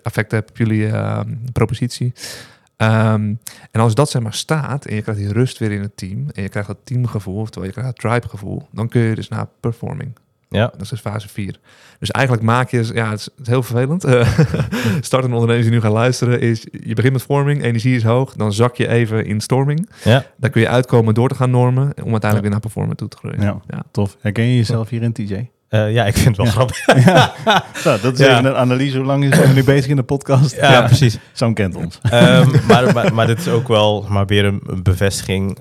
Effect 0.03 0.31
heeft 0.31 0.51
op 0.51 0.57
jullie 0.57 0.87
eh, 0.87 1.21
propositie. 1.53 2.13
Ehm, 2.77 3.35
en 3.71 3.81
als 3.81 3.95
dat 3.95 4.11
zeg 4.11 4.23
maar 4.23 4.35
staat 4.35 4.85
en 4.85 4.95
je 4.95 5.03
krijgt 5.03 5.21
die 5.21 5.33
rust 5.33 5.59
weer 5.59 5.73
in 5.73 5.81
het 5.81 5.97
team 5.97 6.27
en 6.33 6.43
je 6.43 6.49
krijgt 6.49 6.69
dat 6.69 6.79
teamgevoel, 6.85 7.41
oftewel 7.41 7.67
je 7.67 7.73
krijgt 7.75 7.91
het 7.91 8.01
tribe-gevoel, 8.01 8.69
dan 8.73 8.89
kun 8.89 9.01
je 9.01 9.15
dus 9.15 9.29
naar 9.29 9.47
performing. 9.61 10.13
Ja. 10.49 10.67
Dat 10.67 10.81
is 10.81 10.89
dus 10.89 11.01
fase 11.01 11.29
4. 11.29 11.59
Dus 11.99 12.11
eigenlijk 12.11 12.47
maak 12.47 12.71
je, 12.71 12.91
ja, 12.95 13.11
het 13.11 13.19
is, 13.19 13.25
het 13.25 13.41
is 13.41 13.47
heel 13.47 13.63
vervelend. 13.63 14.05
Eh, 14.15 14.29
Startende 15.01 15.37
ondernemers 15.37 15.67
die 15.67 15.75
nu 15.75 15.81
gaan 15.81 15.93
luisteren, 15.93 16.41
is 16.41 16.67
je 16.71 16.95
begint 16.95 17.13
met 17.13 17.23
forming, 17.23 17.63
energie 17.63 17.97
is 17.97 18.03
hoog, 18.03 18.35
dan 18.35 18.53
zak 18.53 18.77
je 18.77 18.89
even 18.89 19.27
in 19.27 19.41
storming. 19.41 19.91
Ja. 20.05 20.27
Dan 20.37 20.51
kun 20.51 20.61
je 20.61 20.69
uitkomen 20.69 21.15
door 21.15 21.29
te 21.29 21.35
gaan 21.35 21.51
normen, 21.51 21.83
om 21.83 22.11
uiteindelijk 22.11 22.41
weer 22.41 22.51
naar 22.51 22.61
performing 22.61 22.97
toe 22.97 23.09
te 23.09 23.17
groeien. 23.17 23.41
Ja. 23.41 23.61
ja. 23.69 23.83
Tof. 23.91 24.17
Herken 24.21 24.45
je 24.45 24.57
jezelf 24.57 24.89
hierin, 24.89 25.13
TJ? 25.13 25.51
Eh, 25.75 25.93
ja, 25.93 26.05
ik 26.05 26.15
vind 26.17 26.27
het 26.27 26.37
wel 26.37 26.47
Ja. 26.47 26.53
grappig. 26.53 26.87
ja. 27.07 27.33
Nou, 27.85 28.01
dat 28.01 28.13
is 28.13 28.19
Ja. 28.27 28.31
even 28.33 28.45
een 28.45 28.57
analyse. 28.57 28.97
Hoe 28.97 29.07
lang 29.07 29.35
zijn 29.35 29.49
we 29.49 29.55
nu 29.55 29.65
bezig 29.65 29.87
in 29.91 29.97
de 29.97 30.03
podcast? 30.03 30.57
Ja, 30.57 30.83
precies. 30.83 31.19
Zo'n 31.33 31.55
kent 31.55 31.77
ons. 31.77 31.99
Ehm, 32.03 32.51
maar, 32.67 32.93
maar, 32.95 33.15
maar 33.15 33.27
dit 33.27 33.39
is 33.39 33.49
ook 33.49 33.69
wel 33.69 34.07
maar 34.09 34.27
weer 34.27 34.45
een, 34.45 34.61
een 34.67 34.83
bevestiging. 34.83 35.59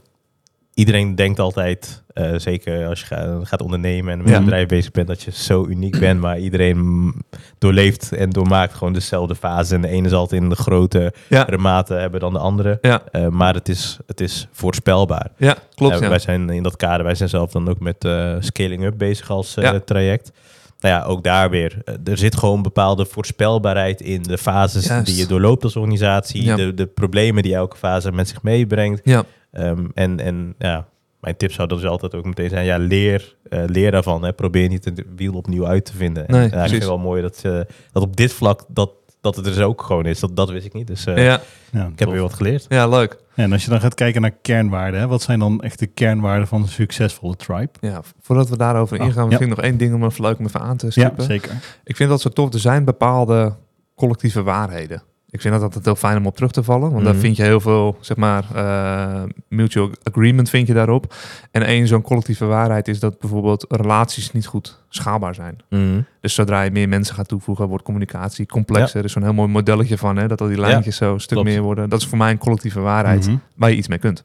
Iedereen 0.74 1.16
denkt 1.16 1.40
altijd, 1.40 2.04
eh, 2.14 2.32
zeker 2.38 2.88
als 2.88 3.00
je 3.00 3.06
ga- 3.06 3.40
gaat 3.44 3.62
ondernemen 3.62 4.12
en 4.14 4.18
met 4.20 4.30
Ja. 4.30 4.36
een 4.38 4.44
bedrijf 4.44 4.68
bezig 4.68 4.92
bent, 4.92 5.08
dat 5.08 5.22
je 5.22 5.32
zo 5.32 5.66
uniek 5.68 6.00
bent. 6.00 6.20
Maar 6.20 6.40
iedereen 6.40 7.14
doorleeft 7.58 8.12
en 8.12 8.30
doormaakt 8.30 8.74
gewoon 8.74 8.94
dezelfde 8.94 9.36
fase. 9.36 9.76
En 9.76 9.82
de 9.82 9.88
ene 9.88 10.10
zal 10.10 10.22
het 10.24 10.32
in 10.32 10.50
de 10.50 10.56
grotere 10.56 11.14
Ja, 11.30 11.48
mate 11.58 11.94
hebben 11.94 12.20
dan 12.20 12.34
de 12.34 12.40
andere. 12.40 12.78
ja, 12.82 13.02
Eh, 13.12 13.28
maar 13.28 13.54
het 13.54 13.70
is, 13.70 13.98
het 14.06 14.22
is 14.22 14.48
voorspelbaar. 14.52 15.30
ja 15.38 15.56
klopt. 15.76 16.00
Ja. 16.00 16.10
Wij 16.10 16.20
zijn 16.20 16.50
in 16.50 16.64
dat 16.64 16.76
kader, 16.76 17.06
wij 17.06 17.16
zijn 17.16 17.30
zelf 17.30 17.52
dan 17.52 17.70
ook 17.70 17.80
met 17.80 18.08
scaling 18.40 18.84
up 18.84 18.98
bezig 18.98 19.30
als 19.30 19.58
traject. 19.86 20.32
Nou 20.80 20.96
ja, 20.96 21.04
ook 21.04 21.24
daar 21.24 21.50
weer. 21.50 21.78
er 22.04 22.18
zit 22.18 22.36
gewoon 22.38 22.62
bepaalde 22.62 23.06
voorspelbaarheid 23.06 24.02
in 24.02 24.22
de 24.24 24.38
fases 24.38 24.86
Juist. 24.86 25.06
die 25.06 25.16
je 25.16 25.26
doorloopt 25.26 25.64
als 25.64 25.76
organisatie. 25.76 26.56
De, 26.56 26.74
de 26.74 26.86
problemen 26.86 27.44
die 27.44 27.56
elke 27.56 27.78
fase 27.78 28.12
met 28.12 28.28
zich 28.28 28.42
meebrengt. 28.42 29.02
Ja, 29.04 29.24
Ehm, 29.54 29.86
en, 29.94 30.20
en 30.20 30.56
ja, 30.58 30.88
mijn 31.20 31.38
tip 31.38 31.52
zou 31.52 31.68
dan 31.68 31.78
dus 31.78 31.88
altijd 31.88 32.16
ook 32.16 32.26
meteen 32.26 32.50
zijn, 32.50 32.66
ja, 32.66 32.78
leer, 32.78 33.36
eh, 33.50 33.63
leer 33.66 33.92
daarvan. 33.92 34.24
Hè. 34.24 34.34
Probeer 34.34 34.70
niet 34.70 34.86
het 34.86 35.04
wiel 35.16 35.34
opnieuw 35.34 35.66
uit 35.68 35.86
te 35.86 35.96
vinden. 35.96 36.24
Nee, 36.28 36.42
en, 36.50 36.58
ja, 36.58 36.63
ik 36.63 36.70
vind 36.70 36.82
het 36.82 36.89
wel 36.89 36.98
mooi 37.00 37.22
dat, 37.22 37.39
eh, 37.44 37.60
dat 37.92 38.04
op 38.04 38.16
dit 38.16 38.34
vlak 38.34 38.62
dat, 38.68 38.92
dat 39.22 39.36
het 39.36 39.46
er 39.46 39.52
dus 39.54 39.62
ook 39.63 39.82
gewoon 39.82 40.06
is. 40.06 40.20
Dat, 40.20 40.36
dat 40.36 40.50
wist 40.50 40.66
ik 40.66 40.74
niet. 40.74 40.88
Dus 40.88 41.06
eh, 41.06 41.26
ja, 41.26 41.42
Ja, 41.72 41.88
ik 41.88 42.00
heb 42.00 42.10
weer 42.10 42.22
wat 42.22 42.34
geleerd. 42.34 42.66
ja, 42.70 42.88
leuk. 42.88 43.18
En 43.36 43.52
als 43.52 43.63
je 43.63 43.70
dan 43.70 43.80
gaat 43.80 43.94
kijken 43.94 44.22
naar 44.22 44.32
kernwaarden, 44.42 45.00
hè, 45.00 45.08
wat 45.08 45.22
zijn 45.22 45.39
dan 45.39 45.62
echt 45.62 45.80
de 45.80 45.88
kernwaarden 45.88 46.48
van 46.48 46.62
een 46.62 46.68
succesvolle 46.68 47.36
tribe? 47.36 47.70
Ja, 47.82 48.02
voordat 48.22 48.50
we 48.50 48.58
daarover 48.58 49.00
Oh, 49.00 49.06
ingaan, 49.06 49.30
ja. 49.30 49.39
ik 49.39 49.48
nog 49.48 49.62
één 49.62 49.78
ding 49.78 49.94
om 49.94 50.04
even 50.06 50.24
leuk 50.24 50.39
om 50.39 50.46
even 50.46 50.60
aan 50.62 50.78
te 50.78 50.86
Ja, 50.86 50.92
stippen. 50.92 51.24
zeker. 51.24 51.52
Ik 51.84 51.96
vind 51.96 52.10
dat 52.10 52.22
zo 52.22 52.30
tof. 52.30 52.54
Er 52.54 52.60
zijn 52.60 52.86
bepaalde 52.86 53.56
collectieve 53.96 54.44
waarheden. 54.44 55.04
Ik 55.34 55.41
vind 55.41 55.54
dat 55.54 55.63
altijd 55.63 55.86
heel 55.86 55.96
fijn 55.96 56.17
om 56.17 56.26
op 56.26 56.36
terug 56.36 56.52
te 56.52 56.63
vallen. 56.63 56.91
Want 56.91 57.04
daar 57.04 57.13
Mhm. 57.13 57.22
vind 57.22 57.36
je 57.36 57.43
heel 57.43 57.60
veel, 57.60 57.98
zeg 58.00 58.17
maar, 58.17 58.43
eh, 58.56 59.24
mutual 59.48 59.89
agreement 60.04 60.50
vind 60.50 60.67
je 60.67 60.74
daarop. 60.74 61.15
En 61.52 61.62
één 61.63 61.88
zo'n 61.88 62.02
collectieve 62.02 62.46
waarheid 62.46 62.88
is 62.88 63.00
dat 63.00 63.19
bijvoorbeeld 63.19 63.65
relaties 63.69 64.32
niet 64.32 64.46
goed 64.46 64.84
schaalbaar 64.89 65.36
zijn. 65.36 65.58
Mhm. 65.69 66.02
Dus 66.22 66.34
zodra 66.34 66.62
je 66.62 66.72
meer 66.72 66.89
mensen 66.89 67.15
gaat 67.15 67.28
toevoegen, 67.28 67.67
wordt 67.67 67.84
communicatie 67.84 68.46
complexer. 68.46 69.00
Er 69.00 69.06
is 69.06 69.12
zo'n 69.12 69.24
heel 69.24 69.34
mooi 69.34 69.50
modelletje 69.50 69.98
van, 69.98 70.17
hè, 70.17 70.28
dat 70.28 70.41
al 70.41 70.48
die 70.48 70.60
lijntjes 70.60 70.96
zo 70.96 71.13
een 71.13 71.19
stuk 71.19 71.38
klopt. 71.38 71.54
meer 71.54 71.62
worden. 71.62 71.89
Dat 71.89 72.00
is 72.02 72.08
voor 72.08 72.17
mij 72.17 72.32
een 72.32 72.38
collectieve 72.38 72.80
waarheid 72.80 73.28
Mhm. 73.28 73.36
waar 73.56 73.69
je 73.69 73.76
iets 73.76 73.88
mee 73.88 74.00
kunt. 74.00 74.24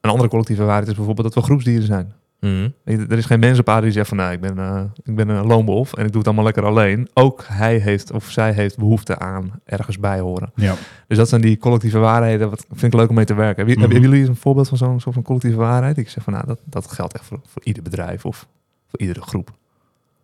Een 0.00 0.10
andere 0.10 0.28
collectieve 0.28 0.64
waarheid 0.64 0.88
is 0.88 0.94
bijvoorbeeld 0.94 1.26
dat 1.26 1.36
we 1.36 1.48
groepsdieren 1.50 1.86
zijn. 1.86 2.12
Mhm. 2.40 2.68
Er 2.84 3.18
is 3.18 3.24
geen 3.24 3.40
mens 3.40 3.58
op 3.58 3.68
aarde 3.68 3.82
die 3.82 3.92
zegt 3.92 4.08
van 4.08 4.16
nou, 4.16 4.32
ik 4.32 4.40
ben, 4.40 4.58
eh, 4.58 4.82
ik 5.02 5.14
ben 5.14 5.28
een 5.28 5.46
loonwolf 5.46 5.94
en 5.94 6.04
ik 6.04 6.08
doe 6.08 6.18
het 6.18 6.26
allemaal 6.26 6.44
lekker 6.44 6.64
alleen. 6.64 7.08
Ook 7.14 7.44
hij 7.46 7.76
heeft 7.76 8.12
of 8.12 8.30
zij 8.30 8.52
heeft 8.52 8.78
behoefte 8.78 9.18
aan 9.18 9.60
ergens 9.64 9.98
bij 9.98 10.20
horen. 10.20 10.50
Ja. 10.54 10.74
Dus 11.06 11.16
dat 11.16 11.28
zijn 11.28 11.40
die 11.40 11.58
collectieve 11.58 11.98
waarheden. 11.98 12.50
Wat 12.50 12.66
vind 12.68 12.92
ik 12.92 13.00
leuk 13.00 13.08
om 13.08 13.14
mee 13.14 13.24
te 13.24 13.34
werken. 13.34 13.66
Hebben, 13.66 13.80
hebben 13.90 14.10
jullie 14.10 14.28
een 14.28 14.36
voorbeeld 14.36 14.68
van 14.68 14.78
zo'n 14.78 15.00
soort 15.00 15.14
van 15.14 15.24
collectieve 15.24 15.56
waarheid? 15.56 15.98
Ik 15.98 16.08
zeg 16.08 16.24
van 16.24 16.32
nou, 16.32 16.46
dat, 16.46 16.60
dat 16.64 16.92
geldt 16.92 17.14
echt 17.14 17.24
voor, 17.24 17.40
voor 17.46 17.62
ieder 17.64 17.82
bedrijf 17.82 18.24
of 18.24 18.46
voor 18.86 19.00
iedere 19.00 19.20
groep. 19.20 19.50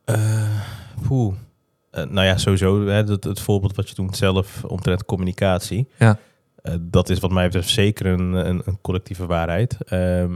Eh, 0.05 0.59
poeh. 1.07 1.35
Eh, 1.90 2.05
nou 2.05 2.27
ja, 2.27 2.37
sowieso. 2.37 2.87
Hè, 2.87 3.05
dat, 3.05 3.24
het 3.24 3.40
voorbeeld 3.40 3.77
wat 3.77 3.88
je 3.88 3.94
toen 3.94 4.14
zelf 4.14 4.64
omtrent 4.64 5.05
communicatie. 5.05 5.88
Ja. 5.98 6.18
Eh, 6.62 6.74
dat 6.81 7.09
is 7.09 7.18
wat 7.18 7.31
mij 7.31 7.44
betreft 7.44 7.68
zeker 7.68 8.07
een, 8.07 8.33
een, 8.33 8.62
een 8.64 8.79
collectieve 8.81 9.27
waarheid. 9.27 9.77
Ehm, 9.85 10.33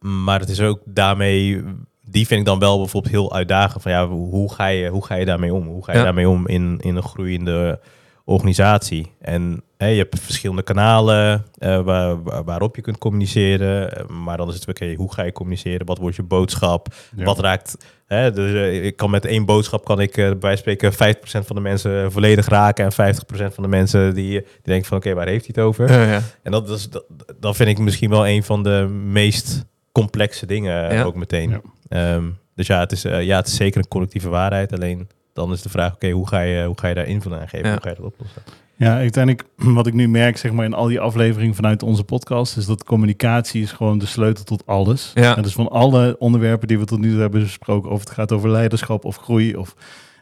maar 0.00 0.40
het 0.40 0.48
is 0.48 0.60
ook 0.60 0.80
daarmee... 0.84 1.62
Die 2.10 2.26
vind 2.26 2.40
ik 2.40 2.46
dan 2.46 2.58
wel 2.58 2.78
bijvoorbeeld 2.78 3.12
heel 3.14 3.34
uitdagend. 3.34 3.82
Van 3.82 3.92
ja, 3.92 4.06
hoe 4.08 4.52
ga 4.52 4.66
je, 4.66 4.88
hoe 4.88 5.04
ga 5.04 5.14
je 5.14 5.24
daarmee 5.24 5.54
om? 5.54 5.66
Hoe 5.66 5.84
ga 5.84 5.92
je 5.92 5.98
Ja. 5.98 6.04
daarmee 6.04 6.28
om 6.28 6.46
in, 6.48 6.78
in 6.80 6.96
een 6.96 7.02
groeiende 7.02 7.80
organisatie? 8.24 9.12
En 9.20 9.62
hè, 9.76 9.86
je 9.86 9.96
hebt 9.98 10.20
verschillende 10.20 10.62
kanalen 10.62 11.44
eh, 11.58 11.80
waar, 11.80 12.22
waar- 12.22 12.44
waarop 12.44 12.76
je 12.76 12.82
kunt 12.82 12.98
communiceren. 12.98 14.06
Maar 14.22 14.36
dan 14.36 14.48
is 14.48 14.54
het, 14.54 14.68
oké, 14.68 14.94
hoe 14.94 15.12
ga 15.12 15.22
je 15.22 15.32
communiceren? 15.32 15.86
Wat 15.86 15.98
wordt 15.98 16.16
je 16.16 16.22
boodschap? 16.22 16.88
Ja. 17.16 17.24
Wat 17.24 17.38
raakt... 17.40 17.76
Hè, 18.06 18.32
dus, 18.32 18.52
eh, 18.52 18.84
ik 18.84 18.96
kan 18.96 19.10
met 19.10 19.24
één 19.24 19.44
boodschap 19.44 19.84
kan 19.84 20.00
ik 20.00 20.16
eh, 20.16 20.30
bij 20.40 20.56
spreken 20.56 20.92
50% 20.92 20.96
van 21.26 21.56
de 21.56 21.60
mensen 21.62 22.12
volledig 22.12 22.48
raken 22.48 22.84
en 22.84 23.14
50% 23.14 23.54
van 23.54 23.62
de 23.62 23.68
mensen 23.68 24.14
die, 24.14 24.30
die 24.30 24.42
denken 24.62 24.86
van 24.88 24.96
oké, 24.96 25.14
waar 25.14 25.26
heeft 25.26 25.46
hij 25.46 25.54
het 25.56 25.64
over? 25.64 25.92
Ja. 26.08 26.20
En 26.42 26.52
dat, 26.52 26.70
is, 26.70 26.90
dat, 26.90 27.04
dat 27.40 27.56
vind 27.56 27.68
ik 27.68 27.78
misschien 27.78 28.10
wel 28.10 28.28
een 28.28 28.42
van 28.42 28.62
de 28.62 28.86
meest 29.04 29.64
complexe 29.92 30.46
dingen 30.46 30.92
Ja. 30.94 31.02
ook 31.02 31.14
meteen. 31.14 31.50
Ja. 31.50 31.60
Ehm, 31.88 32.24
dus 32.54 32.66
ja 32.66 32.80
het, 32.80 32.92
is, 32.92 33.04
eh, 33.04 33.22
ja, 33.22 33.36
het 33.36 33.46
is 33.46 33.56
zeker 33.56 33.80
een 33.80 33.88
collectieve 33.88 34.28
waarheid. 34.28 34.72
Alleen 34.72 35.08
dan 35.32 35.52
is 35.52 35.62
de 35.62 35.68
vraag, 35.68 35.94
oké, 35.94 36.10
hoe, 36.10 36.28
ga 36.28 36.40
je, 36.40 36.64
hoe 36.64 36.78
ga 36.78 36.88
je 36.88 36.94
daar 36.94 37.06
invulling 37.06 37.40
aan 37.40 37.48
geven? 37.48 37.66
Ja. 37.66 37.72
Hoe 37.72 37.82
ga 37.82 37.88
je 37.88 37.94
dat 37.94 38.04
oplossen? 38.04 38.42
Ja, 38.76 38.94
uiteindelijk 38.96 39.44
wat 39.78 39.86
ik 39.86 39.94
nu 39.94 40.08
merk 40.08 40.36
zeg 40.36 40.52
maar 40.52 40.64
in 40.64 40.74
al 40.74 40.86
die 40.86 41.00
afleveringen 41.00 41.54
vanuit 41.54 41.82
onze 41.82 42.04
podcast 42.04 42.56
is 42.56 42.66
dat 42.66 42.84
communicatie 42.84 43.62
is 43.62 43.72
gewoon 43.72 43.98
de 43.98 44.06
sleutel 44.06 44.44
tot 44.44 44.66
alles. 44.66 45.10
Ja. 45.14 45.36
En 45.36 45.42
dus 45.42 45.52
van 45.52 45.68
alle 45.70 46.16
onderwerpen 46.18 46.68
die 46.68 46.78
we 46.78 46.84
tot 46.84 46.98
nu 46.98 47.10
toe 47.10 47.20
hebben 47.20 47.42
besproken, 47.42 47.90
of 47.90 48.00
het 48.00 48.10
gaat 48.10 48.32
over 48.32 48.50
leiderschap 48.50 49.04
of 49.04 49.16
groei 49.16 49.56
of 49.56 49.74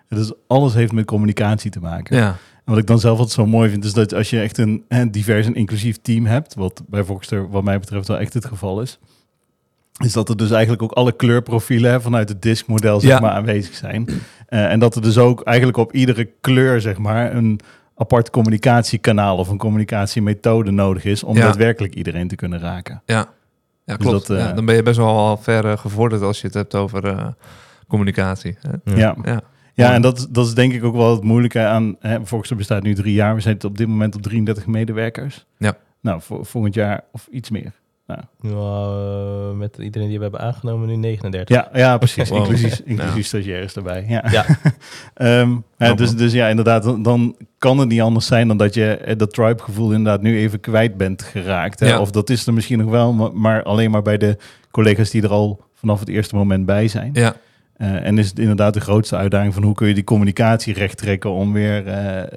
dus 0.08 0.32
alles 0.46 0.74
heeft 0.74 0.92
met 0.92 1.04
communicatie 1.04 1.70
te 1.70 1.80
maken. 1.80 2.16
ja. 2.16 2.26
En 2.64 2.72
wat 2.72 2.78
ik 2.80 2.86
dan 2.86 2.98
zelf 2.98 3.18
altijd 3.18 3.34
zo 3.36 3.46
mooi 3.46 3.70
vind 3.70 3.84
is 3.84 3.92
dat 3.92 4.14
als 4.14 4.30
je 4.30 4.40
echt 4.40 4.58
een, 4.58 4.84
een 4.88 5.10
divers 5.10 5.46
en 5.46 5.54
inclusief 5.54 5.96
team 6.02 6.26
hebt, 6.26 6.54
wat 6.54 6.82
bij 6.88 7.04
Voxter 7.04 7.50
wat 7.50 7.62
mij 7.64 7.78
betreft 7.80 8.08
wel 8.08 8.18
echt 8.18 8.34
het 8.34 8.44
geval 8.44 8.80
is, 8.80 8.98
is 10.04 10.12
dat 10.12 10.28
er 10.28 10.36
dus 10.36 10.50
eigenlijk 10.50 10.82
ook 10.82 10.92
alle 10.92 11.12
kleurprofielen 11.12 11.90
hè, 11.90 12.00
vanuit 12.00 12.28
het 12.28 12.42
diskmodel 12.42 13.00
zeg 13.00 13.10
Ja. 13.10 13.20
maar 13.20 13.30
aanwezig 13.30 13.74
zijn. 13.74 14.08
Eh, 14.46 14.70
en 14.72 14.78
dat 14.78 14.94
er 14.94 15.02
dus 15.02 15.18
ook 15.18 15.42
eigenlijk 15.42 15.76
op 15.78 15.92
iedere 15.92 16.30
kleur 16.40 16.80
zeg 16.80 16.98
maar 16.98 17.34
een 17.34 17.60
apart 17.96 18.30
communicatiekanaal 18.30 19.36
of 19.36 19.48
een 19.48 19.58
communicatiemethode 19.58 20.70
nodig 20.70 21.04
is 21.04 21.22
om 21.24 21.36
Ja. 21.36 21.42
daadwerkelijk 21.42 21.94
iedereen 21.94 22.28
te 22.28 22.34
kunnen 22.36 22.58
raken. 22.58 23.02
Ja, 23.06 23.28
ja 23.84 23.96
Dus 23.96 24.06
klopt. 24.06 24.26
dat, 24.26 24.38
eh, 24.38 24.44
ja, 24.44 24.52
dan 24.52 24.64
ben 24.64 24.74
je 24.74 24.82
best 24.82 24.96
wel 24.96 25.16
al 25.16 25.36
ver 25.36 25.64
eh, 25.66 25.78
gevorderd 25.78 26.22
als 26.22 26.40
je 26.40 26.46
het 26.46 26.54
hebt 26.54 26.74
over 26.74 27.04
eh, 27.06 27.26
communicatie. 27.88 28.56
hè. 28.60 28.94
Ja, 28.96 29.16
Ja. 29.24 29.40
ja 29.74 29.92
en 29.94 30.02
dat, 30.02 30.26
dat 30.30 30.46
is 30.46 30.54
denk 30.54 30.72
ik 30.72 30.84
ook 30.84 30.94
wel 30.96 31.10
het 31.14 31.22
moeilijke 31.24 31.60
aan, 31.60 31.96
hè, 32.00 32.18
Voxter 32.26 32.56
bestaat 32.56 32.82
nu 32.82 32.94
drie 32.94 33.14
jaar, 33.14 33.34
we 33.34 33.40
zijn 33.40 33.64
op 33.64 33.78
dit 33.78 33.86
moment 33.88 34.14
op 34.14 34.22
33 34.22 34.66
medewerkers. 34.66 35.46
Ja. 35.58 35.76
Nou, 36.00 36.20
voor, 36.22 36.46
volgend 36.46 36.74
jaar 36.74 37.00
of 37.12 37.28
iets 37.30 37.50
meer. 37.50 37.72
Nou, 38.40 39.56
met 39.56 39.76
iedereen 39.78 40.08
die 40.08 40.16
we 40.16 40.22
hebben 40.22 40.40
aangenomen 40.40 40.88
nu 40.88 40.96
39. 40.96 41.56
Ja, 41.56 41.68
ja 41.72 41.98
precies. 41.98 42.28
Wow. 42.28 42.38
Inclusief, 42.38 42.82
inclusief 42.84 43.26
stagiaires 43.26 43.76
erbij. 43.76 44.04
Ja. 44.08 44.24
Ja. 44.30 44.44
Ja, 45.78 45.90
Oh, 45.90 45.96
dus, 45.96 46.16
dus 46.16 46.32
ja, 46.32 46.48
inderdaad, 46.48 46.82
dan, 46.82 47.02
dan 47.02 47.36
kan 47.58 47.78
het 47.78 47.88
niet 47.88 48.00
anders 48.00 48.26
zijn 48.26 48.48
dan 48.48 48.56
dat 48.56 48.74
je 48.74 48.96
eh, 48.96 49.16
dat 49.16 49.32
tribe-gevoel 49.32 49.92
inderdaad 49.92 50.22
nu 50.22 50.38
even 50.38 50.60
kwijt 50.60 50.96
bent 50.96 51.22
geraakt. 51.22 51.80
Hè? 51.80 51.88
Ja. 51.88 52.00
Of 52.00 52.10
dat 52.10 52.30
is 52.30 52.46
er 52.46 52.54
misschien 52.54 52.78
nog 52.78 52.90
wel, 52.90 53.12
maar, 53.12 53.32
maar 53.32 53.62
alleen 53.62 53.90
maar 53.90 54.02
bij 54.02 54.16
de 54.16 54.36
collega's 54.70 55.10
die 55.10 55.22
er 55.22 55.30
al 55.30 55.64
vanaf 55.74 56.00
het 56.00 56.08
eerste 56.08 56.34
moment 56.34 56.66
bij 56.66 56.88
zijn. 56.88 57.10
Ja. 57.12 57.36
Eh, 57.76 58.06
en 58.06 58.18
is 58.18 58.28
het 58.28 58.38
inderdaad 58.38 58.74
de 58.74 58.80
grootste 58.80 59.16
uitdaging 59.16 59.54
van 59.54 59.62
hoe 59.62 59.74
kun 59.74 59.88
je 59.88 59.94
die 59.94 60.04
communicatie 60.04 60.74
recht 60.74 60.98
trekken 60.98 61.30
om 61.30 61.52
weer 61.52 61.82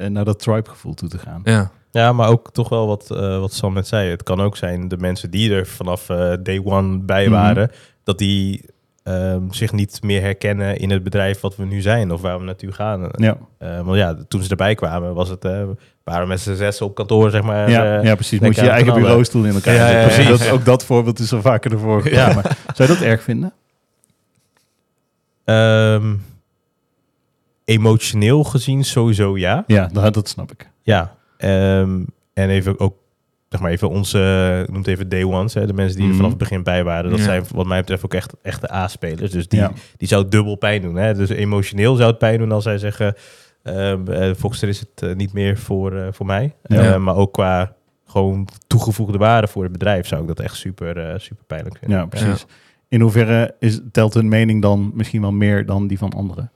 naar 0.10 0.26
dat 0.26 0.40
tribe-gevoel 0.40 0.94
toe 0.94 1.10
te 1.10 1.18
gaan. 1.18 1.42
Ja. 1.44 1.72
Ja, 1.92 2.14
maar 2.14 2.30
ook 2.30 2.52
toch 2.52 2.70
wel 2.70 2.88
wat, 2.88 3.12
eh, 3.12 3.40
wat 3.40 3.54
Sam 3.54 3.74
net 3.74 3.88
zei. 3.88 4.10
Het 4.10 4.24
kan 4.24 4.42
ook 4.42 4.58
zijn 4.58 4.88
de 4.88 4.98
mensen 4.98 5.32
die 5.32 5.54
er 5.54 5.68
vanaf 5.68 6.10
eh, 6.10 6.34
day 6.44 6.62
one 6.64 6.98
bij 7.00 7.24
Mhm. 7.24 7.32
waren, 7.34 7.72
dat 8.04 8.18
die 8.18 8.66
ehm, 9.04 9.42
zich 9.52 9.72
niet 9.72 10.04
meer 10.04 10.22
herkennen 10.22 10.78
in 10.78 10.90
het 10.90 11.04
bedrijf 11.04 11.40
wat 11.40 11.56
we 11.56 11.66
nu 11.66 11.82
zijn 11.82 12.12
of 12.12 12.22
waar 12.22 12.40
we 12.40 12.46
naartoe 12.46 12.72
gaan. 12.72 13.10
Ja, 13.16 13.38
Eh, 13.58 13.82
want 13.82 13.98
ja, 13.98 14.16
toen 14.28 14.44
ze 14.44 14.50
erbij 14.50 14.76
kwamen, 14.76 15.14
was 15.14 15.30
het, 15.30 15.44
waren 16.04 16.22
we 16.22 16.26
met 16.28 16.40
z'n 16.40 16.56
zes 16.56 16.82
op 16.82 16.96
kantoor, 16.96 17.30
zeg 17.30 17.42
maar. 17.42 17.70
ja, 17.70 18.02
ja 18.02 18.16
precies. 18.16 18.40
Moet 18.40 18.56
je 18.56 18.62
je 18.64 18.70
eigen 18.70 18.94
bureaustoel 18.94 19.44
in 19.46 19.54
elkaar 19.54 19.74
Ja, 19.74 19.90
ja, 19.90 20.30
Dat, 20.30 20.44
ja. 20.44 20.52
ook 20.52 20.66
dat 20.66 20.86
voorbeeld 20.86 21.20
is 21.20 21.34
al 21.34 21.42
vaker 21.42 21.72
ervoor 21.72 22.02
gekomen. 22.02 22.26
Ja. 22.28 22.34
Maar 22.34 22.58
Zou 22.76 22.90
je 22.90 22.96
dat 22.98 23.04
erg 23.06 23.22
vinden? 23.24 23.54
Ehm, 25.46 26.16
emotioneel 27.66 28.44
gezien 28.44 28.84
sowieso 28.86 29.38
ja. 29.38 29.64
Ja, 29.68 29.88
dat, 29.94 30.14
dat 30.14 30.30
snap 30.30 30.52
ik. 30.52 30.70
Ja. 30.82 31.16
Ehm, 31.40 32.04
en 32.34 32.50
even 32.50 32.80
ook, 32.80 32.96
zeg 33.50 33.62
maar 33.62 33.72
even 33.72 33.90
onze, 33.90 34.66
noemt 34.72 34.88
even 34.88 35.10
day 35.10 35.24
ones, 35.24 35.54
hè, 35.54 35.68
de 35.68 35.74
mensen 35.74 35.94
die 35.96 36.02
er 36.04 36.08
Mhm. 36.08 36.16
vanaf 36.18 36.30
het 36.32 36.40
begin 36.40 36.64
bij 36.64 36.84
waren. 36.84 37.10
Dat 37.10 37.20
Ja. 37.20 37.26
zijn 37.26 37.44
wat 37.54 37.66
mij 37.66 37.80
betreft 37.80 38.06
ook 38.06 38.14
echt 38.14 38.34
echte 38.42 38.74
A-spelers. 38.74 39.32
Dus 39.32 39.48
die, 39.48 39.60
Ja. 39.60 39.72
die 39.98 40.08
zou 40.08 40.22
het 40.22 40.32
dubbel 40.32 40.56
pijn 40.56 40.82
doen. 40.82 40.96
Hè? 40.96 41.14
Dus 41.14 41.30
emotioneel 41.30 41.96
zou 41.96 42.10
het 42.10 42.18
pijn 42.18 42.40
doen 42.40 42.52
als 42.52 42.64
zij 42.64 42.78
zeggen, 42.78 43.14
ehm 43.64 44.34
Foxter 44.36 44.68
is 44.68 44.80
het 44.80 45.02
eh, 45.10 45.16
niet 45.16 45.34
meer 45.34 45.58
voor, 45.58 45.94
eh, 45.96 46.08
voor 46.12 46.26
mij. 46.26 46.56
Ja. 46.64 46.94
Eh, 46.94 46.98
maar 47.00 47.16
ook 47.16 47.34
qua 47.34 47.74
gewoon 48.06 48.48
toegevoegde 48.68 49.18
waarde 49.18 49.48
voor 49.48 49.64
het 49.64 49.72
bedrijf 49.72 50.08
zou 50.08 50.22
ik 50.22 50.28
dat 50.28 50.40
echt 50.40 50.56
super, 50.56 51.22
super 51.22 51.44
pijnlijk 51.48 51.78
vinden. 51.78 51.98
Ja, 51.98 52.06
precies. 52.06 52.46
In 52.88 53.02
hoeverre 53.02 53.56
is, 53.60 53.80
telt 53.92 54.14
hun 54.14 54.28
mening 54.28 54.62
dan 54.62 54.92
misschien 54.94 55.22
wel 55.22 55.32
meer 55.32 55.66
dan 55.66 55.88
die 55.88 55.98
van 55.98 56.14
anderen? 56.14 56.52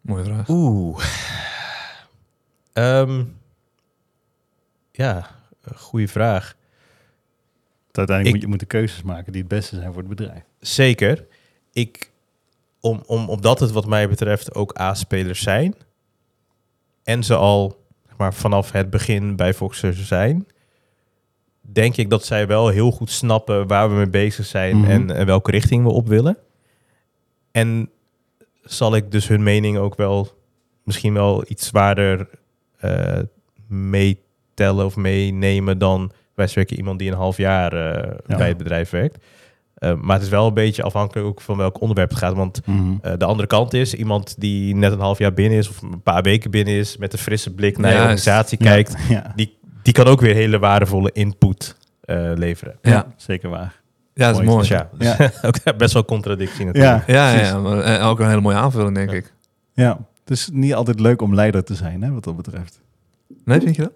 Mooie 0.00 0.24
vraag. 0.24 0.48
Oeh. 0.48 0.98
Ehm, 2.74 3.24
ja, 4.92 5.30
goede 5.74 6.08
vraag. 6.08 6.54
Uiteindelijk 7.92 8.26
Ik- 8.26 8.32
moet 8.32 8.40
je 8.42 8.48
moet 8.48 8.60
de 8.60 8.66
keuzes 8.78 9.02
maken 9.02 9.32
die 9.32 9.40
het 9.40 9.50
beste 9.50 9.76
zijn 9.76 9.92
voor 9.92 10.02
het 10.02 10.08
bedrijf. 10.16 10.42
Zeker. 10.60 11.26
Ik, 11.72 12.10
om, 12.80 13.02
om, 13.06 13.28
omdat 13.28 13.60
het 13.60 13.70
wat 13.70 13.86
mij 13.86 14.08
betreft 14.08 14.54
ook 14.54 14.78
A-spelers 14.80 15.42
zijn. 15.42 15.74
En 17.02 17.24
ze 17.24 17.34
al 17.36 17.82
zeg 18.06 18.16
maar, 18.16 18.34
vanaf 18.34 18.72
het 18.72 18.90
begin 18.90 19.36
bij 19.36 19.54
Foxer 19.54 19.94
zijn. 19.94 20.46
denk 21.60 21.96
ik 21.96 22.10
dat 22.10 22.24
zij 22.24 22.46
wel 22.46 22.68
heel 22.68 22.90
goed 22.90 23.10
snappen 23.10 23.66
waar 23.66 23.88
we 23.88 23.94
mee 23.94 24.08
bezig 24.10 24.46
zijn 24.46 24.76
Mhm. 24.76 24.90
en, 24.90 25.10
en 25.10 25.26
welke 25.26 25.50
richting 25.50 25.84
we 25.84 25.90
op 25.90 26.08
willen. 26.08 26.36
En 27.52 27.90
zal 28.62 28.96
ik 28.96 29.10
dus 29.10 29.28
hun 29.28 29.42
mening 29.42 29.76
ook 29.78 29.94
wel 29.94 30.38
misschien 30.82 31.14
wel 31.14 31.44
iets 31.48 31.66
zwaarder 31.66 32.28
eh, 32.84 33.22
meetellen 33.68 34.84
of 34.84 34.96
meenemen 34.96 35.78
dan 35.78 36.12
wij 36.34 36.46
spreken 36.46 36.76
iemand 36.76 36.98
die 36.98 37.10
een 37.10 37.16
half 37.16 37.36
jaar 37.36 37.72
eh, 37.72 38.12
Ja. 38.26 38.36
bij 38.36 38.48
het 38.48 38.56
bedrijf 38.56 38.90
werkt. 38.90 39.24
Eh, 39.74 39.94
maar 40.00 40.14
het 40.14 40.24
is 40.24 40.30
wel 40.30 40.46
een 40.46 40.54
beetje 40.54 40.82
afhankelijk 40.82 41.26
ook 41.26 41.40
van 41.40 41.56
welk 41.56 41.80
onderwerp 41.80 42.10
het 42.10 42.18
gaat. 42.18 42.34
Want 42.34 42.66
Mhm. 42.66 42.94
eh, 43.02 43.12
de 43.18 43.24
andere 43.24 43.48
kant 43.48 43.74
is 43.74 43.94
iemand 43.94 44.34
die 44.40 44.74
net 44.76 44.92
een 44.92 44.98
half 45.00 45.18
jaar 45.18 45.32
binnen 45.34 45.58
is 45.58 45.68
of 45.68 45.82
een 45.82 46.02
paar 46.02 46.22
weken 46.22 46.50
binnen 46.50 46.74
is, 46.74 46.96
met 46.96 47.12
een 47.12 47.18
frisse 47.18 47.54
blik 47.54 47.78
naar 47.78 47.90
je 47.90 47.96
Juist. 47.96 48.10
organisatie 48.26 48.58
Ja. 48.64 48.70
kijkt, 48.70 48.96
Ja, 49.08 49.32
die, 49.36 49.58
die 49.82 49.92
kan 49.92 50.06
ook 50.06 50.20
weer 50.20 50.34
hele 50.34 50.58
waardevolle 50.58 51.10
input 51.12 51.76
eh, 52.00 52.30
leveren. 52.34 52.76
ja. 52.82 52.90
Ja. 52.90 53.06
zeker 53.16 53.48
waar. 53.48 53.82
Ja, 54.14 54.26
dat 54.32 54.40
is 54.40 54.46
Mooi. 54.46 54.66
mooi. 54.68 54.88
Dus 54.98 55.08
ja, 55.16 55.16
dus 55.16 55.42
ook 55.48 55.76
best 55.76 55.92
wel 55.92 56.04
contradictie 56.04 56.64
natuurlijk. 56.64 57.06
Ja, 57.06 57.14
Ja, 57.14 57.26
ja, 57.28 57.32
precies. 57.34 57.52
ja, 57.52 57.58
maar 57.60 58.08
ook 58.10 58.20
een 58.20 58.28
hele 58.28 58.40
mooie 58.40 58.56
aanvulling, 58.56 58.94
denk 58.94 59.10
Ja. 59.10 59.16
ik. 59.16 59.32
Ja, 59.72 59.98
het 60.24 60.30
is 60.30 60.48
niet 60.52 60.74
altijd 60.74 61.00
leuk 61.00 61.22
om 61.22 61.34
leider 61.34 61.64
te 61.64 61.74
zijn, 61.74 62.02
hè, 62.02 62.10
wat 62.12 62.24
dat 62.24 62.36
betreft. 62.36 62.80
Nee, 63.44 63.60
vind 63.60 63.76
je 63.76 63.82
dat? 63.82 63.92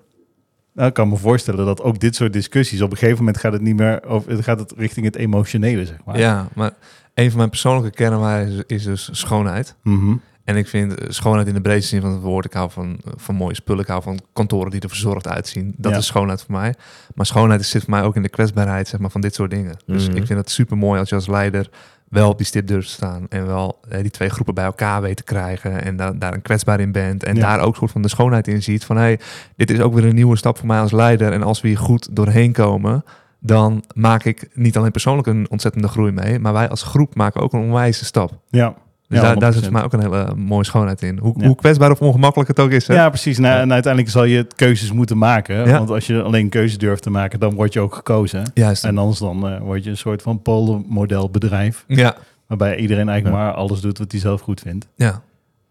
Nou, 0.72 0.88
ik 0.88 0.94
kan 0.94 1.08
me 1.08 1.16
voorstellen 1.16 1.66
dat 1.66 1.82
ook 1.82 2.00
dit 2.00 2.14
soort 2.14 2.32
discussies, 2.32 2.82
op 2.82 2.90
een 2.90 2.96
gegeven 2.96 3.18
moment 3.18 3.38
gaat 3.38 3.52
het 3.52 3.62
niet 3.62 3.76
meer 3.76 4.04
over, 4.04 4.42
gaat 4.42 4.58
het 4.58 4.72
richting 4.76 5.06
het 5.06 5.16
emotionele, 5.16 5.86
zeg 5.86 5.98
maar. 6.04 6.18
Ja, 6.18 6.48
maar 6.54 6.72
een 7.14 7.28
van 7.28 7.38
mijn 7.38 7.50
persoonlijke 7.50 7.90
kernwaarden 7.96 8.64
is, 8.66 8.84
dus 8.84 9.08
schoonheid. 9.12 9.74
Mhm. 9.82 10.16
En 10.44 10.56
ik 10.56 10.68
vind 10.68 10.94
schoonheid 11.08 11.46
in 11.48 11.54
de 11.54 11.60
breedste 11.60 11.88
zin 11.88 12.00
van 12.00 12.12
het 12.12 12.20
woord. 12.22 12.44
Ik 12.44 12.52
hou 12.52 12.70
van, 12.70 13.00
van 13.16 13.34
mooie 13.34 13.54
spullen. 13.54 13.82
Ik 13.82 13.88
hou 13.88 14.02
van 14.02 14.20
kantoren 14.32 14.70
die 14.70 14.80
er 14.80 14.88
verzorgd 14.88 15.28
uitzien. 15.28 15.74
Dat 15.76 15.92
Ja. 15.92 15.98
is 15.98 16.06
schoonheid 16.06 16.42
voor 16.42 16.54
mij. 16.54 16.74
Maar 17.14 17.26
schoonheid 17.26 17.64
zit 17.66 17.82
voor 17.82 17.90
mij 17.90 18.02
ook 18.02 18.16
in 18.16 18.22
de 18.22 18.28
kwetsbaarheid 18.28 18.88
zeg 18.88 19.00
maar, 19.00 19.10
van 19.10 19.20
dit 19.20 19.34
soort 19.34 19.50
dingen. 19.50 19.76
Dus 19.86 20.08
Mhm. 20.08 20.16
ik 20.16 20.26
vind 20.26 20.38
het 20.38 20.50
super 20.50 20.76
mooi 20.76 21.00
als 21.00 21.08
je 21.08 21.14
als 21.14 21.26
leider 21.26 21.70
wel 22.11 22.29
op 22.29 22.37
die 22.37 22.47
stip 22.47 22.66
durft 22.66 22.87
te 22.88 22.92
staan. 22.94 23.27
En 23.29 23.47
wel 23.47 23.79
eh, 23.88 24.01
die 24.01 24.11
twee 24.11 24.29
groepen 24.29 24.55
bij 24.55 24.64
elkaar 24.64 25.01
weet 25.03 25.16
te 25.16 25.25
krijgen. 25.25 25.85
En 25.85 25.97
da- 25.97 26.12
daar 26.12 26.33
een 26.35 26.42
kwetsbaar 26.42 26.81
in 26.81 26.92
bent. 26.92 27.25
En 27.25 27.35
Ja. 27.35 27.40
daar 27.40 27.61
ook 27.61 27.77
soort 27.77 27.90
van 27.90 28.03
de 28.03 28.09
schoonheid 28.09 28.49
in 28.49 28.62
ziet. 28.62 28.85
Van 28.85 28.97
hey, 28.97 29.18
dit 29.57 29.71
is 29.71 29.81
ook 29.81 29.94
weer 29.94 30.05
een 30.05 30.14
nieuwe 30.14 30.37
stap 30.37 30.59
voor 30.59 30.66
mij 30.66 30.81
als 30.81 30.92
leider. 30.92 31.33
En 31.33 31.42
als 31.42 31.61
we 31.61 31.68
hier 31.68 31.79
goed 31.79 32.16
doorheen 32.16 32.53
komen. 32.53 33.05
Dan 33.40 33.85
maak 33.94 34.25
ik 34.25 34.49
niet 34.55 34.77
alleen 34.77 34.90
persoonlijk 34.90 35.27
een 35.27 35.47
ontzettende 35.51 35.88
groei 35.88 36.12
mee. 36.12 36.38
Maar 36.38 36.53
wij 36.53 36.68
als 36.68 36.83
groep 36.83 37.14
maken 37.14 37.40
ook 37.40 37.53
een 37.53 37.61
onwijze 37.61 38.05
stap. 38.05 38.33
Ja. 38.49 38.75
Dus 39.09 39.18
Ja, 39.18 39.25
daar, 39.25 39.38
daar 39.38 39.53
zit 39.53 39.62
100%. 39.62 39.64
voor 39.64 39.73
mij 39.73 39.83
ook 39.85 39.92
een 39.92 40.01
hele 40.01 40.35
mooie 40.35 40.64
schoonheid 40.64 41.03
in. 41.03 41.18
Hoe, 41.18 41.35
Ja. 41.37 41.47
hoe 41.47 41.57
kwetsbaar 41.57 41.90
of 41.90 42.01
ongemakkelijk 42.01 42.49
het 42.49 42.61
ook 42.61 42.71
is. 42.71 42.87
Hè? 42.87 42.94
Ja, 42.94 43.09
precies. 43.09 43.38
Nou. 43.38 43.61
En 43.61 43.73
uiteindelijk 43.73 44.12
zal 44.12 44.25
je 44.25 44.47
keuzes 44.57 44.92
moeten 44.92 45.18
maken. 45.18 45.71
Want 45.71 45.90
als 45.90 46.07
je 46.07 46.23
alleen 46.23 46.49
keuzes 46.49 46.79
durft 46.79 47.03
te 47.03 47.11
maken, 47.11 47.40
dan 47.40 47.55
word 47.55 47.73
je 47.73 47.81
ook 47.81 47.94
gekozen. 47.94 48.51
Juist. 48.55 48.85
En 48.85 48.99
anders 48.99 49.18
dan 49.18 49.49
eh, 49.49 49.61
word 49.61 49.85
je 49.85 49.90
een 49.90 49.97
soort 49.97 50.23
van 50.23 50.42
polenmodel 50.42 51.31
bedrijf. 51.31 51.85
ja, 51.87 52.16
Waarbij 52.47 52.77
iedereen 52.77 53.09
eigenlijk 53.09 53.40
maar 53.42 53.53
alles 53.53 53.81
doet 53.81 53.99
wat 53.99 54.11
hij 54.11 54.21
zelf 54.21 54.40
goed 54.40 54.61
vindt. 54.61 54.88
ja. 54.97 55.23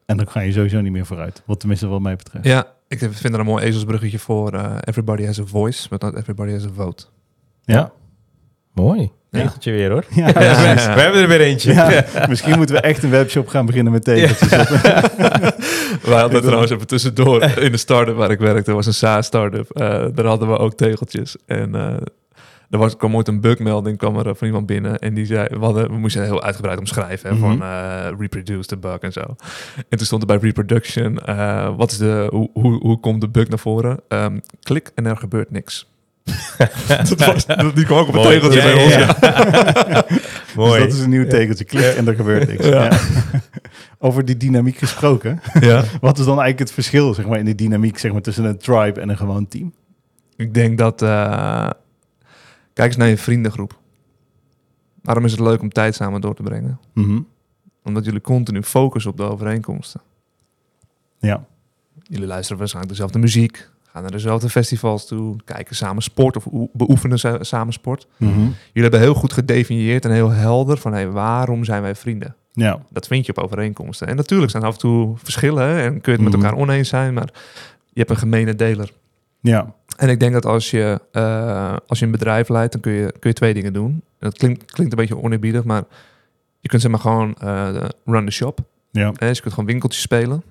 En 0.05 0.17
dan 0.17 0.27
ga 0.29 0.39
je 0.39 0.51
sowieso 0.51 0.81
niet 0.81 0.91
meer 0.91 1.05
vooruit. 1.05 1.41
Wat 1.45 1.59
tenminste 1.59 1.87
wat 1.87 2.01
mij 2.01 2.15
betreft. 2.15 2.45
ja, 2.45 2.65
ik 2.87 2.99
vind 2.99 3.33
er 3.33 3.39
een 3.39 3.45
mooi 3.45 3.63
ezelsbruggetje 3.65 4.19
voor. 4.19 4.53
eh, 4.53 4.75
everybody 4.83 5.25
has 5.25 5.39
a 5.39 5.45
voice, 5.45 5.89
but 5.89 6.01
not 6.01 6.15
everybody 6.15 6.51
has 6.51 6.65
a 6.65 6.69
vote. 6.75 7.05
Ja. 7.63 7.91
Mooi. 8.81 9.11
Ja. 9.29 9.39
Tegeltje 9.43 9.71
weer 9.71 9.91
hoor. 9.91 10.03
Ja, 10.09 10.27
Ja, 10.33 10.41
ja, 10.41 10.73
We 10.73 10.81
ja. 10.81 10.95
hebben 10.95 11.21
er 11.21 11.27
weer 11.27 11.41
eentje. 11.41 11.73
Ja, 11.73 12.05
misschien 12.29 12.57
moeten 12.57 12.75
we 12.75 12.81
echt 12.81 13.03
een 13.03 13.09
webshop 13.09 13.47
gaan 13.47 13.65
beginnen 13.65 13.93
met 13.93 14.03
tegeltjes. 14.03 14.49
Wij 16.09 16.19
hadden 16.19 16.41
trouwens 16.41 16.71
even 16.71 16.87
tussendoor 16.87 17.43
in 17.43 17.71
de 17.71 17.77
start-up 17.77 18.15
waar 18.15 18.31
ik 18.31 18.39
werkte, 18.39 18.73
was 18.73 18.85
een 18.85 18.93
SaaS-startup. 18.93 19.69
eh 19.69 20.05
daar 20.13 20.25
hadden 20.25 20.47
we 20.47 20.57
ook 20.57 20.73
tegeltjes. 20.73 21.35
En 21.45 21.75
eh 21.75 21.95
er 22.69 22.77
was, 22.77 22.97
kwam 22.97 23.15
ooit 23.15 23.27
een 23.27 23.41
bugmelding 23.41 23.97
kwam 23.97 24.17
er 24.17 24.27
eh, 24.27 24.35
van 24.35 24.47
iemand 24.47 24.65
binnen. 24.65 24.99
En 24.99 25.13
die 25.13 25.25
zei, 25.25 25.47
we, 25.49 25.57
hadden, 25.59 25.91
we 25.91 25.97
moesten 25.97 26.23
heel 26.23 26.43
uitgebreid 26.43 26.79
omschrijven. 26.79 27.29
Hè. 27.29 27.35
Van 27.35 27.61
eh, 27.61 28.07
reproduce 28.19 28.67
the 28.67 28.77
bug 28.77 28.97
en 28.99 29.11
zo. 29.13 29.21
En 29.89 29.97
toen 29.97 30.05
stond 30.05 30.21
er 30.21 30.27
bij 30.27 30.37
reproduction, 30.37 31.19
eh, 31.19 31.75
wat 31.75 31.91
is 31.91 31.97
de, 31.97 32.27
hoe, 32.31 32.49
hoe, 32.53 32.79
hoe 32.79 32.99
komt 32.99 33.21
de 33.21 33.29
bug 33.29 33.47
naar 33.47 33.59
voren? 33.59 33.99
Ehm, 34.07 34.39
klik 34.61 34.91
en 34.95 35.05
er 35.05 35.17
gebeurt 35.17 35.51
niks. 35.51 35.87
dat 37.09 37.25
was, 37.25 37.45
dat- 37.45 37.75
die 37.75 37.85
kwam 37.85 37.97
ook 37.99 38.07
op 38.07 38.13
een 38.13 38.21
tegeltje 38.21 38.61
bij 38.61 38.83
ons. 38.83 38.93
ja. 38.93 39.15
Dus 40.57 40.65
Mooi. 40.65 40.79
dat 40.83 40.93
is 40.93 40.99
een 40.99 41.09
nieuw 41.09 41.27
tegeltje. 41.27 41.63
Klik 41.65 41.95
en 41.95 42.07
er 42.07 42.15
gebeurt 42.15 42.47
niks. 42.47 42.67
Over 43.99 44.25
die 44.25 44.37
dynamiek 44.37 44.77
gesproken. 44.77 45.41
Ja. 45.59 45.83
Wat 46.01 46.17
is 46.19 46.25
dan 46.25 46.39
eigenlijk 46.39 46.59
het 46.59 46.71
verschil 46.71 47.13
zeg 47.13 47.25
maar, 47.27 47.39
in 47.39 47.45
die 47.45 47.55
dynamiek 47.55 47.97
zeg 47.97 48.11
maar, 48.11 48.21
tussen 48.21 48.45
een 48.45 48.57
tribe 48.57 49.01
en 49.01 49.09
een 49.09 49.17
gewoon 49.17 49.47
team? 49.47 49.73
Ik 50.35 50.53
denk 50.53 50.77
dat. 50.77 51.01
eh, 51.01 51.69
kijk 52.73 52.87
eens 52.87 52.95
naar 52.97 53.07
je 53.07 53.17
vriendengroep. 53.17 53.79
Waarom 55.01 55.25
is 55.25 55.31
het 55.31 55.39
leuk 55.39 55.61
om 55.61 55.69
tijd 55.69 55.95
samen 55.95 56.21
door 56.21 56.35
te 56.35 56.43
brengen? 56.43 56.79
Mhm. 56.93 57.19
Omdat 57.83 58.05
jullie 58.05 58.21
continu 58.21 58.63
focussen 58.63 59.11
op 59.11 59.17
de 59.17 59.23
overeenkomsten. 59.23 60.01
Ja. 61.19 61.45
Jullie 62.03 62.27
luisteren 62.27 62.57
waarschijnlijk 62.57 62.93
dezelfde 62.93 63.19
muziek, 63.19 63.69
gaan 63.97 64.05
naar 64.11 64.19
dezelfde 64.21 64.49
festivals 64.49 65.07
toe, 65.07 65.35
kijken 65.45 65.75
samen 65.75 66.03
sport 66.03 66.35
of 66.37 66.45
oe- 66.51 66.69
beoefenen 66.73 67.19
sa- 67.19 67.43
samen 67.43 67.73
sport. 67.73 68.07
Mhm. 68.17 68.39
Jullie 68.39 68.53
hebben 68.73 68.99
heel 68.99 69.13
goed 69.13 69.33
gedefinieerd 69.33 70.05
en 70.05 70.11
heel 70.11 70.29
helder 70.31 70.77
van 70.77 70.93
hey, 70.93 71.09
waarom 71.09 71.63
zijn 71.63 71.81
wij 71.81 71.95
vrienden? 71.95 72.35
Ja. 72.51 72.79
Dat 72.89 73.07
vind 73.07 73.25
je 73.25 73.35
op 73.35 73.43
overeenkomsten. 73.43 74.07
En 74.07 74.15
natuurlijk 74.15 74.51
zijn 74.51 74.63
er 74.63 74.69
af 74.69 74.75
en 74.75 74.79
toe 74.81 75.13
verschillen 75.17 75.63
hè, 75.67 75.81
en 75.81 76.01
kun 76.01 76.11
je 76.13 76.19
het 76.19 76.21
met 76.29 76.35
Mhm. 76.37 76.45
elkaar 76.45 76.59
oneens 76.61 76.89
zijn, 76.89 77.13
maar 77.13 77.29
je 77.89 77.99
hebt 77.99 78.09
een 78.09 78.17
gemene 78.17 78.55
deler. 78.55 78.91
Ja. 79.39 79.73
En 79.97 80.09
ik 80.09 80.19
denk 80.19 80.33
dat 80.33 80.45
als 80.45 80.71
je, 80.71 81.01
eh, 81.11 81.75
als 81.87 81.99
je 81.99 82.05
een 82.05 82.11
bedrijf 82.11 82.49
leidt, 82.49 82.71
dan 82.71 82.81
kun 82.81 82.91
je, 82.91 83.11
kun 83.19 83.29
je 83.29 83.33
twee 83.35 83.53
dingen 83.53 83.73
doen. 83.73 83.89
En 83.91 84.01
dat 84.29 84.37
klinkt, 84.37 84.71
klinkt 84.71 84.93
een 84.93 84.99
beetje 84.99 85.23
oneerbiedig, 85.23 85.63
maar 85.63 85.83
je 86.59 86.67
kunt 86.69 86.81
zeg 86.81 86.91
maar 86.91 86.99
gewoon 86.99 87.35
eh, 87.35 87.75
run 88.05 88.25
the 88.25 88.31
shop. 88.31 88.59
Ja. 88.91 89.11
Dus 89.11 89.35
je 89.35 89.41
kunt 89.41 89.53
gewoon 89.53 89.69
winkeltjes 89.69 90.01
spelen. 90.01 90.43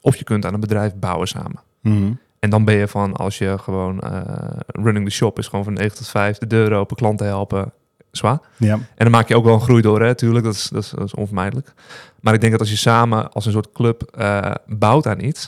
Of 0.00 0.16
je 0.16 0.24
kunt 0.24 0.44
aan 0.46 0.54
een 0.54 0.60
bedrijf 0.60 0.94
bouwen 0.94 1.28
samen. 1.28 1.60
Mhm. 1.82 2.12
En 2.38 2.50
dan 2.50 2.64
ben 2.64 2.74
je 2.74 2.88
van, 2.88 3.16
als 3.16 3.38
je 3.38 3.58
gewoon 3.58 4.00
eh, 4.00 4.22
running 4.66 5.04
the 5.04 5.12
shop 5.12 5.38
is, 5.38 5.46
gewoon 5.46 5.64
van 5.64 5.72
9 5.72 5.96
tot 5.96 6.08
5, 6.08 6.38
de 6.38 6.46
deur 6.46 6.72
open, 6.72 6.96
klanten 6.96 7.26
helpen, 7.26 7.72
zwaar. 8.10 8.40
Ja. 8.56 8.74
En 8.74 8.84
dan 8.96 9.10
maak 9.10 9.28
je 9.28 9.36
ook 9.36 9.44
wel 9.44 9.54
een 9.54 9.60
groei 9.60 9.82
door, 9.82 10.02
hè, 10.02 10.14
tuurlijk, 10.14 10.44
dat 10.44 10.54
is, 10.54 10.68
dat 10.68 10.82
is, 10.82 10.90
dat 10.90 11.04
is 11.04 11.14
onvermijdelijk. 11.14 11.72
Maar 12.20 12.34
ik 12.34 12.40
denk 12.40 12.52
dat 12.52 12.60
als 12.60 12.70
je 12.70 12.76
samen 12.76 13.32
als 13.32 13.46
een 13.46 13.52
soort 13.52 13.72
club 13.72 14.02
eh, 14.02 14.50
bouwt 14.66 15.06
aan 15.06 15.20
iets, 15.20 15.40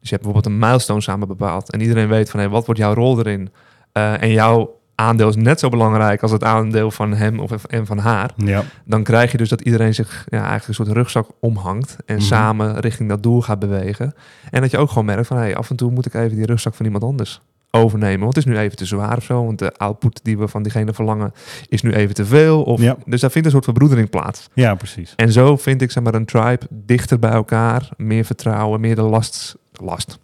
dus 0.00 0.08
je 0.08 0.14
hebt 0.14 0.22
bijvoorbeeld 0.22 0.54
een 0.54 0.68
milestone 0.68 1.00
samen 1.00 1.28
bepaald 1.28 1.70
en 1.70 1.80
iedereen 1.80 2.08
weet 2.08 2.30
van, 2.30 2.40
hey, 2.40 2.48
wat 2.48 2.66
wordt 2.66 2.80
jouw 2.80 2.94
rol 2.94 3.18
erin? 3.18 3.52
Eh, 3.92 4.22
en 4.22 4.30
jouw 4.30 4.80
aandeel 4.96 5.28
is 5.28 5.36
net 5.36 5.60
zo 5.60 5.68
belangrijk 5.68 6.22
als 6.22 6.30
het 6.30 6.44
aandeel 6.44 6.90
van 6.90 7.12
hem 7.14 7.38
of 7.40 7.64
en 7.64 7.86
van 7.86 7.98
haar. 7.98 8.30
Ja. 8.36 8.62
Dan 8.84 9.02
krijg 9.02 9.30
je 9.32 9.38
dus 9.38 9.48
dat 9.48 9.60
iedereen 9.60 9.94
zich 9.94 10.24
ja, 10.28 10.38
eigenlijk 10.38 10.68
een 10.68 10.74
soort 10.74 10.88
rugzak 10.96 11.28
omhangt 11.40 11.96
en 12.06 12.14
Mhm. 12.16 12.24
samen 12.24 12.80
richting 12.80 13.08
dat 13.08 13.22
doel 13.22 13.42
gaat 13.42 13.58
bewegen. 13.58 14.14
En 14.50 14.60
dat 14.60 14.70
je 14.70 14.78
ook 14.78 14.88
gewoon 14.88 15.04
merkt 15.04 15.26
van, 15.26 15.36
hey, 15.36 15.56
af 15.56 15.70
en 15.70 15.76
toe 15.76 15.90
moet 15.90 16.06
ik 16.06 16.14
even 16.14 16.36
die 16.36 16.46
rugzak 16.46 16.74
van 16.74 16.84
iemand 16.86 17.04
anders 17.04 17.40
overnemen. 17.70 18.20
Want 18.20 18.34
het 18.36 18.46
is 18.46 18.52
nu 18.52 18.58
even 18.58 18.76
te 18.76 18.84
zwaar 18.84 19.16
of 19.16 19.24
zo. 19.24 19.44
Want 19.44 19.58
de 19.58 19.72
output 19.76 20.20
die 20.22 20.38
we 20.38 20.48
van 20.48 20.62
diegene 20.62 20.92
verlangen 20.92 21.32
is 21.68 21.82
nu 21.82 21.92
even 21.92 22.14
te 22.14 22.24
veel. 22.24 22.62
Of, 22.62 22.80
Ja. 22.80 22.96
Dus 23.06 23.20
daar 23.20 23.30
vindt 23.30 23.46
een 23.46 23.52
soort 23.52 23.64
verbroedering 23.64 24.10
plaats. 24.10 24.48
ja, 24.54 24.74
precies. 24.74 25.12
En 25.16 25.32
zo 25.32 25.56
vind 25.56 25.82
ik 25.82 25.90
zeg 25.90 26.02
maar 26.02 26.14
een 26.14 26.24
tribe 26.24 26.66
dichter 26.70 27.18
bij 27.18 27.30
elkaar. 27.30 27.88
Meer 27.96 28.24
vertrouwen, 28.24 28.80
meer 28.80 28.94
de 28.94 29.02
last... 29.02 29.56
last. 29.80 30.18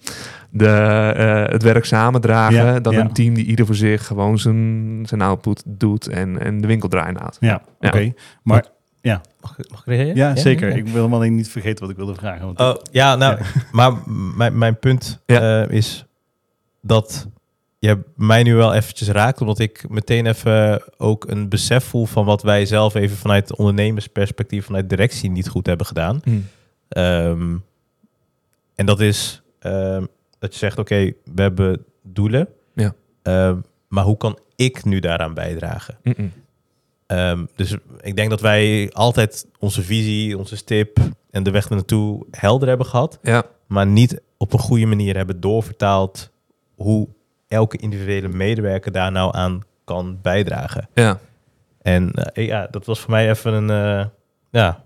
De, 0.50 0.66
eh, 1.16 1.52
het 1.52 1.62
werk 1.62 1.84
samen 1.84 2.20
dragen 2.20 2.64
Ja, 2.64 2.80
dan 2.80 2.92
ja. 2.92 3.00
een 3.00 3.12
team 3.12 3.34
die 3.34 3.44
ieder 3.44 3.66
voor 3.66 3.74
zich 3.74 4.06
gewoon 4.06 4.38
zijn, 4.38 5.02
zijn 5.06 5.20
output 5.22 5.62
doet 5.66 6.08
en, 6.08 6.38
en 6.40 6.60
de 6.60 6.66
winkel 6.66 6.88
draaien 6.88 7.14
laat. 7.14 7.36
Ja, 7.40 7.62
Ja. 7.80 7.88
oké. 7.88 8.12
Maar 8.42 8.64
Mag, 9.40 9.58
ik- 9.58 9.70
mag 9.70 9.80
ik 9.80 9.86
reageren? 9.86 10.16
ja, 10.16 10.36
zeker. 10.36 10.68
ja. 10.68 10.74
Ik 10.74 10.88
wil 10.88 11.02
hem 11.02 11.14
alleen 11.14 11.34
niet 11.34 11.48
vergeten 11.48 11.80
wat 11.80 11.90
ik 11.90 11.96
wilde 11.96 12.14
vragen. 12.14 12.44
Want 12.46 12.60
Oh, 12.60 12.74
ja, 12.90 13.16
nou, 13.16 13.38
maar 13.72 13.92
mijn, 14.36 14.58
mijn 14.58 14.78
punt 14.78 15.20
Ja. 15.26 15.62
eh, 15.62 15.70
is 15.76 16.04
dat 16.80 17.28
je 17.78 17.98
mij 18.16 18.42
nu 18.42 18.54
wel 18.54 18.74
eventjes 18.74 19.08
raakt, 19.08 19.40
omdat 19.40 19.58
ik 19.58 19.84
meteen 19.88 20.26
even 20.26 20.82
ook 20.96 21.24
een 21.28 21.48
besef 21.48 21.84
voel 21.84 22.06
van 22.06 22.24
wat 22.24 22.42
wij 22.42 22.66
zelf 22.66 22.94
even 22.94 23.16
vanuit 23.16 23.56
ondernemersperspectief, 23.56 24.64
vanuit 24.64 24.88
directie 24.88 25.30
niet 25.30 25.48
goed 25.48 25.66
hebben 25.66 25.86
gedaan. 25.86 26.20
Hmm. 26.24 26.46
Ehm, 26.88 27.56
en 28.74 28.86
dat 28.86 29.00
is 29.00 29.41
ehm, 29.62 30.05
dat 30.38 30.53
je 30.53 30.59
zegt, 30.59 30.79
oké, 30.79 31.12
we 31.35 31.42
hebben 31.42 31.85
doelen, 32.03 32.48
Ja. 32.75 32.94
Ehm, 33.22 33.57
maar 33.88 34.05
hoe 34.05 34.16
kan 34.16 34.38
ik 34.57 34.85
nu 34.85 35.01
daaraan 35.01 35.35
bijdragen? 35.35 35.96
Ehm, 37.07 37.44
dus 37.55 37.77
ik 38.01 38.16
denk 38.16 38.31
dat 38.31 38.40
wij 38.40 38.90
altijd 38.92 39.46
onze 39.59 39.83
visie, 39.83 40.38
onze 40.38 40.57
stip 40.57 40.98
en 41.31 41.42
de 41.42 41.51
weg 41.51 41.70
naartoe 41.70 42.27
helder 42.31 42.68
hebben 42.68 42.87
gehad 42.87 43.18
Ja, 43.22 43.42
maar 43.66 43.87
niet 43.87 44.20
op 44.37 44.53
een 44.53 44.59
goede 44.59 44.87
manier 44.87 45.16
hebben 45.16 45.40
doorvertaald 45.40 46.31
hoe 46.75 47.09
elke 47.48 47.77
individuele 47.77 48.29
medewerker 48.29 48.92
daar 48.92 49.12
nou 49.12 49.37
aan 49.37 49.61
kan 49.85 50.18
bijdragen. 50.22 50.88
ja. 50.94 51.18
En 51.83 52.11
eh, 52.12 52.46
ja, 52.46 52.66
dat 52.70 52.87
was 52.87 53.01
voor 53.01 53.11
mij 53.11 53.31
even 53.31 53.53
een, 53.53 53.70
eh, 53.70 54.07
ja, 54.51 54.85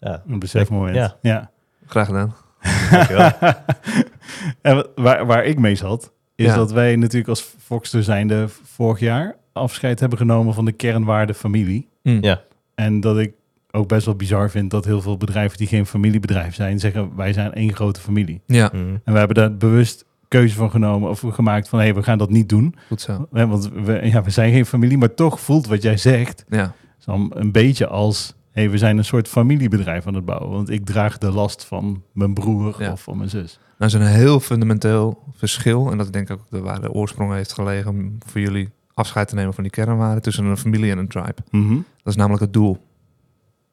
ja, 0.00 0.22
een 0.26 0.38
besefmoment. 0.38 0.94
Ja. 0.94 1.16
ja. 1.22 1.50
graag 1.86 2.06
gedaan. 2.06 2.34
en 4.62 4.86
waar, 4.94 5.26
waar 5.26 5.44
ik 5.44 5.58
mee 5.58 5.74
zat, 5.74 6.12
is 6.34 6.46
Ja. 6.46 6.54
dat 6.54 6.72
wij 6.72 6.96
natuurlijk 6.96 7.28
als 7.28 7.54
Foxter 7.58 8.02
zijnde 8.02 8.46
vorig 8.62 9.00
jaar 9.00 9.36
afscheid 9.52 10.00
hebben 10.00 10.18
genomen 10.18 10.54
van 10.54 10.64
de 10.64 10.72
kernwaarde 10.72 11.34
familie. 11.34 11.88
Mm. 12.02 12.18
Ja. 12.20 12.42
En 12.74 13.00
dat 13.00 13.18
ik 13.18 13.32
ook 13.70 13.88
best 13.88 14.06
wel 14.06 14.14
bizar 14.14 14.50
vind 14.50 14.70
dat 14.70 14.84
heel 14.84 15.00
veel 15.00 15.16
bedrijven 15.16 15.58
die 15.58 15.66
geen 15.66 15.86
familiebedrijf 15.86 16.54
zijn, 16.54 16.80
zeggen 16.80 17.16
wij 17.16 17.32
zijn 17.32 17.52
één 17.52 17.74
grote 17.74 18.00
familie. 18.00 18.40
Ja, 18.46 18.70
Mm. 18.72 19.00
En 19.04 19.12
we 19.12 19.18
hebben 19.18 19.36
daar 19.36 19.56
bewust 19.56 20.04
keuze 20.28 20.54
van 20.54 20.70
genomen 20.70 21.10
of 21.10 21.20
gemaakt 21.26 21.68
van 21.68 21.78
hé, 21.78 21.84
hey, 21.84 21.94
we 21.94 22.02
gaan 22.02 22.18
dat 22.18 22.30
niet 22.30 22.48
doen. 22.48 22.74
goed 22.88 23.00
zo. 23.00 23.28
Hè, 23.32 23.46
Want 23.46 23.70
we, 23.84 24.00
ja, 24.02 24.22
we 24.22 24.30
zijn 24.30 24.52
geen 24.52 24.66
familie, 24.66 24.98
maar 24.98 25.14
toch 25.14 25.40
voelt 25.40 25.66
wat 25.66 25.82
jij 25.82 25.96
zegt 25.96 26.44
Ja, 26.48 26.72
dan 27.04 27.32
een 27.34 27.52
beetje 27.52 27.86
als 27.86 28.34
hey, 28.54 28.70
we 28.70 28.78
zijn 28.78 28.98
een 28.98 29.04
soort 29.04 29.28
familiebedrijf 29.28 30.06
aan 30.06 30.14
het 30.14 30.24
bouwen. 30.24 30.50
Want 30.50 30.70
ik 30.70 30.84
draag 30.84 31.18
de 31.18 31.30
last 31.30 31.64
van 31.64 32.02
mijn 32.12 32.34
broer 32.34 32.82
Ja. 32.82 32.92
of 32.92 33.02
van 33.02 33.16
mijn 33.16 33.30
zus. 33.30 33.58
dat 33.78 33.88
is 33.88 33.94
een 33.94 34.06
heel 34.06 34.40
fundamenteel 34.40 35.22
verschil. 35.32 35.90
En 35.90 35.98
dat 35.98 36.12
denk 36.12 36.30
ik 36.30 36.36
ook 36.40 36.50
de- 36.50 36.60
waar 36.60 36.80
de 36.80 36.92
oorsprong 36.92 37.32
heeft 37.32 37.52
gelegen 37.52 38.16
voor 38.26 38.40
jullie 38.40 38.70
afscheid 38.94 39.28
te 39.28 39.34
nemen 39.34 39.54
van 39.54 39.62
die 39.62 39.72
kernwaarden 39.72 40.22
tussen 40.22 40.44
een 40.44 40.56
familie 40.56 40.90
en 40.90 40.98
een 40.98 41.08
tribe. 41.08 41.34
Mhm. 41.50 41.74
Dat 41.74 41.84
is 42.12 42.16
namelijk 42.16 42.42
het 42.42 42.52
doel. 42.52 42.86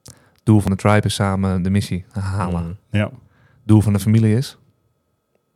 Het 0.03 0.41
doel 0.43 0.59
van 0.59 0.71
de 0.71 0.77
tribe 0.77 1.05
is 1.07 1.13
samen 1.13 1.61
de 1.61 1.69
missie 1.69 2.05
halen. 2.11 2.63
Mm. 2.63 2.77
Ja. 2.91 3.03
Het 3.05 3.13
doel 3.63 3.81
van 3.81 3.93
de 3.93 3.99
familie 3.99 4.35
is 4.35 4.57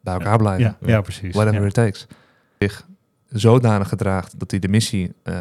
bij 0.02 0.14
elkaar 0.14 0.38
blijven. 0.38 0.64
Ja, 0.64 0.88
ja, 0.88 1.02
precies. 1.02 1.36
Whatever 1.36 1.66
it 1.66 1.74
takes. 1.74 2.08
Zich 2.60 2.88
zodanig 3.30 3.90
gedraagt 3.90 4.40
dat 4.40 4.52
hij 4.52 4.60
de 4.60 4.68
missie 4.68 5.14
eh, 5.24 5.40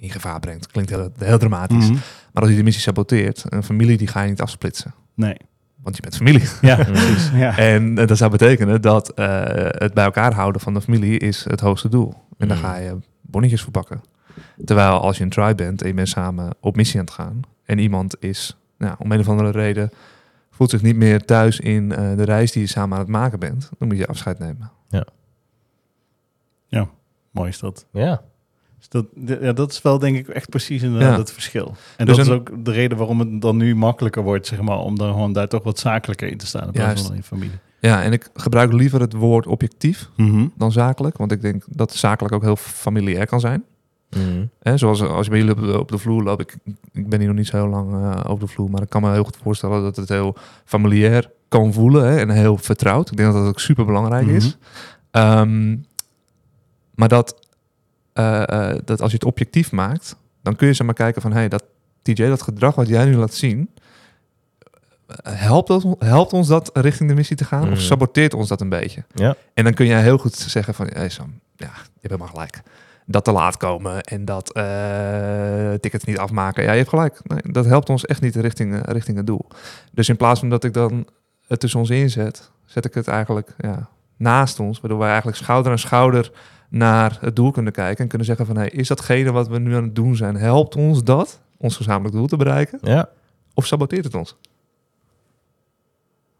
in 0.00 0.10
gevaar 0.10 0.40
brengt. 0.40 0.66
Klinkt 0.66 0.90
heel, 0.90 1.12
heel 1.18 1.38
dramatisch. 1.38 1.84
Mhm. 1.88 1.92
Maar 2.32 2.42
als 2.42 2.46
hij 2.46 2.56
de 2.56 2.62
missie 2.62 2.82
saboteert, 2.82 3.44
een 3.48 3.62
familie 3.62 3.96
die 3.96 4.06
ga 4.06 4.22
je 4.22 4.28
niet 4.28 4.40
afsplitsen. 4.40 4.94
Nee. 5.14 5.36
Want 5.82 5.96
je 5.96 6.02
bent 6.02 6.16
familie. 6.16 6.48
Ja, 6.60 6.76
precies. 6.84 7.30
Ja. 7.34 7.56
En 7.58 7.98
eh, 7.98 8.06
dat 8.06 8.16
zou 8.18 8.30
betekenen 8.30 8.82
dat 8.82 9.08
eh, 9.14 9.44
het 9.68 9.94
bij 9.94 10.04
elkaar 10.04 10.34
houden 10.34 10.60
van 10.60 10.74
de 10.74 10.80
familie 10.80 11.18
is 11.18 11.44
het 11.48 11.60
hoogste 11.60 11.88
doel. 11.88 12.14
En 12.38 12.48
daar 12.48 12.56
Mm. 12.56 12.62
ga 12.62 12.76
je 12.76 12.96
bonnetjes 13.20 13.62
voor 13.62 13.72
pakken. 13.72 14.02
Terwijl 14.64 15.00
als 15.00 15.16
je 15.18 15.24
een 15.24 15.30
tribe 15.30 15.54
bent 15.54 15.82
en 15.82 15.88
je 15.88 15.94
bent 15.94 16.08
samen 16.08 16.50
op 16.60 16.76
missie 16.76 16.98
aan 16.98 17.04
het 17.04 17.14
gaan. 17.14 17.40
En 17.64 17.78
iemand 17.78 18.16
is, 18.20 18.56
nou, 18.78 18.94
om 18.98 19.12
een 19.12 19.20
of 19.20 19.28
andere 19.28 19.50
reden, 19.50 19.90
voelt 20.50 20.70
zich 20.70 20.82
niet 20.82 20.96
meer 20.96 21.24
thuis 21.24 21.60
in 21.60 21.92
eh, 21.92 22.16
de 22.16 22.24
reis 22.24 22.52
die 22.52 22.62
je 22.62 22.68
samen 22.68 22.92
aan 22.94 23.02
het 23.02 23.12
maken 23.12 23.38
bent. 23.38 23.70
Dan 23.78 23.88
moet 23.88 23.96
je 23.96 24.06
afscheid 24.06 24.38
nemen. 24.38 24.70
Mooi 27.32 27.48
is 27.48 27.58
dat. 27.58 27.86
Ja. 27.92 28.22
Dus 28.80 28.88
dat, 28.88 29.06
ja, 29.42 29.52
dat 29.52 29.70
is 29.72 29.82
wel 29.82 29.98
denk 29.98 30.16
ik 30.16 30.28
echt 30.28 30.48
precies 30.48 30.82
inderdaad 30.82 31.12
Ja. 31.12 31.18
het 31.18 31.32
verschil. 31.32 31.74
En 31.96 32.06
Dus 32.06 32.16
dat 32.16 32.26
is 32.26 32.32
ook 32.32 32.64
de 32.64 32.70
reden 32.72 32.98
waarom 32.98 33.18
het 33.20 33.40
dan 33.40 33.56
nu 33.56 33.74
makkelijker 33.76 34.22
wordt, 34.22 34.46
zeg 34.46 34.60
maar, 34.60 34.78
om 34.78 34.98
dan 34.98 35.12
gewoon 35.12 35.32
daar 35.32 35.48
toch 35.48 35.62
wat 35.62 35.78
zakelijker 35.78 36.28
in 36.28 36.38
te 36.38 36.46
staan. 36.46 36.66
In 36.66 36.72
plaats 36.72 36.86
Juist. 36.88 37.06
van 37.06 37.14
in 37.16 37.22
familie. 37.22 37.58
Ja, 37.80 38.02
en 38.02 38.12
ik 38.12 38.28
gebruik 38.34 38.72
liever 38.72 39.00
het 39.00 39.12
woord 39.12 39.46
objectief 39.46 40.08
Mhm. 40.16 40.46
dan 40.54 40.72
zakelijk. 40.72 41.16
Want 41.16 41.32
ik 41.32 41.40
denk 41.40 41.64
dat 41.68 41.94
zakelijk 41.94 42.34
ook 42.34 42.42
heel 42.42 42.56
familiair 42.56 43.26
kan 43.26 43.40
zijn. 43.40 43.64
Mm. 44.16 44.50
Hè, 44.62 44.76
zoals 44.76 45.02
als 45.02 45.24
je 45.26 45.30
bij 45.30 45.40
jullie 45.40 45.78
op 45.78 45.88
de, 45.90 45.98
vloer 45.98 46.22
loopt. 46.22 46.40
Ik, 46.40 46.56
ik 46.92 47.08
ben 47.08 47.18
hier 47.18 47.28
nog 47.28 47.36
niet 47.36 47.46
zo 47.46 47.56
heel 47.56 47.68
lang 47.68 47.92
eh, 47.92 48.30
op 48.30 48.40
de 48.40 48.46
vloer. 48.46 48.70
Maar 48.70 48.82
ik 48.82 48.88
kan 48.88 49.02
me 49.02 49.12
heel 49.12 49.24
goed 49.24 49.36
voorstellen 49.42 49.82
dat 49.82 49.96
het 49.96 50.08
heel 50.08 50.36
familiair 50.64 51.30
kan 51.48 51.72
voelen. 51.72 52.04
Hè, 52.04 52.18
en 52.18 52.30
heel 52.30 52.56
vertrouwd. 52.56 53.10
Ik 53.10 53.16
denk 53.16 53.32
dat 53.32 53.40
dat 53.40 53.48
ook 53.48 53.60
super 53.60 53.84
belangrijk 53.84 54.26
Mhm. 54.26 54.34
is. 54.34 54.56
Ehm, 55.10 55.76
maar 56.94 57.08
dat, 57.08 57.46
eh, 58.20 58.70
eh, 58.70 58.78
dat 58.84 59.00
als 59.00 59.10
je 59.10 59.16
het 59.16 59.26
objectief 59.26 59.72
maakt. 59.72 60.16
Dan 60.42 60.56
kun 60.56 60.66
je 60.66 60.72
zeg 60.72 60.86
maar 60.86 60.94
kijken 60.94 61.22
van... 61.22 61.32
Hey, 61.32 61.48
dat 61.48 61.64
TJ, 62.02 62.28
dat 62.28 62.42
gedrag 62.42 62.74
wat 62.74 62.88
jij 62.88 63.04
nu 63.04 63.16
laat 63.16 63.34
zien... 63.34 63.70
Helpt, 65.22 65.68
dat, 65.68 65.86
helpt 65.98 66.32
ons 66.32 66.48
dat 66.48 66.70
richting 66.72 67.08
de 67.08 67.14
missie 67.14 67.36
te 67.36 67.44
gaan? 67.44 67.62
Mhm. 67.62 67.72
Of 67.72 67.80
saboteert 67.80 68.34
ons 68.34 68.48
dat 68.48 68.60
een 68.60 68.68
beetje? 68.68 69.04
Ja. 69.14 69.36
En 69.54 69.64
dan 69.64 69.74
kun 69.74 69.86
je 69.86 69.94
heel 69.94 70.18
goed 70.18 70.34
zeggen 70.34 70.74
van... 70.74 70.86
Hey 70.92 71.08
Sam, 71.08 71.40
ja, 71.56 71.66
je 71.66 71.72
hebt 71.72 72.00
helemaal 72.00 72.28
gelijk. 72.28 72.62
Dat 73.06 73.24
te 73.24 73.32
laat 73.32 73.56
komen 73.56 74.02
en 74.02 74.24
dat 74.24 74.52
eh 74.52 75.72
tickets 75.80 76.04
niet 76.04 76.18
afmaken. 76.18 76.62
Ja, 76.62 76.70
je 76.70 76.76
hebt 76.76 76.88
gelijk. 76.88 77.20
Nee, 77.22 77.40
dat 77.42 77.64
helpt 77.64 77.88
ons 77.88 78.06
echt 78.06 78.20
niet 78.20 78.36
richting, 78.36 78.80
richting 78.84 79.16
het 79.16 79.26
doel. 79.26 79.46
Dus 79.92 80.08
in 80.08 80.16
plaats 80.16 80.40
van 80.40 80.48
dat 80.48 80.64
ik 80.64 80.72
dan 80.72 81.06
het 81.46 81.60
tussen 81.60 81.80
ons 81.80 81.90
inzet... 81.90 82.50
zet 82.64 82.84
ik 82.84 82.94
het 82.94 83.08
eigenlijk 83.08 83.54
ja, 83.58 83.88
naast 84.16 84.60
ons. 84.60 84.80
Waardoor 84.80 84.98
wij 84.98 85.08
eigenlijk 85.08 85.38
schouder 85.38 85.72
aan 85.72 85.78
schouder 85.78 86.30
naar 86.70 87.18
het 87.20 87.36
doel 87.36 87.50
kunnen 87.50 87.72
kijken. 87.72 88.02
En 88.02 88.08
kunnen 88.08 88.26
zeggen 88.26 88.46
van... 88.46 88.56
Hey, 88.56 88.68
is 88.68 88.88
datgene 88.88 89.32
wat 89.32 89.48
we 89.48 89.58
nu 89.58 89.74
aan 89.74 89.82
het 89.82 89.94
doen 89.94 90.16
zijn... 90.16 90.36
helpt 90.36 90.76
ons 90.76 91.04
dat, 91.04 91.40
ons 91.56 91.76
gezamenlijk 91.76 92.14
doel 92.14 92.26
te 92.26 92.36
bereiken? 92.36 92.78
Ja. 92.82 93.08
Of 93.54 93.66
saboteert 93.66 94.04
het 94.04 94.14
ons? 94.14 94.36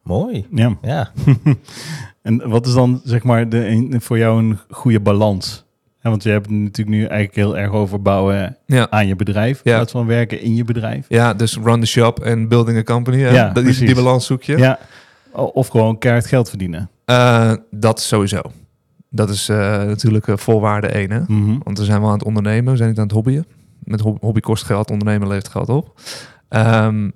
Mooi. 0.02 0.46
Ja. 0.50 0.76
Ja. 0.82 1.10
En 2.22 2.48
wat 2.48 2.66
is 2.66 2.72
dan, 2.74 3.00
zeg 3.04 3.22
maar, 3.22 3.48
de, 3.48 3.66
een- 3.66 4.00
voor 4.00 4.18
jou 4.18 4.38
een 4.42 4.58
goede 4.70 5.00
balans? 5.00 5.64
Ja, 6.02 6.10
want 6.10 6.22
je 6.22 6.30
hebt 6.30 6.46
het 6.46 6.54
natuurlijk 6.54 6.96
nu 6.96 7.04
eigenlijk 7.04 7.34
heel 7.34 7.58
erg 7.58 7.70
over 7.72 8.02
bouwen 8.02 8.56
Ja. 8.66 8.90
aan 8.90 9.06
je 9.06 9.16
bedrijf. 9.16 9.56
In 9.64 9.70
Ja. 9.70 9.76
plaats 9.76 9.92
van 9.92 10.06
werken 10.06 10.40
in 10.40 10.54
je 10.54 10.64
bedrijf. 10.64 11.06
Ja, 11.08 11.34
dus 11.34 11.56
run 11.56 11.80
the 11.80 11.86
shop 11.86 12.20
en 12.20 12.48
building 12.48 12.78
a 12.78 12.82
company. 12.82 13.16
Ja, 13.16 13.44
Dat- 13.46 13.54
die, 13.54 13.62
precies. 13.64 13.86
die 13.86 13.94
balans 13.94 14.26
zoek 14.26 14.42
je. 14.42 14.56
Ja. 14.58 14.78
Of 15.32 15.68
gewoon 15.68 15.98
keihard 15.98 16.26
geld 16.26 16.48
verdienen. 16.48 16.90
Eh, 17.04 17.52
dat 17.70 18.00
sowieso. 18.00 18.40
Dat 19.12 19.30
is 19.30 19.48
eh, 19.48 19.56
natuurlijk 19.82 20.28
eh, 20.28 20.36
voorwaarde 20.36 20.86
één. 20.86 21.10
Hè? 21.10 21.20
Mhm. 21.26 21.58
Want 21.62 21.78
we 21.78 21.84
zijn 21.84 22.00
wel 22.00 22.08
aan 22.08 22.14
het 22.18 22.24
ondernemen, 22.24 22.70
we 22.70 22.76
zijn 22.76 22.88
niet 22.88 22.98
aan 22.98 23.04
het 23.04 23.12
hobbyen. 23.14 23.46
Met 23.78 24.00
hob- 24.00 24.20
hobby 24.20 24.40
kost 24.40 24.64
geld, 24.64 24.90
ondernemen 24.90 25.28
levert 25.28 25.48
geld 25.48 25.68
op. 25.68 26.00
Ehm, 26.48 27.10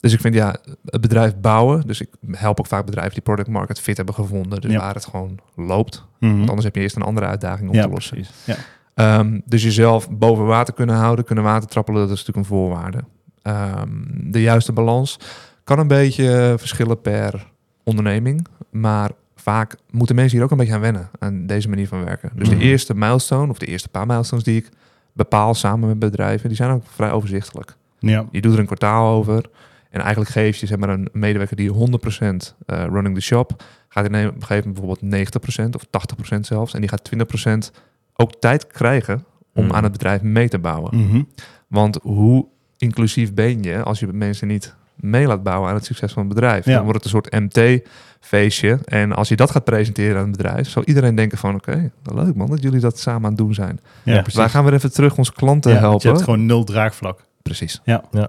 dus 0.00 0.12
ik 0.12 0.20
vind 0.20 0.34
ja, 0.34 0.56
het 0.84 1.00
bedrijf 1.00 1.36
bouwen. 1.40 1.86
Dus 1.86 2.00
ik 2.00 2.08
help 2.30 2.58
ook 2.58 2.66
vaak 2.66 2.84
bedrijven 2.84 3.12
die 3.12 3.22
product 3.22 3.48
market 3.48 3.80
fit 3.80 3.96
hebben 3.96 4.14
gevonden. 4.14 4.60
Dus 4.60 4.72
Ja. 4.72 4.78
waar 4.78 4.94
het 4.94 5.04
gewoon 5.06 5.38
loopt. 5.56 6.04
Mhm. 6.20 6.36
Want 6.36 6.48
anders 6.48 6.64
heb 6.64 6.74
je 6.74 6.80
eerst 6.80 6.96
een 6.96 7.02
andere 7.02 7.26
uitdaging 7.26 7.68
op 7.68 7.74
Ja, 7.74 7.82
te 7.82 7.88
lossen. 7.90 8.16
precies. 8.16 8.34
Ja. 8.44 8.56
Ehm, 8.94 9.40
dus 9.44 9.62
jezelf 9.62 10.10
boven 10.10 10.44
water 10.46 10.74
kunnen 10.74 10.96
houden, 10.96 11.24
kunnen 11.24 11.44
water 11.44 11.68
trappelen, 11.68 12.00
dat 12.00 12.10
is 12.10 12.18
natuurlijk 12.26 12.46
een 12.48 12.56
voorwaarde. 12.56 13.04
Ehm, 13.42 13.88
de 14.30 14.40
juiste 14.42 14.72
balans 14.72 15.18
kan 15.64 15.78
een 15.78 15.88
beetje 15.88 16.54
verschillen 16.58 17.00
per 17.00 17.46
onderneming. 17.84 18.46
Maar 18.70 19.10
vaak 19.40 19.76
moeten 19.90 20.14
mensen 20.14 20.36
hier 20.36 20.44
ook 20.44 20.50
een 20.50 20.56
beetje 20.56 20.74
aan 20.74 20.80
wennen, 20.80 21.10
aan 21.18 21.46
deze 21.46 21.68
manier 21.68 21.88
van 21.88 22.04
werken. 22.04 22.30
Dus 22.34 22.48
Mhm. 22.48 22.58
de 22.58 22.64
eerste 22.64 22.94
milestone, 22.94 23.50
of 23.50 23.58
de 23.58 23.66
eerste 23.66 23.88
paar 23.88 24.06
milestones 24.06 24.44
die 24.44 24.56
ik 24.56 24.68
bepaal 25.12 25.54
samen 25.54 25.88
met 25.88 25.98
bedrijven, 25.98 26.48
die 26.48 26.56
zijn 26.56 26.70
ook 26.70 26.82
vrij 26.86 27.10
overzichtelijk. 27.10 27.76
Ja. 27.98 28.26
Je 28.30 28.40
doet 28.40 28.52
er 28.52 28.58
een 28.58 28.66
kwartaal 28.66 29.14
over. 29.14 29.44
En 29.90 30.00
eigenlijk 30.00 30.30
geef 30.30 30.56
je 30.56 30.66
zeg 30.66 30.78
maar, 30.78 30.88
een 30.88 31.08
medewerker 31.12 31.56
die 31.56 31.70
100% 31.70 32.54
eh, 32.66 32.84
running 32.84 33.14
the 33.14 33.20
shop, 33.20 33.62
gaat 33.88 34.04
in 34.04 34.14
een 34.14 34.20
gegeven 34.32 34.46
moment 34.48 34.74
bijvoorbeeld 34.74 35.02
90% 35.02 35.74
of 35.74 35.84
80% 35.90 36.46
zelfs. 36.46 36.74
En 36.74 36.80
die 36.80 36.88
gaat 36.88 37.04
20% 37.04 37.72
ook 38.14 38.34
tijd 38.40 38.66
krijgen 38.66 39.24
om 39.54 39.64
Mhm. 39.64 39.74
aan 39.74 39.82
het 39.82 39.92
bedrijf 39.92 40.22
mee 40.22 40.48
te 40.48 40.58
bouwen. 40.58 40.96
Mhm. 40.96 41.22
Want 41.66 41.98
hoe 42.02 42.46
inclusief 42.78 43.34
ben 43.34 43.62
je 43.62 43.82
als 43.82 44.00
je 44.00 44.06
mensen 44.06 44.48
niet 44.48 44.74
mee 45.00 45.26
laat 45.26 45.42
bouwen 45.42 45.68
aan 45.68 45.74
het 45.74 45.84
succes 45.84 46.12
van 46.12 46.24
het 46.24 46.34
bedrijf? 46.34 46.64
Ja. 46.64 46.74
Dan 46.74 46.84
wordt 46.84 47.04
het 47.04 47.12
een 47.12 47.20
soort 47.22 47.32
MT-feestje. 47.32 48.78
En 48.84 49.12
als 49.12 49.28
je 49.28 49.36
dat 49.36 49.50
gaat 49.50 49.64
presenteren 49.64 50.16
aan 50.16 50.28
het 50.28 50.36
bedrijf, 50.36 50.68
zal 50.68 50.84
iedereen 50.84 51.14
denken 51.14 51.38
van... 51.38 51.54
oké, 51.54 51.90
leuk 52.02 52.34
man 52.34 52.50
dat 52.50 52.62
jullie 52.62 52.80
dat 52.80 52.98
samen 52.98 53.22
aan 53.22 53.28
het 53.28 53.38
doen 53.38 53.54
zijn. 53.54 53.80
Ja, 54.02 54.12
Ja, 54.14 54.20
precies. 54.20 54.40
Wij 54.40 54.48
gaan 54.48 54.64
weer 54.64 54.72
even 54.72 54.92
terug 54.92 55.16
onze 55.18 55.32
klanten 55.32 55.72
Ja, 55.72 55.78
helpen. 55.78 56.00
Je 56.08 56.08
hebt 56.14 56.22
gewoon 56.24 56.46
nul 56.46 56.64
draagvlak. 56.64 57.24
Precies. 57.42 57.80
Hoe 57.84 58.00
Ja. 58.10 58.28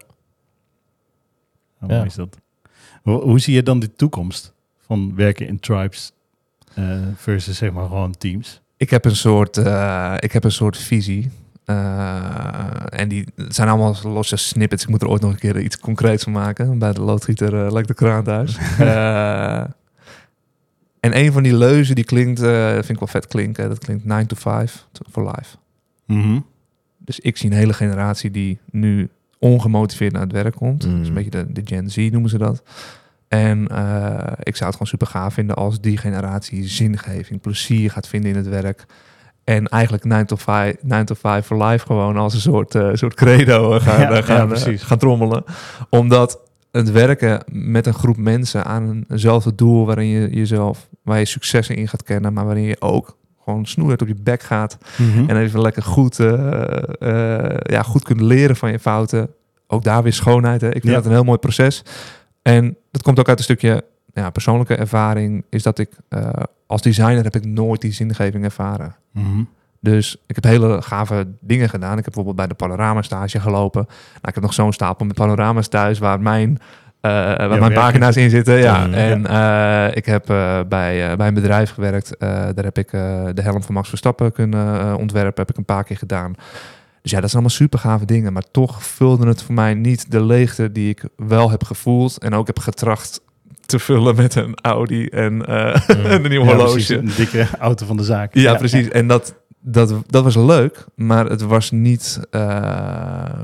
mooi 1.80 2.06
is 2.06 2.16
dat? 2.16 2.38
Hoe, 3.04 3.22
hoe 3.22 3.40
zie 3.40 3.54
je 3.54 3.64
dan 3.64 3.80
de 3.80 3.94
toekomst 3.94 4.54
van 4.86 5.16
werken 5.16 5.48
in 5.48 5.60
tribes 5.60 6.12
eh, 6.74 6.98
versus 7.16 7.58
zeg 7.58 7.72
maar 7.72 7.88
gewoon 7.88 8.18
teams? 8.18 8.62
Ik 8.78 8.90
heb 8.90 9.06
een 9.06 9.16
soort, 9.16 9.58
eh, 9.58 10.16
ik 10.20 10.32
heb 10.32 10.44
een 10.44 10.52
soort 10.52 10.78
visie. 10.78 11.32
Eh, 11.66 13.00
en 13.00 13.08
die 13.08 13.26
zijn 13.48 13.70
allemaal 13.70 13.96
losse 14.04 14.36
snippets. 14.36 14.84
Ik 14.84 14.90
moet 14.90 15.02
er 15.02 15.08
ooit 15.08 15.22
nog 15.22 15.32
een 15.32 15.40
keer 15.40 15.60
iets 15.60 15.80
concreets 15.80 16.24
van 16.24 16.32
maken. 16.32 16.80
Bij 16.80 16.94
de 16.94 17.02
loodgieter 17.02 17.66
uh, 17.66 17.72
lijkt 17.72 17.88
de 17.88 17.94
kraan 17.94 18.24
thuis. 18.24 18.58
Eh, 18.80 19.64
en 21.00 21.18
een 21.18 21.32
van 21.32 21.44
die 21.44 21.58
leuzen 21.58 21.96
die 21.96 22.04
klinkt, 22.04 22.42
eh, 22.42 22.72
vind 22.72 22.90
ik 22.90 23.00
wel 23.00 23.08
vet 23.08 23.28
klinken. 23.28 23.70
Dat 23.70 23.80
klinkt 23.80 24.06
9 24.06 24.28
to 24.28 24.36
5 24.36 24.88
for 25.12 25.24
life. 25.26 25.58
Mhm. 26.06 26.40
Dus 26.98 27.20
ik 27.20 27.38
zie 27.38 27.50
een 27.52 27.58
hele 27.58 27.74
generatie 27.74 28.32
die 28.32 28.60
nu 28.72 29.10
ongemotiveerd 29.40 30.12
naar 30.12 30.22
het 30.22 30.32
werk 30.32 30.56
komt. 30.56 30.86
Mm. 30.86 31.04
Een 31.04 31.14
beetje 31.14 31.30
de, 31.30 31.52
de 31.52 31.62
Gen 31.66 31.90
Z 31.90 31.96
noemen 31.96 32.30
ze 32.30 32.38
dat. 32.38 32.64
En 33.28 33.68
eh, 33.68 34.32
ik 34.44 34.56
zou 34.56 34.70
het 34.70 34.74
gewoon 34.74 34.88
super 34.88 35.08
gaaf 35.08 35.34
vinden 35.34 35.56
als 35.56 35.82
die 35.82 35.98
generatie 35.98 36.68
zingeving, 36.68 37.42
plezier 37.42 37.92
gaat 37.92 38.08
vinden 38.08 38.32
in 38.32 38.38
het 38.38 38.48
werk. 38.48 38.86
En 39.44 39.68
eigenlijk 39.68 40.04
9 40.04 40.26
to 40.28 40.36
5, 40.36 40.76
9 40.82 41.06
to 41.06 41.16
5 41.16 41.46
for 41.46 41.64
life 41.64 41.86
gewoon 41.86 42.18
als 42.18 42.34
een 42.34 42.40
soort, 42.40 42.76
eh, 42.76 42.90
soort 42.94 43.14
credo 43.14 43.74
eh, 43.76 43.82
gaan, 43.82 44.00
Ja, 44.02 44.12
eh, 44.12 44.24
gaan, 44.24 44.50
ja, 44.50 44.78
gaan 44.78 44.98
trommelen. 44.98 45.44
Omdat 45.90 46.40
het 46.72 46.92
werken 46.92 47.44
met 47.52 47.86
een 47.88 47.94
groep 47.94 48.18
mensen 48.18 48.66
aan 48.66 49.04
eenzelfde 49.10 49.56
doel 49.56 49.86
waarin 49.86 50.08
je 50.08 50.30
jezelf, 50.30 50.88
waar 51.04 51.20
je 51.20 51.26
successen 51.26 51.76
in 51.76 51.88
gaat 51.88 52.04
kennen, 52.04 52.34
maar 52.34 52.46
waarin 52.46 52.64
je 52.64 52.76
ook 52.82 53.18
gewoon 53.44 53.66
snoeihard 53.66 54.02
op 54.02 54.08
je 54.08 54.16
bek 54.24 54.42
gaat 54.42 54.78
Mhm. 54.98 55.30
en 55.30 55.38
even 55.38 55.62
lekker 55.62 55.84
goed, 55.84 56.20
eh, 56.20 56.28
ja, 57.64 57.82
goed 57.84 58.04
kunt 58.04 58.22
leren 58.22 58.56
van 58.56 58.72
je 58.72 58.80
fouten. 58.80 59.30
Ook 59.68 59.84
daar 59.84 60.04
weer 60.04 60.14
schoonheid. 60.14 60.62
Hè? 60.62 60.68
Ik 60.68 60.74
vind 60.82 60.86
Ja. 60.88 60.94
dat 60.94 61.06
een 61.06 61.12
heel 61.12 61.24
mooi 61.24 61.38
proces. 61.38 61.84
En 62.42 62.78
dat 62.92 63.02
komt 63.02 63.20
ook 63.20 63.30
uit 63.30 63.38
een 63.38 63.44
stukje 63.44 63.84
ja, 64.14 64.30
persoonlijke 64.30 64.76
ervaring 64.76 65.44
is 65.50 65.64
dat 65.64 65.80
ik 65.80 65.90
eh, 66.10 66.30
als 66.68 66.82
designer 66.82 67.24
heb 67.24 67.36
ik 67.36 67.46
nooit 67.46 67.82
die 67.82 67.94
zingeving 67.94 68.44
ervaren. 68.44 68.96
Mhm. 69.12 69.44
Dus 69.80 70.24
ik 70.28 70.36
heb 70.36 70.44
hele 70.44 70.82
gave 70.82 71.28
dingen 71.40 71.70
gedaan. 71.70 71.98
Ik 71.98 72.04
heb 72.06 72.14
bijvoorbeeld 72.14 72.36
bij 72.36 72.48
de 72.48 72.54
panorama 72.54 73.02
stage 73.02 73.40
gelopen. 73.40 73.86
Nou, 73.88 74.28
ik 74.28 74.34
heb 74.34 74.44
nog 74.44 74.54
zo'n 74.54 74.74
stapel 74.74 75.06
met 75.06 75.16
panorama's 75.16 75.68
thuis 75.68 76.00
waar 76.00 76.20
mijn, 76.20 76.60
eh, 77.02 77.12
waar 77.12 77.60
mijn 77.60 77.74
pagina's 77.74 78.16
in 78.16 78.30
zitten. 78.30 78.58
Ja. 78.58 78.90
En 78.92 79.22
ik 79.96 80.06
heb 80.06 80.26
bij, 80.68 81.16
bij 81.18 81.28
een 81.28 81.34
bedrijf 81.34 81.72
gewerkt. 81.72 82.16
Daar 82.20 82.64
heb 82.64 82.78
ik 82.78 82.92
de 82.92 83.42
helm 83.42 83.64
van 83.64 83.74
Max 83.74 83.90
Verstappen 83.90 84.32
kunnen 84.32 84.98
ontwerpen. 84.98 85.42
Heb 85.42 85.50
ik 85.50 85.58
een 85.58 85.66
paar 85.66 85.84
keer 85.84 85.98
gedaan. 85.98 86.36
Dus 87.02 87.12
ja, 87.12 87.20
dat 87.20 87.30
zijn 87.30 87.42
allemaal 87.44 87.50
super 87.50 87.80
gave 87.80 88.06
dingen. 88.06 88.34
Maar 88.34 88.52
toch 88.52 88.84
vulde 88.84 89.28
het 89.28 89.44
voor 89.44 89.56
mij 89.56 89.74
niet 89.74 90.12
de 90.12 90.24
leegte 90.24 90.72
die 90.72 90.90
ik 90.90 91.04
wel 91.16 91.52
heb 91.52 91.64
gevoeld. 91.64 92.18
En 92.18 92.34
ook 92.34 92.48
heb 92.48 92.60
getracht 92.60 93.22
te 93.72 93.80
vullen 93.80 94.16
met 94.16 94.36
een 94.36 94.56
Audi 94.62 95.06
en, 95.06 95.46
eh, 95.46 95.56
Mm. 95.98 96.06
en 96.06 96.24
een 96.24 96.30
nieuw 96.30 96.42
Ja, 96.42 96.48
horloge. 96.48 96.72
precies, 96.72 96.90
een 96.90 97.12
dikke 97.16 97.48
auto 97.60 97.86
van 97.86 97.98
de 97.98 98.04
zaak. 98.04 98.34
Ja, 98.36 98.56
precies. 98.56 98.88
En 98.90 99.08
dat, 99.08 99.36
dat, 99.60 99.94
dat 100.08 100.24
was 100.24 100.36
leuk, 100.36 100.86
maar 100.96 101.26
het 101.26 101.42
was 101.42 101.72
niet. 101.72 102.20
eh, 102.30 103.44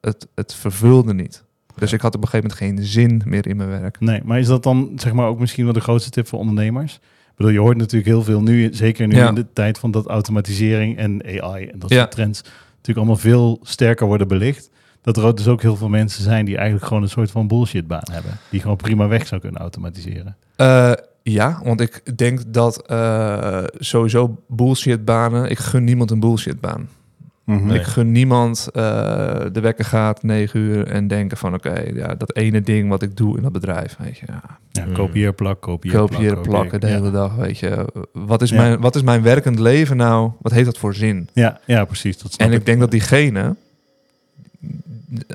het, 0.00 0.26
het 0.34 0.54
vervulde 0.54 1.14
niet. 1.14 1.44
Dus 1.78 1.92
ik 1.92 2.00
had 2.00 2.14
op 2.14 2.22
een 2.22 2.28
gegeven 2.28 2.50
moment 2.58 2.80
geen 2.80 2.86
zin 2.92 3.22
meer 3.24 3.46
in 3.46 3.56
mijn 3.56 3.68
werk. 3.68 4.00
Nee, 4.00 4.20
maar 4.24 4.38
is 4.38 4.46
dat 4.46 4.62
dan 4.62 4.92
zeg 4.96 5.12
maar 5.12 5.26
ook 5.26 5.38
misschien 5.40 5.64
wel 5.64 5.72
de 5.72 5.80
grootste 5.80 6.10
tip 6.10 6.26
voor 6.28 6.38
ondernemers? 6.38 6.94
Ik 6.94 7.32
bedoel, 7.36 7.52
je 7.52 7.58
hoort 7.58 7.76
natuurlijk 7.76 8.06
heel 8.06 8.22
veel 8.22 8.42
nu, 8.42 8.68
zeker 8.72 9.06
nu 9.06 9.16
in 9.20 9.34
de 9.34 9.46
tijd 9.52 9.78
van 9.78 9.90
dat 9.90 10.06
automatisering 10.06 10.96
en 10.98 11.22
AI 11.42 11.66
en 11.66 11.78
dat 11.78 11.90
Ja. 11.90 11.98
soort 11.98 12.10
trends 12.10 12.42
natuurlijk 12.70 12.96
allemaal 12.96 13.16
veel 13.16 13.58
sterker 13.62 14.06
worden 14.06 14.28
belicht. 14.28 14.70
Dat 15.06 15.16
er 15.16 15.24
ook 15.24 15.36
dus 15.36 15.48
ook 15.48 15.62
heel 15.62 15.76
veel 15.76 15.88
mensen 15.88 16.22
zijn 16.22 16.44
die 16.44 16.56
eigenlijk 16.56 16.86
gewoon 16.86 17.02
een 17.02 17.08
soort 17.08 17.30
van 17.30 17.46
bullshitbaan 17.48 18.08
hebben. 18.12 18.30
Die 18.50 18.60
gewoon 18.60 18.76
prima 18.76 19.08
weg 19.08 19.26
zou 19.26 19.40
kunnen 19.40 19.60
automatiseren. 19.60 20.36
Eh, 20.56 20.92
ja, 21.22 21.60
want 21.64 21.80
ik 21.80 22.18
denk 22.18 22.40
dat 22.46 22.86
eh, 22.86 23.64
sowieso 23.78 24.42
bullshitbanen. 24.48 25.50
Ik 25.50 25.58
gun 25.58 25.84
niemand 25.84 26.10
een 26.10 26.20
bullshitbaan. 26.20 26.88
Mhm. 27.44 27.66
Nee. 27.66 27.78
Ik 27.78 27.84
gun 27.84 28.12
niemand 28.12 28.68
eh, 28.72 28.82
de 29.52 29.60
wekker 29.60 29.84
gaat 29.84 30.22
negen 30.22 30.60
uur 30.60 30.86
en 30.86 31.08
denken 31.08 31.36
van 31.36 31.54
oké, 31.54 31.80
ja, 31.94 32.14
dat 32.14 32.36
ene 32.36 32.60
ding 32.60 32.88
wat 32.88 33.02
ik 33.02 33.16
doe 33.16 33.36
in 33.36 33.42
dat 33.42 33.52
bedrijf, 33.52 33.96
weet 33.98 34.18
je, 34.18 34.26
ja, 34.28 34.42
Ja, 34.72 34.84
Mm. 34.86 34.92
kopieer, 34.92 35.32
plak, 35.32 35.60
kopieer, 35.60 35.92
kopiëren, 35.98 36.32
plak, 36.34 36.44
plakken 36.44 36.80
de 36.80 36.86
hele 36.86 37.10
dag, 37.10 37.34
weet 37.34 37.58
je. 37.58 37.86
Wat 38.12 38.42
is, 38.42 38.50
Ja. 38.50 38.56
mijn, 38.56 38.80
wat 38.80 38.94
is 38.96 39.02
mijn 39.02 39.22
werkend 39.22 39.58
leven 39.58 39.96
nou? 39.96 40.30
Wat 40.40 40.52
heeft 40.52 40.66
dat 40.66 40.78
voor 40.78 40.94
zin? 40.94 41.28
Ja, 41.32 41.60
ja, 41.64 41.84
precies. 41.84 42.18
Dat 42.18 42.32
snap 42.32 42.48
En 42.48 42.54
ik 42.54 42.66
denk 42.66 42.80
dat 42.80 42.90
diegene 42.90 43.56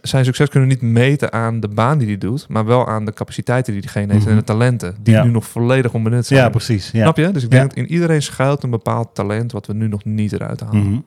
zijn 0.01 0.26
succes 0.26 0.49
kunnen 0.49 0.69
we 0.69 0.76
niet 0.76 0.84
meten 0.93 1.32
aan 1.34 1.59
de 1.59 1.67
baan 1.67 1.97
die 1.97 2.07
hij 2.07 2.17
doet, 2.17 2.47
maar 2.49 2.65
wel 2.65 2.88
aan 2.88 3.05
de 3.05 3.13
capaciteiten 3.13 3.74
die 3.74 3.82
diegene 3.82 4.11
heeft 4.13 4.24
Mhm. 4.26 4.34
en 4.34 4.39
de 4.39 4.45
talenten 4.45 4.95
die 5.01 5.13
Ja. 5.13 5.24
nu 5.24 5.30
nog 5.32 5.45
volledig 5.45 5.93
onbenut 5.93 6.26
zijn. 6.26 6.39
Ja, 6.39 6.49
precies. 6.49 6.91
Ja. 6.91 7.01
Snap 7.01 7.17
je? 7.17 7.32
Dus 7.32 7.43
ik 7.43 7.51
Ja. 7.51 7.57
denk 7.57 7.69
dat 7.69 7.78
in 7.86 7.91
iedereen 7.91 8.22
schuilt 8.22 8.63
een 8.63 8.69
bepaald 8.69 9.15
talent 9.15 9.51
wat 9.51 9.67
we 9.67 9.74
nu 9.74 9.88
nog 9.88 10.03
niet 10.05 10.32
eruit 10.34 10.59
halen. 10.59 10.84
Mhm. 10.88 10.99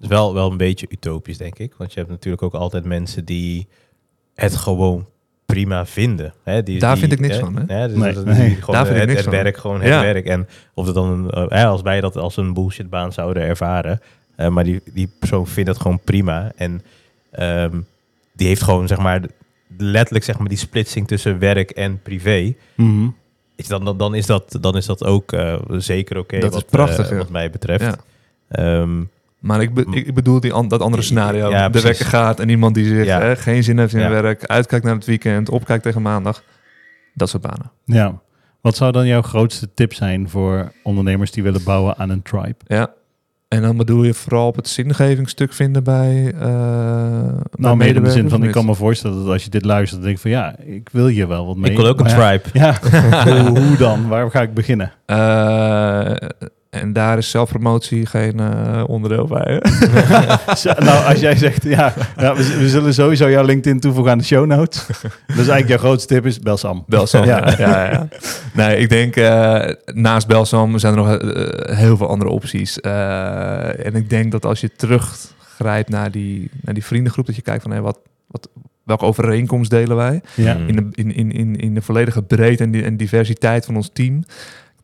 is 0.00 0.08
wel, 0.08 0.34
wel 0.34 0.50
een 0.50 0.56
beetje 0.56 0.86
utopisch, 0.90 1.38
denk 1.38 1.58
ik. 1.58 1.74
Want 1.78 1.92
je 1.92 1.98
hebt 1.98 2.10
natuurlijk 2.10 2.42
ook 2.42 2.54
altijd 2.54 2.84
mensen 2.84 3.24
die 3.24 3.68
het 4.34 4.56
gewoon 4.56 5.06
prima 5.46 5.86
vinden. 5.86 6.34
Hè? 6.44 6.62
Die, 6.62 6.78
Daar 6.78 6.90
die, 6.92 7.00
vind 7.00 7.12
ik 7.12 7.20
niks 7.20 7.34
hè? 7.34 7.40
van, 7.40 7.56
hè? 7.56 7.78
Ja, 7.80 7.88
dus 7.88 7.96
Nee, 7.96 8.12
dat- 8.12 8.24
nee. 8.24 8.48
die 8.48 8.56
gewoon 8.56 8.74
Daar 8.74 8.84
vind 8.86 8.94
ik 8.96 9.00
het, 9.00 9.10
niks 9.10 9.20
het 9.24 9.34
van. 9.34 9.42
werk 9.42 9.56
gewoon 9.56 9.80
het 9.80 9.88
Ja. 9.88 10.00
werk. 10.00 10.26
En 10.26 10.48
of 10.74 10.86
het 10.86 10.94
dan, 10.94 11.30
eh, 11.30 11.64
als 11.70 11.82
wij 11.82 12.00
dat 12.00 12.16
als 12.16 12.36
een 12.36 12.52
bullshitbaan 12.54 13.12
zouden 13.12 13.42
ervaren. 13.42 14.00
eh, 14.36 14.48
maar 14.48 14.64
die, 14.64 14.80
die 14.94 15.10
persoon 15.18 15.46
vindt 15.46 15.68
het 15.70 15.80
gewoon 15.80 16.00
prima. 16.04 16.52
En 16.56 16.82
ehm, 17.38 17.80
die 18.32 18.46
heeft 18.46 18.62
gewoon, 18.62 18.86
zeg 18.88 18.98
maar, 18.98 19.20
letterlijk 19.78 20.24
zeg 20.24 20.38
maar 20.38 20.48
die 20.48 20.58
splitsing 20.58 21.06
tussen 21.08 21.38
werk 21.38 21.70
en 21.70 22.02
privé. 22.02 22.54
Mhm. 22.74 23.08
Is 23.56 23.66
Dan, 23.68 23.84
dan, 23.84 23.96
dan, 23.98 24.14
is, 24.14 24.26
dat, 24.26 24.58
dan 24.60 24.76
is 24.76 24.86
dat 24.86 25.04
ook 25.04 25.32
eh, 25.32 25.56
zeker 25.70 26.18
oké. 26.18 26.38
Dat 26.38 26.50
is 26.50 26.54
wat, 26.56 26.66
prachtig, 26.70 27.04
eh, 27.04 27.10
ja. 27.10 27.16
wat 27.18 27.28
mij 27.30 27.50
betreft. 27.50 27.84
Ja. 27.84 27.96
Ehm, 28.48 29.02
Maar 29.38 29.62
ik, 29.62 29.74
be- 29.74 29.86
ik 29.90 30.14
bedoel 30.14 30.40
die 30.40 30.52
an- 30.52 30.68
dat 30.68 30.80
andere 30.80 31.02
scenario. 31.02 31.50
Ja, 31.50 31.68
de 31.68 31.80
wekker 31.80 32.06
gaat 32.06 32.40
en 32.40 32.48
iemand 32.48 32.74
die 32.74 32.84
zich 32.88 33.04
Ja. 33.04 33.20
hè, 33.20 33.36
geen 33.36 33.64
zin 33.64 33.78
heeft 33.78 33.94
in 33.94 34.00
Ja. 34.00 34.10
werk, 34.10 34.44
uitkijkt 34.46 34.84
naar 34.84 34.94
het 34.94 35.04
weekend, 35.04 35.48
opkijkt 35.48 35.82
tegen 35.82 36.02
maandag. 36.02 36.42
Dat 37.14 37.28
soort 37.28 37.42
banen. 37.42 37.70
Ja. 37.84 38.20
Wat 38.60 38.76
zou 38.76 38.92
dan 38.92 39.06
jouw 39.06 39.22
grootste 39.22 39.68
tip 39.74 39.94
zijn 39.94 40.28
voor 40.28 40.72
ondernemers 40.82 41.30
die 41.30 41.42
willen 41.42 41.64
bouwen 41.64 41.96
aan 41.96 42.10
een 42.10 42.22
tribe? 42.22 42.56
Ja. 42.66 42.90
En 43.48 43.62
dan 43.62 43.76
bedoel 43.76 44.04
je 44.04 44.14
vooral 44.14 44.46
op 44.46 44.56
het 44.56 44.68
zingevingstuk 44.68 45.52
vinden 45.52 45.84
bij. 45.84 46.32
eh 46.34 46.48
Nou, 47.54 47.76
meer 47.76 47.96
in 47.96 48.02
de 48.02 48.10
zin 48.10 48.28
van, 48.28 48.42
ik 48.42 48.50
kan 48.50 48.66
me 48.66 48.74
voorstellen 48.74 49.16
dat 49.16 49.32
als 49.32 49.44
je 49.44 49.50
dit 49.50 49.64
luistert, 49.64 50.00
dan 50.00 50.10
denk 50.10 50.22
je 50.22 50.22
van 50.22 50.30
ja, 50.30 50.58
ik 50.58 50.88
wil 50.92 51.06
hier 51.06 51.28
wel 51.28 51.46
wat 51.46 51.56
mee. 51.56 51.70
ik 51.70 51.76
wil 51.76 51.86
ook 51.86 52.00
een 52.00 52.08
ja, 52.08 52.38
tribe. 52.38 52.48
Ja, 52.52 52.78
hoe, 53.24 53.58
hoe 53.58 53.76
dan? 53.76 54.08
Waar 54.08 54.30
ga 54.30 54.42
ik 54.42 54.54
beginnen? 54.54 54.92
Eh, 55.06 56.16
en 56.70 56.92
daar 56.92 57.18
is 57.18 57.30
zelfpromotie 57.30 58.06
geen 58.06 58.40
eh, 58.40 58.84
onderdeel 58.86 59.26
bij. 59.26 59.62
nou, 60.78 61.06
als 61.06 61.20
jij 61.20 61.36
zegt, 61.36 61.62
ja, 61.62 61.94
ja 62.16 62.34
we, 62.34 62.56
we 62.58 62.68
zullen 62.68 62.94
sowieso 62.94 63.30
jouw 63.30 63.44
LinkedIn 63.44 63.80
toevoegen 63.80 64.12
aan 64.12 64.18
de 64.18 64.24
show 64.24 64.46
notes. 64.46 64.86
Dus 65.26 65.36
eigenlijk 65.36 65.68
jouw 65.68 65.78
grootste 65.78 66.14
tip 66.14 66.26
is 66.26 66.38
bel 66.38 66.56
Sam. 66.56 66.84
Belsam, 66.86 67.24
Ja. 67.24 67.54
ja. 67.58 67.90
ja. 67.90 68.08
Nee, 68.52 68.76
ik 68.76 68.88
denk 68.88 69.16
eh, 69.16 69.68
naast 69.84 70.26
Belsam 70.26 70.78
zijn 70.78 70.96
er 70.96 70.98
nog 70.98 71.16
eh, 71.16 71.76
heel 71.76 71.96
veel 71.96 72.08
andere 72.08 72.30
opties. 72.30 72.80
En 72.80 73.94
ik 73.94 74.10
denk 74.10 74.32
dat 74.32 74.44
als 74.44 74.60
je 74.60 74.70
teruggrijpt 74.76 75.88
naar 75.88 76.10
die, 76.10 76.50
naar 76.60 76.74
die 76.74 76.84
vriendengroep, 76.84 77.26
dat 77.26 77.36
je 77.36 77.42
kijkt 77.42 77.62
van 77.62 77.70
hey, 77.70 77.80
wat, 77.80 77.98
wat, 78.26 78.48
welke 78.84 79.04
overeenkomst 79.04 79.70
delen 79.70 79.96
wij? 79.96 80.20
Ja. 80.34 80.54
In 80.54 80.76
de, 80.76 80.88
in, 80.92 81.14
in, 81.14 81.32
in, 81.32 81.56
in 81.56 81.74
de 81.74 81.82
volledige 81.82 82.22
breedte 82.22 82.62
en, 82.62 82.70
die, 82.70 82.84
en 82.84 82.96
diversiteit 82.96 83.64
van 83.64 83.76
ons 83.76 83.90
team. 83.92 84.24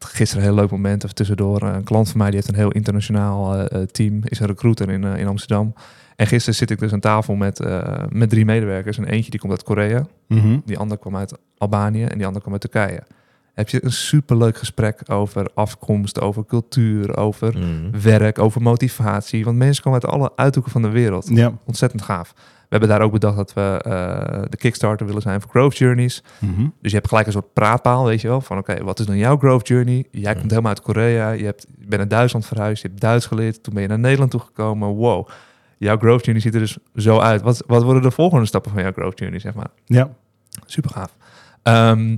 Gisteren 0.05 0.45
een 0.45 0.51
heel 0.51 0.59
leuk 0.61 0.71
moment 0.71 1.03
even 1.05 1.15
tussendoor. 1.17 1.63
Een 1.63 1.85
klant 1.85 2.09
van 2.09 2.19
mij 2.19 2.27
die 2.27 2.37
heeft 2.37 2.49
een 2.49 2.55
heel 2.55 2.71
internationaal 2.71 3.55
eh, 3.55 3.81
eh, 3.83 3.89
team, 3.89 4.21
is 4.25 4.41
een 4.41 4.47
recruiter 4.47 4.91
in, 4.91 5.05
eh, 5.05 5.17
in 5.17 5.27
Amsterdam. 5.27 5.75
En 6.17 6.27
gisteren 6.27 6.55
zit 6.55 6.71
ik 6.71 6.79
dus 6.79 6.93
aan 6.93 7.01
tafel 7.01 7.35
met, 7.35 7.61
met 8.09 8.31
drie 8.31 8.45
medewerkers. 8.45 8.99
En 8.99 9.05
eentje 9.05 9.31
die 9.31 9.41
komt 9.41 9.53
uit 9.53 9.63
Korea, 9.63 10.07
Mhm. 10.29 10.59
die 10.65 10.79
andere 10.79 11.01
kwam 11.01 11.17
uit 11.17 11.39
Albanië 11.59 12.05
en 12.05 12.17
die 12.17 12.27
andere 12.27 12.41
kwam 12.41 12.53
uit 12.53 12.61
Turkije. 12.61 13.03
Heb 13.55 13.69
je 13.69 13.85
een 13.85 13.93
superleuk 13.93 14.57
gesprek 14.59 15.01
over 15.11 15.51
afkomst, 15.55 16.21
over 16.21 16.45
cultuur, 16.47 17.17
over 17.17 17.59
Mm. 17.59 18.01
werk, 18.03 18.39
over 18.39 18.63
motivatie. 18.63 19.45
Want 19.45 19.57
mensen 19.57 19.83
komen 19.83 20.03
uit 20.03 20.13
alle 20.13 20.33
uithoeken 20.37 20.73
van 20.73 20.83
de 20.83 20.89
wereld. 20.89 21.29
Ja. 21.33 21.53
Ontzettend 21.67 22.03
gaaf. 22.03 22.35
We 22.75 22.81
hebben 22.81 22.99
daar 22.99 23.07
ook 23.07 23.13
bedacht 23.13 23.37
dat 23.37 23.53
we 23.53 23.81
eh, 23.85 24.43
de 24.49 24.57
Kickstarter 24.57 25.07
willen 25.07 25.23
zijn 25.23 25.41
voor 25.41 25.51
Growth 25.51 25.77
Journeys. 25.77 26.23
Mhm. 26.39 26.63
Dus 26.81 26.91
je 26.91 26.97
hebt 26.97 27.09
gelijk 27.09 27.27
een 27.27 27.33
soort 27.33 27.53
praatpaal, 27.53 28.05
weet 28.05 28.21
je 28.21 28.29
wel. 28.29 28.41
Van 28.41 28.59
oké, 28.59 28.85
wat 28.85 28.99
is 28.99 29.07
dan 29.07 29.17
jouw 29.17 29.37
growth 29.37 29.69
journey? 29.69 30.05
Jij 30.11 30.35
komt 30.35 30.51
helemaal 30.51 30.71
uit 30.71 30.81
Korea. 30.81 31.31
Je, 31.31 31.45
hebt, 31.45 31.67
je 31.79 31.87
bent 31.87 31.97
naar 31.97 32.09
Duitsland 32.09 32.47
verhuisd. 32.47 32.83
Je 32.83 32.89
hebt 32.89 33.01
Duits 33.01 33.27
geleerd. 33.27 33.63
Toen 33.63 33.75
ben 33.75 33.83
je 33.83 33.89
naar 33.89 33.99
Nederland 33.99 34.31
toegekomen. 34.31 34.89
Wow. 34.89 35.29
Jouw 35.79 35.97
growth 35.99 36.25
journey 36.25 36.43
ziet 36.43 36.55
er 36.55 36.61
dus 36.61 36.79
zo 36.97 37.19
uit. 37.19 37.43
Wat, 37.43 37.63
wat 37.67 37.83
worden 37.83 38.03
de 38.03 38.11
volgende 38.11 38.47
stappen 38.47 38.73
van 38.73 38.83
jouw 38.83 38.93
growth 38.93 39.19
journey, 39.19 39.41
zeg 39.41 39.55
maar? 39.55 39.71
Ja. 39.85 40.09
Super 40.67 40.91
gaaf. 40.91 41.17
Ehm, 41.63 42.17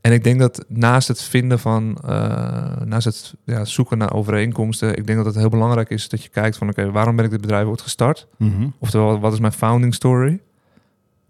en 0.00 0.12
ik 0.12 0.24
denk 0.24 0.40
dat 0.40 0.64
naast 0.68 1.08
het 1.08 1.22
vinden 1.22 1.58
van, 1.58 1.98
eh, 2.04 2.80
naast 2.84 3.04
het 3.04 3.34
ja, 3.44 3.64
zoeken 3.64 3.98
naar 3.98 4.12
overeenkomsten, 4.12 4.96
ik 4.96 5.06
denk 5.06 5.18
dat 5.18 5.26
het 5.26 5.36
heel 5.36 5.48
belangrijk 5.48 5.90
is 5.90 6.08
dat 6.08 6.22
je 6.22 6.28
kijkt 6.28 6.56
van, 6.56 6.68
oké, 6.68 6.90
waarom 6.90 7.16
ben 7.16 7.24
ik 7.24 7.30
dit 7.30 7.40
bedrijf 7.40 7.66
ooit 7.66 7.80
gestart? 7.82 8.26
Mhm. 8.36 8.68
Oftewel, 8.78 9.20
wat 9.20 9.32
is 9.32 9.40
mijn 9.40 9.52
founding 9.52 9.94
story? 9.94 10.40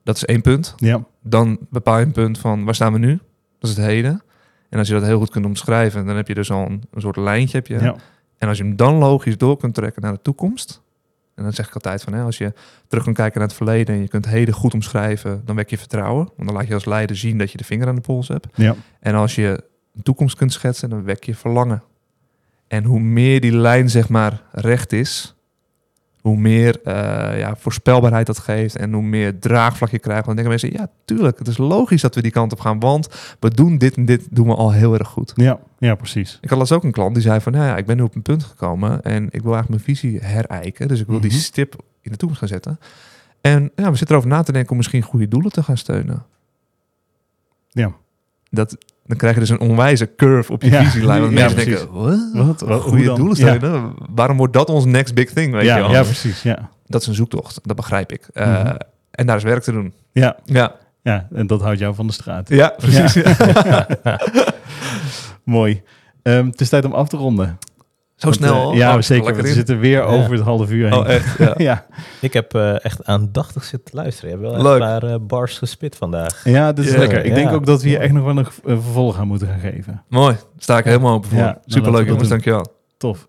Dat 0.02 0.16
is 0.16 0.24
één 0.24 0.40
punt. 0.40 0.74
Ja. 0.76 1.04
Dan 1.22 1.58
bepaal 1.70 1.98
je 1.98 2.04
een 2.04 2.12
punt 2.12 2.38
van, 2.38 2.64
waar 2.64 2.74
staan 2.74 2.92
we 2.92 2.98
nu? 2.98 3.18
Dat 3.58 3.70
is 3.70 3.76
het 3.76 3.86
heden. 3.86 4.22
En 4.68 4.78
als 4.78 4.88
je 4.88 4.94
dat 4.94 5.02
heel 5.02 5.18
goed 5.18 5.30
kunt 5.30 5.44
omschrijven, 5.44 6.06
dan 6.06 6.16
heb 6.16 6.28
je 6.28 6.34
dus 6.34 6.50
al 6.50 6.66
een, 6.66 6.82
een 6.90 7.00
soort 7.00 7.16
lijntje. 7.16 7.56
Heb 7.56 7.66
je. 7.66 7.78
Ja. 7.78 7.96
En 8.38 8.48
als 8.48 8.58
je 8.58 8.64
hem 8.64 8.76
dan 8.76 8.94
logisch 8.94 9.36
door 9.36 9.56
kunt 9.56 9.74
trekken 9.74 10.02
naar 10.02 10.12
de 10.12 10.22
toekomst. 10.22 10.82
En 11.40 11.46
dan 11.46 11.54
zeg 11.54 11.66
ik 11.66 11.74
altijd 11.74 12.02
van, 12.02 12.12
hè, 12.12 12.22
als 12.22 12.38
je 12.38 12.52
terug 12.88 13.04
kunt 13.04 13.16
kijken 13.16 13.38
naar 13.38 13.48
het 13.48 13.56
verleden 13.56 13.94
en 13.94 14.00
je 14.00 14.08
kunt 14.08 14.26
heden 14.26 14.54
goed 14.54 14.74
omschrijven, 14.74 15.42
dan 15.44 15.56
wek 15.56 15.70
je 15.70 15.78
vertrouwen. 15.78 16.30
Want 16.36 16.48
dan 16.48 16.56
laat 16.56 16.66
je 16.66 16.74
als 16.74 16.84
leider 16.84 17.16
zien 17.16 17.38
dat 17.38 17.50
je 17.52 17.58
de 17.58 17.64
vinger 17.64 17.88
aan 17.88 17.94
de 17.94 18.00
pols 18.00 18.28
hebt. 18.28 18.46
Ja. 18.54 18.74
En 19.00 19.14
als 19.14 19.34
je 19.34 19.64
een 19.94 20.02
toekomst 20.02 20.36
kunt 20.36 20.52
schetsen, 20.52 20.90
dan 20.90 21.04
wek 21.04 21.24
je 21.24 21.34
verlangen. 21.34 21.82
En 22.68 22.84
hoe 22.84 23.00
meer 23.00 23.40
die 23.40 23.56
lijn 23.56 23.90
zeg 23.90 24.08
maar 24.08 24.42
recht 24.52 24.92
is, 24.92 25.34
hoe 26.20 26.36
meer 26.36 26.80
eh, 26.82 27.38
ja, 27.38 27.56
voorspelbaarheid 27.56 28.26
dat 28.26 28.38
geeft 28.38 28.76
en 28.76 28.92
hoe 28.92 29.02
meer 29.02 29.38
draagvlak 29.38 29.90
je 29.90 29.98
krijgt. 29.98 30.24
Dan 30.24 30.34
denken 30.34 30.50
mensen, 30.52 30.72
ja 30.72 30.88
tuurlijk, 31.04 31.38
het 31.38 31.48
is 31.48 31.56
logisch 31.58 32.02
dat 32.02 32.14
we 32.14 32.22
die 32.22 32.30
kant 32.30 32.52
op 32.52 32.60
gaan, 32.60 32.78
want 32.80 33.08
we 33.40 33.50
doen 33.50 33.78
dit 33.78 33.96
en 33.96 34.04
dit 34.04 34.26
doen 34.30 34.46
we 34.46 34.54
al 34.54 34.72
heel 34.72 34.94
erg 34.94 35.08
goed. 35.08 35.32
Ja. 35.34 35.58
Ja, 35.78 35.94
precies. 35.94 36.38
Ik 36.40 36.48
had 36.48 36.58
laatst 36.58 36.72
ook 36.72 36.84
een 36.84 36.90
klant 36.92 37.14
die 37.14 37.22
zei 37.22 37.40
van, 37.40 37.52
nou 37.52 37.64
ja, 37.64 37.76
ik 37.76 37.86
ben 37.86 37.96
nu 37.96 38.02
op 38.02 38.14
een 38.14 38.22
punt 38.22 38.44
gekomen 38.44 39.02
en 39.02 39.24
ik 39.24 39.42
wil 39.42 39.54
eigenlijk 39.54 39.68
mijn 39.68 39.96
visie 39.96 40.18
herijken. 40.20 40.88
Dus 40.88 41.00
ik 41.00 41.06
wil 41.06 41.20
die 41.20 41.30
Mhm. 41.30 41.40
stip 41.40 41.74
in 42.00 42.10
de 42.10 42.16
toekomst 42.16 42.38
gaan 42.40 42.48
zetten. 42.48 42.78
En 43.40 43.62
ja, 43.76 43.90
we 43.90 43.96
zitten 43.96 44.16
erover 44.16 44.28
na 44.28 44.42
te 44.42 44.52
denken 44.52 44.70
om 44.70 44.76
misschien 44.76 45.02
goede 45.02 45.28
doelen 45.28 45.52
te 45.52 45.62
gaan 45.62 45.76
steunen. 45.76 46.24
Ja. 47.68 47.92
Dat, 48.50 48.76
dan 49.10 49.18
krijg 49.18 49.34
je 49.34 49.40
dus 49.40 49.48
een 49.48 49.60
onwijze 49.60 50.14
curve 50.16 50.52
op 50.52 50.62
je 50.62 50.70
Ja. 50.70 50.82
visielijn. 50.84 51.20
Want 51.20 51.32
Ja, 51.32 51.38
mensen 51.38 51.54
precies. 51.62 51.80
denken, 51.80 52.46
wat? 52.46 52.60
Wat? 52.60 52.82
Goede 52.82 53.14
doelen 53.14 53.36
Ja. 53.36 53.92
Waarom 54.14 54.36
wordt 54.36 54.52
dat 54.52 54.68
ons 54.68 54.84
next 54.84 55.14
big 55.14 55.30
thing? 55.32 55.52
Weet 55.52 55.62
je 55.62 55.66
Ja, 55.68 55.78
wel? 55.78 55.90
ja, 55.90 56.02
precies. 56.02 56.42
Ja. 56.42 56.68
Dat 56.86 57.00
is 57.00 57.06
een 57.06 57.14
zoektocht, 57.14 57.60
dat 57.62 57.76
begrijp 57.76 58.12
ik. 58.12 58.28
Uh, 58.34 58.46
Mhm. 58.62 58.76
En 59.10 59.26
daar 59.26 59.36
is 59.36 59.42
werk 59.42 59.62
te 59.62 59.72
doen. 59.72 59.92
Ja. 60.12 60.36
Ja, 60.44 60.74
Ja, 61.02 61.26
en 61.34 61.46
dat 61.46 61.60
houdt 61.62 61.78
jou 61.78 61.94
van 61.94 62.06
de 62.06 62.12
straat. 62.12 62.48
Ja, 62.48 62.74
precies. 62.78 63.22
Mooi. 65.44 65.82
Ehm, 66.22 66.46
het 66.46 66.60
is 66.60 66.68
tijd 66.68 66.84
om 66.84 66.92
af 66.92 67.08
te 67.08 67.16
ronden. 67.16 67.58
Zo 68.20 68.26
Want, 68.28 68.34
snel. 68.36 68.70
eh, 68.70 68.76
ja, 68.76 68.94
Oh, 68.96 69.00
zeker. 69.02 69.24
lekker 69.24 69.42
We 69.42 69.48
in. 69.48 69.54
zitten 69.54 69.78
weer 69.78 69.98
Ja. 69.98 70.02
over 70.04 70.32
het 70.32 70.40
half 70.42 70.70
uur 70.70 70.88
heen. 70.90 70.98
Oh, 70.98 71.08
echt? 71.08 71.38
Ja. 71.38 71.54
ja. 71.70 71.86
Ik 72.20 72.32
heb 72.32 72.54
eh, 72.54 72.84
echt 72.84 73.04
aandachtig 73.06 73.64
zitten 73.64 73.94
luisteren. 73.96 74.30
Je 74.30 74.36
hebt 74.36 74.48
wel 74.48 74.54
echt 74.58 74.66
Leuk. 74.68 74.80
een 74.82 75.00
paar 75.00 75.10
eh, 75.12 75.16
bars 75.26 75.58
gespit 75.58 75.96
vandaag. 75.96 76.44
ja, 76.44 76.72
dat 76.72 76.84
is 76.84 76.96
lekker. 76.96 77.24
Ik 77.24 77.34
denk 77.34 77.50
ook 77.52 77.66
dat 77.66 77.82
we 77.82 77.88
hier 77.88 78.00
echt 78.00 78.12
nog 78.12 78.24
wel 78.24 78.36
een 78.36 78.46
vervolg 78.64 79.18
aan 79.18 79.26
moeten 79.26 79.48
gaan 79.48 79.60
geven. 79.60 80.02
Mooi. 80.08 80.36
Sta 80.58 80.78
ik 80.78 80.84
helemaal 80.84 81.14
open 81.14 81.28
voor. 81.28 81.38
Ja, 81.38 81.44
nou, 81.44 81.56
Superleuk 81.66 82.06
jongens, 82.08 82.28
dankjewel. 82.28 82.66
Tof. 82.96 83.28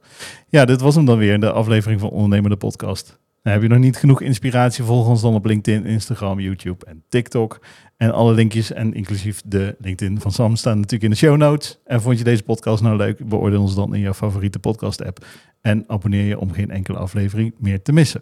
Ja, 0.50 0.66
dit 0.66 0.82
was 0.82 0.96
hem 0.96 1.06
dan 1.06 1.18
weer, 1.18 1.40
de 1.40 1.52
aflevering 1.52 2.00
van 2.00 2.10
Ondernemende 2.10 2.58
Podcast. 2.58 3.20
Nou, 3.44 3.56
heb 3.60 3.62
je 3.70 3.74
nog 3.74 3.84
niet 3.84 3.98
genoeg 3.98 4.22
inspiratie? 4.22 4.84
Volg 4.84 5.08
ons 5.08 5.22
dan 5.22 5.34
op 5.34 5.46
LinkedIn, 5.46 5.86
Instagram, 5.86 6.40
YouTube 6.40 6.86
en 6.86 7.04
TikTok. 7.10 7.60
En 8.02 8.12
alle 8.12 8.34
linkjes, 8.34 8.72
en 8.72 8.94
inclusief 8.94 9.42
de 9.46 9.76
LinkedIn 9.80 10.20
van 10.20 10.32
Sam, 10.32 10.56
staan 10.56 10.76
natuurlijk 10.76 11.04
in 11.04 11.10
de 11.10 11.16
show 11.16 11.38
notes. 11.38 11.80
En 11.86 12.02
vond 12.02 12.18
je 12.18 12.24
deze 12.24 12.44
podcast 12.44 12.84
nou 12.84 12.96
leuk? 12.98 13.28
Beoordeel 13.28 13.62
ons 13.62 13.76
dan 13.76 13.96
in 13.96 14.02
jouw 14.02 14.14
favoriete 14.14 14.60
podcast 14.60 15.04
app. 15.06 15.26
En 15.62 15.84
abonneer 15.88 16.26
je 16.26 16.40
om 16.40 16.52
geen 16.52 16.72
enkele 16.72 16.98
aflevering 16.98 17.54
meer 17.58 17.82
te 17.82 17.92
missen. 17.92 18.22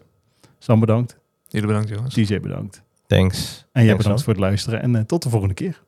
Sam 0.58 0.80
bedankt, 0.80 1.18
Jullie 1.48 1.68
bedankt 1.68 1.90
jongens. 1.90 2.14
DJ 2.16 2.40
bedankt. 2.40 2.84
Thanks. 3.08 3.38
En 3.72 3.84
jij 3.84 3.84
Thanks, 3.84 3.98
bedankt 3.98 4.06
Sam. 4.06 4.18
voor 4.20 4.34
het 4.34 4.42
luisteren. 4.42 4.82
En 4.82 4.96
eh, 4.96 5.02
tot 5.02 5.24
de 5.24 5.30
volgende 5.30 5.54
keer. 5.54 5.84